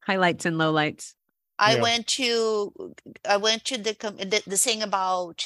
Highlights 0.02 0.46
and 0.46 0.56
lowlights. 0.56 1.14
I 1.60 1.76
Yeah. 1.76 1.82
went 1.82 2.08
to 2.18 2.74
uh, 2.80 3.12
I 3.26 3.38
went 3.38 3.66
to 3.66 3.78
the 3.78 3.94
com- 3.96 4.18
the, 4.18 4.42
the 4.48 4.58
thing 4.58 4.82
about 4.82 5.46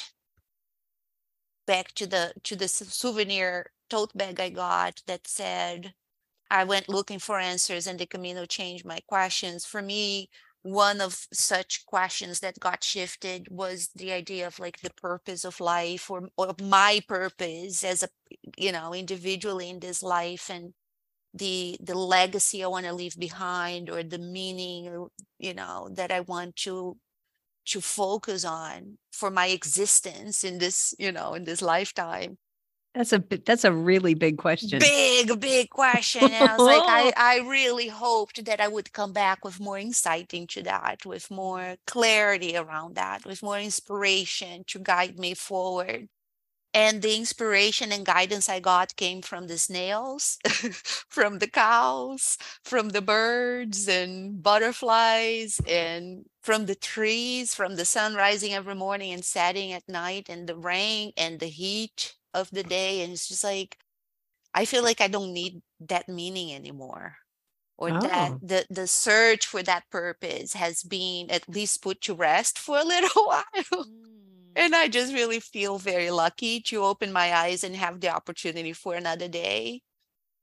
back 1.66 1.92
to 1.94 2.06
the 2.06 2.34
to 2.44 2.56
the 2.56 2.68
souvenir 2.68 3.72
tote 3.90 4.16
bag 4.16 4.40
I 4.40 4.50
got 4.50 5.02
that 5.06 5.26
said 5.26 5.94
I 6.50 6.64
went 6.64 6.88
looking 6.88 7.18
for 7.20 7.38
answers 7.40 7.86
and 7.88 7.98
the 8.00 8.06
Camino 8.06 8.46
changed 8.46 8.84
my 8.86 9.00
questions. 9.08 9.66
For 9.66 9.82
me, 9.82 10.30
one 10.62 11.00
of 11.00 11.26
such 11.32 11.86
questions 11.86 12.40
that 12.40 12.60
got 12.60 12.84
shifted 12.84 13.48
was 13.50 13.90
the 13.96 14.12
idea 14.12 14.46
of 14.48 14.58
like 14.60 14.80
the 14.82 14.90
purpose 14.92 15.44
of 15.44 15.60
life 15.60 16.10
or, 16.10 16.30
or 16.38 16.54
my 16.62 17.02
purpose 17.08 17.84
as 17.84 18.02
a 18.04 18.08
you 18.58 18.72
know 18.72 18.94
individually 18.94 19.70
in 19.70 19.80
this 19.80 20.02
life 20.02 20.50
and 20.50 20.74
the 21.34 21.76
the 21.82 21.94
legacy 21.96 22.64
I 22.64 22.68
want 22.68 22.86
to 22.86 22.92
leave 22.94 23.16
behind 23.18 23.90
or 23.90 24.02
the 24.02 24.18
meaning 24.18 24.88
or 24.88 25.08
you 25.38 25.54
know 25.54 25.88
that 25.94 26.12
I 26.12 26.20
want 26.20 26.56
to 26.58 26.96
to 27.66 27.80
focus 27.80 28.44
on 28.44 28.98
for 29.12 29.30
my 29.30 29.46
existence 29.48 30.44
in 30.44 30.58
this 30.58 30.94
you 30.98 31.12
know 31.12 31.34
in 31.34 31.44
this 31.44 31.62
lifetime 31.62 32.38
That's 32.94 33.12
a 33.12 33.22
that's 33.46 33.64
a 33.64 33.72
really 33.72 34.14
big 34.14 34.38
question. 34.38 34.78
big 34.78 35.40
big 35.40 35.70
question 35.70 36.32
and 36.32 36.48
i 36.48 36.56
was 36.56 36.66
like 36.66 36.84
I, 36.86 37.12
I 37.16 37.38
really 37.48 37.88
hoped 37.88 38.44
that 38.44 38.60
i 38.60 38.68
would 38.68 38.92
come 38.92 39.12
back 39.12 39.44
with 39.44 39.60
more 39.60 39.78
insight 39.78 40.34
into 40.34 40.62
that 40.64 41.04
with 41.06 41.30
more 41.30 41.76
clarity 41.86 42.56
around 42.56 42.96
that 42.96 43.24
with 43.26 43.42
more 43.42 43.58
inspiration 43.58 44.64
to 44.68 44.78
guide 44.78 45.18
me 45.18 45.34
forward 45.34 46.08
and 46.74 47.02
the 47.02 47.16
inspiration 47.16 47.92
and 47.92 48.06
guidance 48.06 48.48
i 48.48 48.60
got 48.60 48.96
came 48.96 49.22
from 49.22 49.48
the 49.48 49.58
snails 49.58 50.38
from 51.08 51.38
the 51.40 51.48
cows 51.48 52.38
from 52.64 52.90
the 52.90 53.02
birds 53.02 53.88
and 53.88 54.42
butterflies 54.42 55.60
and 55.68 56.26
from 56.42 56.66
the 56.66 56.76
trees 56.76 57.54
from 57.54 57.76
the 57.76 57.86
sun 57.86 58.14
rising 58.14 58.54
every 58.54 58.74
morning 58.76 59.12
and 59.12 59.24
setting 59.24 59.72
at 59.72 59.88
night 59.88 60.28
and 60.30 60.48
the 60.48 60.56
rain 60.56 61.12
and 61.16 61.40
the 61.40 61.46
heat 61.48 62.16
of 62.34 62.50
the 62.52 62.64
day. 62.64 63.02
And 63.02 63.12
it's 63.12 63.28
just 63.28 63.44
like 63.44 63.78
i 64.54 64.64
feel 64.64 64.82
like 64.82 65.00
i 65.00 65.08
don't 65.08 65.32
need 65.32 65.62
that 65.80 66.08
meaning 66.08 66.52
anymore 66.54 67.16
or 67.78 67.92
that 67.92 68.32
Oh. 68.32 68.40
the 68.42 68.66
the 68.70 68.86
search 68.88 69.46
for 69.46 69.62
that 69.62 69.84
purpose 69.90 70.54
has 70.54 70.82
been 70.82 71.30
at 71.30 71.48
least 71.48 71.82
put 71.82 72.00
to 72.02 72.14
rest 72.14 72.58
for 72.58 72.78
a 72.78 72.84
little 72.84 73.24
while 73.26 73.86
mm. 73.86 74.33
And 74.56 74.74
i 74.74 74.88
just 74.88 75.12
really 75.14 75.40
feel 75.40 75.78
very 75.78 76.10
lucky 76.10 76.60
to 76.60 76.82
open 76.82 77.12
my 77.12 77.32
eyes 77.34 77.64
and 77.64 77.74
have 77.76 78.00
the 78.00 78.08
opportunity 78.08 78.72
for 78.72 78.94
another 78.94 79.28
day 79.28 79.80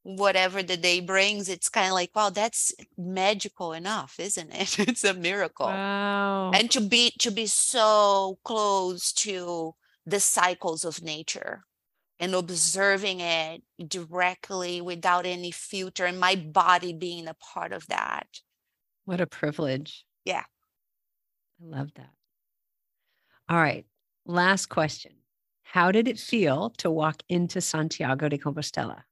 whatever 0.03 0.63
the 0.63 0.77
day 0.77 0.99
brings 0.99 1.47
it's 1.47 1.69
kind 1.69 1.87
of 1.87 1.93
like 1.93 2.09
wow 2.15 2.29
that's 2.29 2.73
magical 2.97 3.71
enough 3.73 4.19
isn't 4.19 4.51
it 4.51 4.79
it's 4.87 5.03
a 5.03 5.13
miracle 5.13 5.67
Wow. 5.67 6.51
and 6.53 6.71
to 6.71 6.81
be 6.81 7.11
to 7.19 7.29
be 7.31 7.45
so 7.45 8.39
close 8.43 9.13
to 9.13 9.75
the 10.05 10.19
cycles 10.19 10.83
of 10.85 11.03
nature 11.03 11.63
and 12.19 12.33
observing 12.33 13.19
it 13.19 13.61
directly 13.87 14.81
without 14.81 15.25
any 15.27 15.51
filter 15.51 16.05
and 16.05 16.19
my 16.19 16.35
body 16.35 16.93
being 16.93 17.27
a 17.27 17.35
part 17.35 17.71
of 17.71 17.85
that 17.87 18.27
What 19.05 19.21
a 19.21 19.27
privilege. 19.27 20.03
Yeah. 20.25 20.43
I 21.61 21.77
love 21.77 21.91
that. 21.95 22.09
All 23.49 23.57
right. 23.57 23.85
Last 24.31 24.67
question. 24.67 25.17
How 25.63 25.91
did 25.91 26.07
it 26.07 26.17
feel 26.19 26.69
to 26.77 26.89
walk 26.89 27.21
into 27.27 27.59
Santiago 27.59 28.29
de 28.29 28.37
Compostela? 28.37 29.03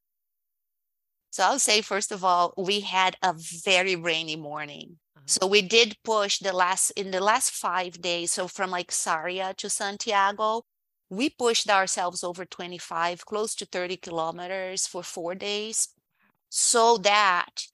so 1.30 1.44
i'll 1.44 1.58
say 1.58 1.80
first 1.80 2.10
of 2.12 2.24
all 2.24 2.52
we 2.56 2.80
had 2.80 3.16
a 3.22 3.32
very 3.32 3.96
rainy 3.96 4.36
morning 4.36 4.98
Uh-huh. 5.16 5.22
so 5.26 5.46
we 5.46 5.62
did 5.62 5.96
push 6.04 6.38
the 6.38 6.52
last 6.52 6.90
in 6.92 7.10
the 7.10 7.20
last 7.20 7.50
five 7.52 8.00
days 8.00 8.32
so 8.32 8.48
from 8.48 8.70
like 8.70 8.90
Sarria 8.90 9.54
to 9.56 9.68
santiago 9.70 10.62
we 11.08 11.28
pushed 11.30 11.68
ourselves 11.68 12.22
over 12.24 12.44
25 12.44 13.26
close 13.26 13.54
to 13.56 13.66
30 13.66 13.96
kilometers 13.96 14.86
for 14.86 15.02
four 15.02 15.34
days 15.34 15.88
so 16.48 16.98
that 16.98 17.66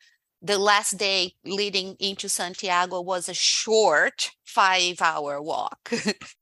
the 0.43 0.59
last 0.59 0.99
day 0.99 1.35
leading 1.45 1.97
into 1.99 2.29
santiago 2.29 3.01
was 3.01 3.29
a 3.29 3.35
short 3.35 4.33
five 4.45 5.01
hour 5.01 5.41
walk 5.43 5.93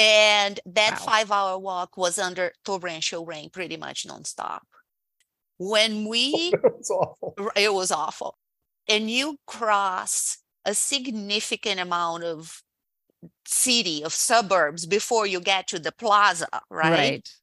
and 0.00 0.60
that 0.64 0.92
Wow. 0.92 0.96
five 0.96 1.30
hour 1.30 1.58
walk 1.58 1.98
was 1.98 2.18
under 2.18 2.52
torrential 2.64 3.26
rain 3.26 3.50
pretty 3.50 3.76
much 3.76 4.06
nonstop 4.06 4.60
when 5.58 6.08
we 6.08 6.54
it 7.54 7.74
was 7.74 7.92
awful. 7.92 8.38
And 8.88 9.10
you 9.10 9.36
cross 9.46 10.38
a 10.64 10.74
significant 10.74 11.80
amount 11.80 12.24
of 12.24 12.62
city, 13.44 14.02
of 14.02 14.14
suburbs 14.14 14.86
before 14.86 15.26
you 15.26 15.38
get 15.38 15.68
to 15.68 15.78
the 15.78 15.92
plaza, 15.92 16.48
right? 16.70 16.90
right? 16.90 17.34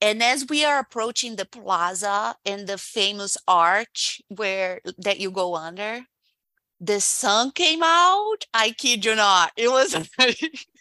And 0.00 0.22
as 0.22 0.46
we 0.48 0.64
are 0.64 0.78
approaching 0.78 1.36
the 1.36 1.44
plaza 1.44 2.36
and 2.46 2.66
the 2.66 2.78
famous 2.78 3.36
arch 3.46 4.22
where 4.28 4.80
that 4.96 5.20
you 5.20 5.30
go 5.30 5.54
under, 5.54 6.06
the 6.80 7.00
sun 7.00 7.50
came 7.52 7.82
out. 7.82 8.46
I 8.54 8.70
kid 8.70 9.04
you 9.04 9.14
not. 9.14 9.52
It 9.56 9.70
was 9.70 9.94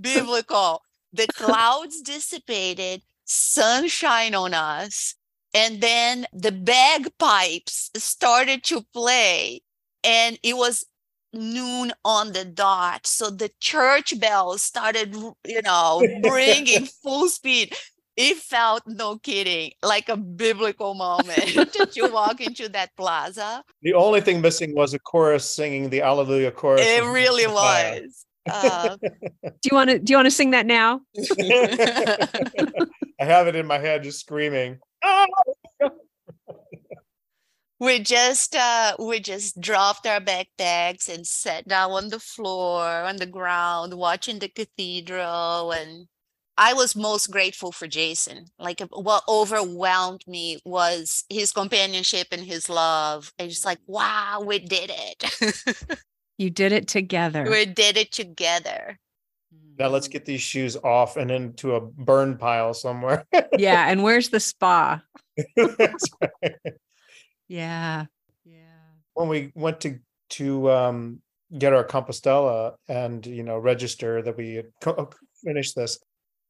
biblical. 0.00 0.82
The 1.12 1.26
clouds 1.34 2.00
dissipated, 2.00 3.02
sunshine 3.24 4.34
on 4.34 4.54
us, 4.54 5.14
and 5.54 5.80
then 5.80 6.26
the 6.32 6.52
bagpipes 6.52 7.90
started 7.96 8.64
to 8.64 8.82
play, 8.92 9.60
and 10.02 10.38
it 10.42 10.56
was 10.56 10.86
noon 11.34 11.92
on 12.04 12.32
the 12.32 12.44
dot. 12.44 13.06
So 13.06 13.30
the 13.30 13.50
church 13.60 14.18
bells 14.18 14.62
started, 14.62 15.14
you 15.46 15.62
know, 15.62 16.06
bringing 16.22 16.86
full 17.02 17.28
speed. 17.28 17.74
It 18.14 18.36
felt, 18.36 18.82
no 18.86 19.16
kidding, 19.16 19.72
like 19.82 20.10
a 20.10 20.18
biblical 20.18 20.92
moment 20.94 21.72
to 21.92 22.10
walk 22.12 22.42
into 22.42 22.68
that 22.70 22.94
plaza. 22.94 23.64
The 23.80 23.94
only 23.94 24.20
thing 24.20 24.42
missing 24.42 24.74
was 24.74 24.92
a 24.92 24.98
chorus 24.98 25.48
singing 25.48 25.88
the 25.88 26.02
Alleluia 26.02 26.50
chorus. 26.50 26.82
It 26.84 27.04
really 27.04 27.46
was. 27.46 28.26
Uh, 28.48 28.96
Do 29.42 29.68
you 29.70 29.76
want 29.76 29.90
to 29.90 29.98
do 29.98 30.12
you 30.12 30.16
want 30.16 30.26
to 30.26 30.30
sing 30.30 30.50
that 30.50 30.66
now? 30.66 31.02
I 31.40 33.24
have 33.24 33.46
it 33.46 33.54
in 33.54 33.66
my 33.66 33.78
head 33.78 34.02
just 34.02 34.18
screaming. 34.20 34.78
"Ah!" 35.04 35.26
we 37.82 37.98
just 37.98 38.54
uh 38.54 38.94
we 38.98 39.18
just 39.20 39.60
dropped 39.60 40.06
our 40.06 40.20
backpacks 40.20 41.08
and 41.12 41.26
sat 41.26 41.66
down 41.66 41.90
on 41.90 42.08
the 42.08 42.20
floor 42.20 42.84
on 42.84 43.16
the 43.16 43.26
ground 43.26 43.94
watching 43.94 44.38
the 44.38 44.48
cathedral 44.48 45.72
and 45.72 46.06
i 46.56 46.72
was 46.72 46.94
most 46.94 47.30
grateful 47.32 47.72
for 47.72 47.88
jason 47.88 48.44
like 48.56 48.80
uh, 48.80 48.86
what 48.92 49.24
overwhelmed 49.28 50.22
me 50.28 50.58
was 50.64 51.24
his 51.28 51.50
companionship 51.50 52.28
and 52.30 52.42
his 52.42 52.68
love 52.68 53.32
and 53.36 53.50
just 53.50 53.64
like 53.64 53.78
wow 53.86 54.40
we 54.46 54.60
did 54.60 54.92
it 54.94 55.98
You 56.38 56.50
did 56.50 56.72
it 56.72 56.88
together. 56.88 57.44
we 57.48 57.66
did 57.66 57.96
it 57.96 58.10
together 58.12 58.98
Now 59.78 59.88
let's 59.88 60.08
get 60.08 60.24
these 60.24 60.40
shoes 60.42 60.76
off 60.76 61.16
and 61.16 61.30
into 61.30 61.74
a 61.74 61.80
burn 61.80 62.36
pile 62.36 62.74
somewhere. 62.74 63.24
yeah. 63.58 63.88
And 63.90 64.02
where's 64.02 64.28
the 64.30 64.40
spa? 64.40 65.02
That's 65.56 66.04
right. 66.42 66.56
Yeah. 67.48 68.06
Yeah. 68.44 68.80
when 69.14 69.28
we 69.28 69.52
went 69.54 69.80
to 69.82 69.98
to 70.30 70.70
um 70.70 71.20
get 71.58 71.72
our 71.74 71.84
compostela 71.84 72.74
and 72.88 73.26
you 73.26 73.42
know 73.42 73.58
register 73.58 74.22
that 74.22 74.36
we 74.36 74.54
had 74.54 74.66
co- 74.80 75.10
finished 75.44 75.76
this 75.76 75.98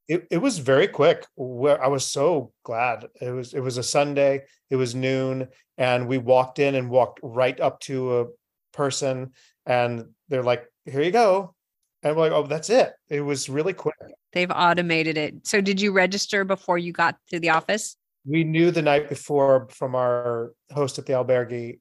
it, 0.09 0.26
it 0.30 0.38
was 0.38 0.59
very 0.59 0.86
quick 0.86 1.26
where 1.36 1.82
i 1.82 1.88
was 1.88 2.06
so 2.06 2.52
glad 2.64 3.06
it 3.20 3.30
was 3.30 3.52
it 3.52 3.60
was 3.60 3.78
a 3.78 3.82
sunday 3.82 4.42
it 4.70 4.76
was 4.76 4.94
noon 4.94 5.48
and 5.76 6.06
we 6.06 6.18
walked 6.18 6.59
in 6.60 6.76
and 6.76 6.88
walked 6.88 7.18
right 7.22 7.59
up 7.60 7.80
to 7.80 8.20
a 8.20 8.26
person 8.72 9.32
and 9.66 10.05
they're 10.28 10.43
like 10.43 10.64
here 10.84 11.02
you 11.02 11.10
go 11.10 11.55
and 12.02 12.16
we're 12.16 12.22
like 12.22 12.32
oh 12.32 12.47
that's 12.47 12.70
it 12.70 12.93
it 13.09 13.20
was 13.20 13.48
really 13.48 13.72
quick 13.72 13.94
They've 14.32 14.51
automated 14.51 15.18
it. 15.18 15.47
So 15.47 15.60
did 15.60 15.80
you 15.80 15.93
register 15.93 16.44
before 16.44 16.78
you 16.78 16.93
got 16.93 17.16
to 17.30 17.39
the 17.39 17.51
office? 17.51 17.97
we 18.24 18.44
knew 18.44 18.70
the 18.70 18.82
night 18.82 19.09
before 19.09 19.66
from 19.70 19.97
our 19.97 20.52
host 20.70 20.97
at 20.97 21.06
the 21.06 21.12
albergue 21.12 21.80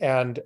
and 0.00 0.38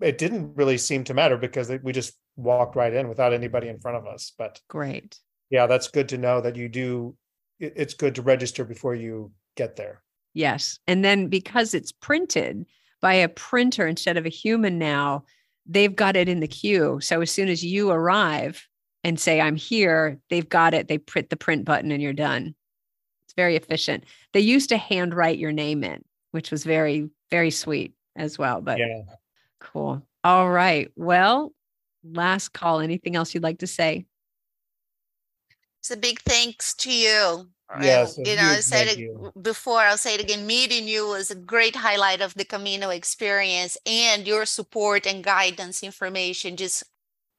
it 0.00 0.18
didn't 0.18 0.54
really 0.54 0.78
seem 0.78 1.02
to 1.02 1.14
matter 1.14 1.36
because 1.36 1.68
we 1.82 1.92
just 1.92 2.14
walked 2.36 2.76
right 2.76 2.94
in 2.94 3.08
without 3.08 3.32
anybody 3.32 3.66
in 3.66 3.80
front 3.80 3.96
of 3.96 4.06
us 4.06 4.32
but 4.38 4.60
Great. 4.68 5.18
Yeah, 5.50 5.66
that's 5.66 5.88
good 5.88 6.08
to 6.10 6.18
know 6.18 6.40
that 6.40 6.54
you 6.56 6.68
do. 6.68 7.16
It's 7.58 7.94
good 7.94 8.14
to 8.14 8.22
register 8.22 8.64
before 8.64 8.94
you 8.94 9.32
get 9.56 9.74
there. 9.74 10.02
Yes. 10.34 10.78
And 10.86 11.04
then 11.04 11.26
because 11.26 11.74
it's 11.74 11.90
printed 11.90 12.64
by 13.00 13.14
a 13.14 13.28
printer 13.28 13.86
instead 13.88 14.16
of 14.16 14.26
a 14.26 14.30
human 14.30 14.78
now, 14.78 15.24
they've 15.68 15.94
got 15.94 16.16
it 16.16 16.28
in 16.28 16.40
the 16.40 16.48
queue. 16.48 16.98
So 17.00 17.20
as 17.20 17.30
soon 17.30 17.48
as 17.48 17.64
you 17.64 17.90
arrive 17.90 18.66
and 19.04 19.20
say, 19.20 19.40
I'm 19.40 19.54
here, 19.56 20.18
they've 20.30 20.48
got 20.48 20.74
it. 20.74 20.88
They 20.88 20.98
print 20.98 21.30
the 21.30 21.36
print 21.36 21.64
button 21.64 21.92
and 21.92 22.02
you're 22.02 22.12
done. 22.12 22.54
It's 23.26 23.34
very 23.34 23.54
efficient. 23.54 24.04
They 24.32 24.40
used 24.40 24.70
to 24.70 24.78
handwrite 24.78 25.38
your 25.38 25.52
name 25.52 25.84
in, 25.84 26.02
which 26.30 26.50
was 26.50 26.64
very, 26.64 27.10
very 27.30 27.50
sweet 27.50 27.92
as 28.16 28.38
well. 28.38 28.60
But 28.60 28.78
Yeah. 28.78 29.02
cool. 29.60 30.02
All 30.24 30.50
right. 30.50 30.90
Well, 30.96 31.52
last 32.02 32.48
call. 32.54 32.80
Anything 32.80 33.14
else 33.14 33.34
you'd 33.34 33.42
like 33.42 33.58
to 33.58 33.66
say? 33.66 34.06
It's 35.80 35.90
a 35.90 35.96
big 35.96 36.20
thanks 36.20 36.74
to 36.76 36.92
you. 36.92 37.50
Yes, 37.80 38.16
And, 38.16 38.26
a 38.26 38.30
you 38.30 38.36
know, 38.36 38.42
I 38.42 38.60
said 38.60 38.86
it 38.88 38.98
you. 38.98 39.32
before, 39.40 39.80
I'll 39.80 39.98
say 39.98 40.14
it 40.14 40.20
again. 40.20 40.46
Meeting 40.46 40.88
you 40.88 41.06
was 41.08 41.30
a 41.30 41.34
great 41.34 41.76
highlight 41.76 42.20
of 42.20 42.34
the 42.34 42.44
Camino 42.44 42.88
experience 42.90 43.76
and 43.84 44.26
your 44.26 44.46
support 44.46 45.06
and 45.06 45.22
guidance 45.22 45.82
information 45.82 46.56
just 46.56 46.84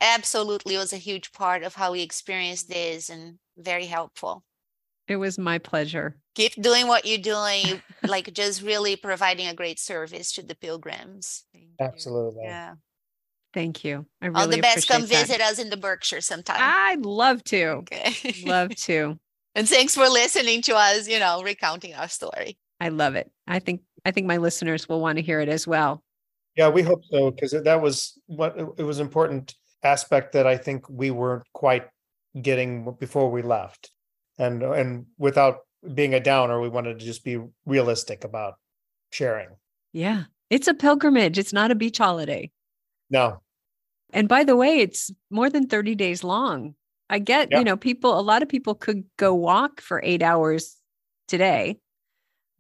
absolutely 0.01 0.77
was 0.77 0.93
a 0.93 0.97
huge 0.97 1.31
part 1.31 1.63
of 1.63 1.75
how 1.75 1.91
we 1.91 2.01
experienced 2.01 2.69
this 2.69 3.09
and 3.09 3.39
very 3.57 3.87
helpful. 3.87 4.43
It 5.07 5.15
was 5.15 5.39
my 5.39 5.57
pleasure. 5.57 6.15
Keep 6.35 6.61
doing 6.61 6.87
what 6.87 7.05
you're 7.05 7.17
doing, 7.17 7.81
like 8.07 8.31
just 8.33 8.61
really 8.61 8.95
providing 8.95 9.47
a 9.47 9.55
great 9.55 9.79
service 9.79 10.31
to 10.33 10.43
the 10.43 10.53
pilgrims. 10.55 11.45
Thank 11.51 11.65
you. 11.65 11.85
Absolutely. 11.85 12.43
Yeah. 12.43 12.75
Thank 13.51 13.83
you. 13.83 14.05
I 14.21 14.27
really 14.27 14.41
All 14.41 14.47
the 14.47 14.61
best. 14.61 14.87
Come 14.87 15.01
that. 15.01 15.09
visit 15.09 15.41
us 15.41 15.57
in 15.57 15.71
the 15.71 15.77
Berkshire 15.77 16.21
sometime. 16.21 16.57
I'd 16.59 17.03
love 17.03 17.43
to. 17.45 17.65
Okay. 17.69 18.35
Love 18.45 18.75
to. 18.75 19.17
and 19.55 19.67
thanks 19.67 19.95
for 19.95 20.07
listening 20.07 20.61
to 20.63 20.75
us, 20.75 21.07
you 21.07 21.19
know, 21.19 21.41
recounting 21.43 21.93
our 21.93 22.07
story. 22.07 22.57
I 22.79 22.89
love 22.89 23.15
it. 23.15 23.31
I 23.47 23.59
think 23.59 23.81
I 24.05 24.11
think 24.11 24.27
my 24.27 24.37
listeners 24.37 24.87
will 24.87 25.01
want 25.01 25.17
to 25.17 25.21
hear 25.21 25.41
it 25.41 25.49
as 25.49 25.67
well. 25.67 26.03
Yeah, 26.55 26.69
we 26.69 26.81
hope 26.81 27.03
so 27.11 27.31
because 27.31 27.51
that 27.51 27.81
was 27.81 28.17
what 28.27 28.57
it 28.77 28.83
was 28.83 28.99
important 28.99 29.55
aspect 29.83 30.33
that 30.33 30.47
I 30.47 30.57
think 30.57 30.89
we 30.89 31.11
weren't 31.11 31.45
quite 31.53 31.87
getting 32.41 32.95
before 32.99 33.29
we 33.29 33.41
left, 33.41 33.91
and 34.37 34.63
and 34.63 35.05
without 35.17 35.59
being 35.93 36.13
a 36.13 36.19
downer, 36.19 36.59
we 36.59 36.69
wanted 36.69 36.99
to 36.99 37.05
just 37.05 37.23
be 37.23 37.39
realistic 37.65 38.23
about 38.23 38.55
sharing. 39.11 39.49
Yeah. 39.93 40.23
It's 40.49 40.67
a 40.67 40.73
pilgrimage. 40.73 41.37
It's 41.37 41.53
not 41.53 41.71
a 41.71 41.75
beach 41.75 41.99
holiday. 41.99 42.51
No, 43.09 43.41
And 44.11 44.27
by 44.27 44.43
the 44.43 44.55
way, 44.55 44.79
it's 44.79 45.11
more 45.29 45.49
than 45.49 45.67
30 45.67 45.95
days 45.95 46.23
long. 46.23 46.75
I 47.09 47.19
get, 47.19 47.49
Yeah. 47.51 47.59
you 47.59 47.63
know, 47.65 47.77
people, 47.77 48.19
a 48.19 48.21
lot 48.21 48.41
of 48.43 48.49
people 48.49 48.75
could 48.75 49.03
go 49.17 49.33
walk 49.33 49.81
for 49.81 50.01
eight 50.03 50.21
hours 50.21 50.77
today, 51.27 51.79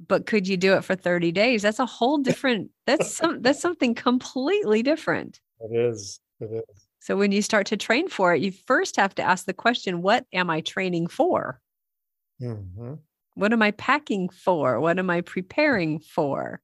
but 0.05 0.25
could 0.25 0.47
you 0.47 0.57
do 0.57 0.73
it 0.73 0.83
for 0.83 0.95
30 0.95 1.31
days? 1.31 1.61
That's 1.61 1.79
a 1.79 1.85
whole 1.85 2.17
different, 2.17 2.71
that's 2.85 3.15
some, 3.15 3.41
that's 3.41 3.61
something 3.61 3.93
completely 3.95 4.81
different. 4.83 5.39
it 5.59 5.75
is. 5.75 6.19
It 6.39 6.51
is. 6.51 6.87
So 7.01 7.15
when 7.15 7.31
you 7.31 7.41
start 7.41 7.67
to 7.67 7.77
train 7.77 8.09
for 8.09 8.33
it, 8.33 8.41
you 8.41 8.51
first 8.51 8.97
have 8.97 9.15
to 9.15 9.23
ask 9.23 9.45
the 9.45 9.53
question, 9.53 10.01
what 10.01 10.25
am 10.33 10.49
I 10.49 10.61
training 10.61 11.07
for? 11.07 11.61
hmm 12.39 12.93
What 13.35 13.53
am 13.53 13.61
I 13.61 13.71
packing 13.71 14.29
for? 14.29 14.79
What 14.79 14.99
am 14.99 15.09
I 15.09 15.21
preparing 15.21 15.99
for? 15.99 16.61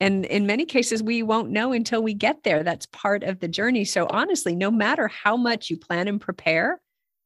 And 0.00 0.24
in 0.24 0.46
many 0.46 0.64
cases, 0.64 1.02
we 1.02 1.22
won't 1.24 1.50
know 1.50 1.72
until 1.72 2.02
we 2.02 2.14
get 2.14 2.44
there. 2.44 2.62
That's 2.62 2.86
part 2.86 3.24
of 3.24 3.40
the 3.40 3.48
journey. 3.48 3.84
So, 3.84 4.06
honestly, 4.08 4.54
no 4.54 4.70
matter 4.70 5.08
how 5.08 5.36
much 5.36 5.70
you 5.70 5.76
plan 5.76 6.06
and 6.06 6.20
prepare, 6.20 6.80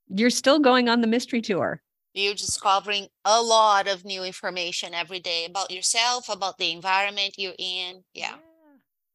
you're 0.09 0.31
still 0.31 0.59
going 0.59 0.89
on 0.89 1.01
the 1.01 1.07
mystery 1.07 1.41
tour. 1.41 1.83
You're 2.15 2.35
discovering 2.35 3.09
a 3.25 3.41
lot 3.41 3.89
of 3.89 4.05
new 4.05 4.23
information 4.23 4.93
every 4.93 5.21
day 5.21 5.47
about 5.47 5.71
yourself, 5.71 6.29
about 6.29 6.59
the 6.59 6.71
environment 6.71 7.35
you're 7.39 7.55
in. 7.59 8.03
Yeah. 8.13 8.35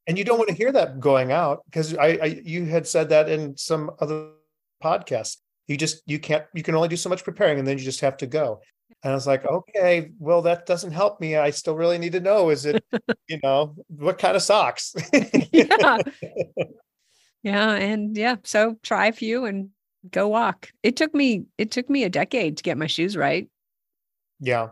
And 0.08 0.18
you 0.18 0.24
don't 0.24 0.38
want 0.38 0.50
to 0.50 0.56
hear 0.56 0.72
that 0.72 1.00
going 1.00 1.32
out 1.32 1.64
because 1.66 1.96
I, 1.96 2.08
I 2.22 2.42
you 2.44 2.66
had 2.66 2.88
said 2.88 3.10
that 3.10 3.30
in 3.30 3.56
some 3.58 3.92
other 4.00 4.30
podcasts. 4.84 5.38
You 5.68 5.76
just 5.76 6.02
you 6.06 6.18
can't 6.18 6.46
you 6.54 6.64
can 6.64 6.76
only 6.76 6.88
do 6.88 6.96
so 6.96 7.10
much 7.10 7.24
preparing 7.24 7.60
and 7.60 7.68
then 7.68 7.78
you 7.78 7.84
just 7.84 8.00
have 8.00 8.18
to 8.18 8.28
go. 8.28 8.62
And 9.04 9.12
I 9.12 9.16
was 9.16 9.28
like, 9.28 9.46
okay, 9.46 10.12
well, 10.18 10.42
that 10.44 10.66
doesn't 10.66 10.92
help 10.92 11.22
me. 11.22 11.36
I 11.36 11.52
still 11.52 11.76
really 11.76 11.98
need 11.98 12.14
to 12.14 12.20
know 12.20 12.50
is 12.50 12.66
it, 12.66 12.84
you 13.28 13.40
know, 13.44 13.76
what 13.88 14.18
kind 14.18 14.36
of 14.36 14.42
socks? 14.42 14.96
yeah. 15.52 15.98
yeah. 17.44 17.72
And 17.74 18.18
yeah. 18.18 18.38
So 18.44 18.78
try 18.82 19.08
a 19.08 19.12
few 19.12 19.46
and 19.46 19.70
go 20.12 20.28
walk. 20.28 20.70
It 20.84 20.96
took 20.96 21.14
me, 21.14 21.46
it 21.58 21.72
took 21.72 21.90
me 21.90 22.04
a 22.04 22.10
decade 22.10 22.58
to 22.58 22.64
get 22.64 22.78
my 22.78 22.88
shoes 22.88 23.16
right. 23.18 23.48
yeah. 24.40 24.70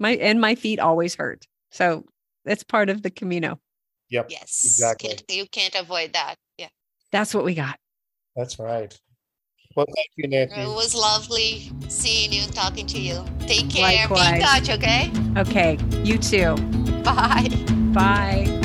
My 0.00 0.16
and 0.16 0.40
my 0.40 0.56
feet 0.56 0.80
always 0.80 1.14
hurt. 1.14 1.46
So 1.70 2.04
that's 2.44 2.64
part 2.64 2.90
of 2.90 3.02
the 3.02 3.10
Camino. 3.10 3.60
Yep. 4.10 4.26
Yes. 4.28 4.62
Exactly. 4.64 5.10
Can't, 5.10 5.24
you 5.30 5.46
can't 5.46 5.74
avoid 5.76 6.12
that. 6.14 6.34
Yeah. 6.58 6.68
That's 7.12 7.32
what 7.32 7.44
we 7.44 7.54
got. 7.54 7.78
That's 8.34 8.58
right. 8.58 8.92
Well, 9.76 9.86
thank 9.94 10.08
you, 10.16 10.28
Nancy. 10.28 10.60
It 10.60 10.66
was 10.66 10.94
lovely 10.94 11.70
seeing 11.88 12.32
you, 12.32 12.42
and 12.42 12.54
talking 12.54 12.86
to 12.88 12.98
you. 12.98 13.24
Take 13.40 13.70
care. 13.70 14.08
Likewise. 14.08 14.30
Be 14.30 14.34
in 14.36 14.40
touch, 14.42 14.70
okay? 14.70 15.12
Okay. 15.36 15.78
You 16.02 16.18
too. 16.18 16.56
Bye. 17.02 17.48
Bye. 17.92 18.60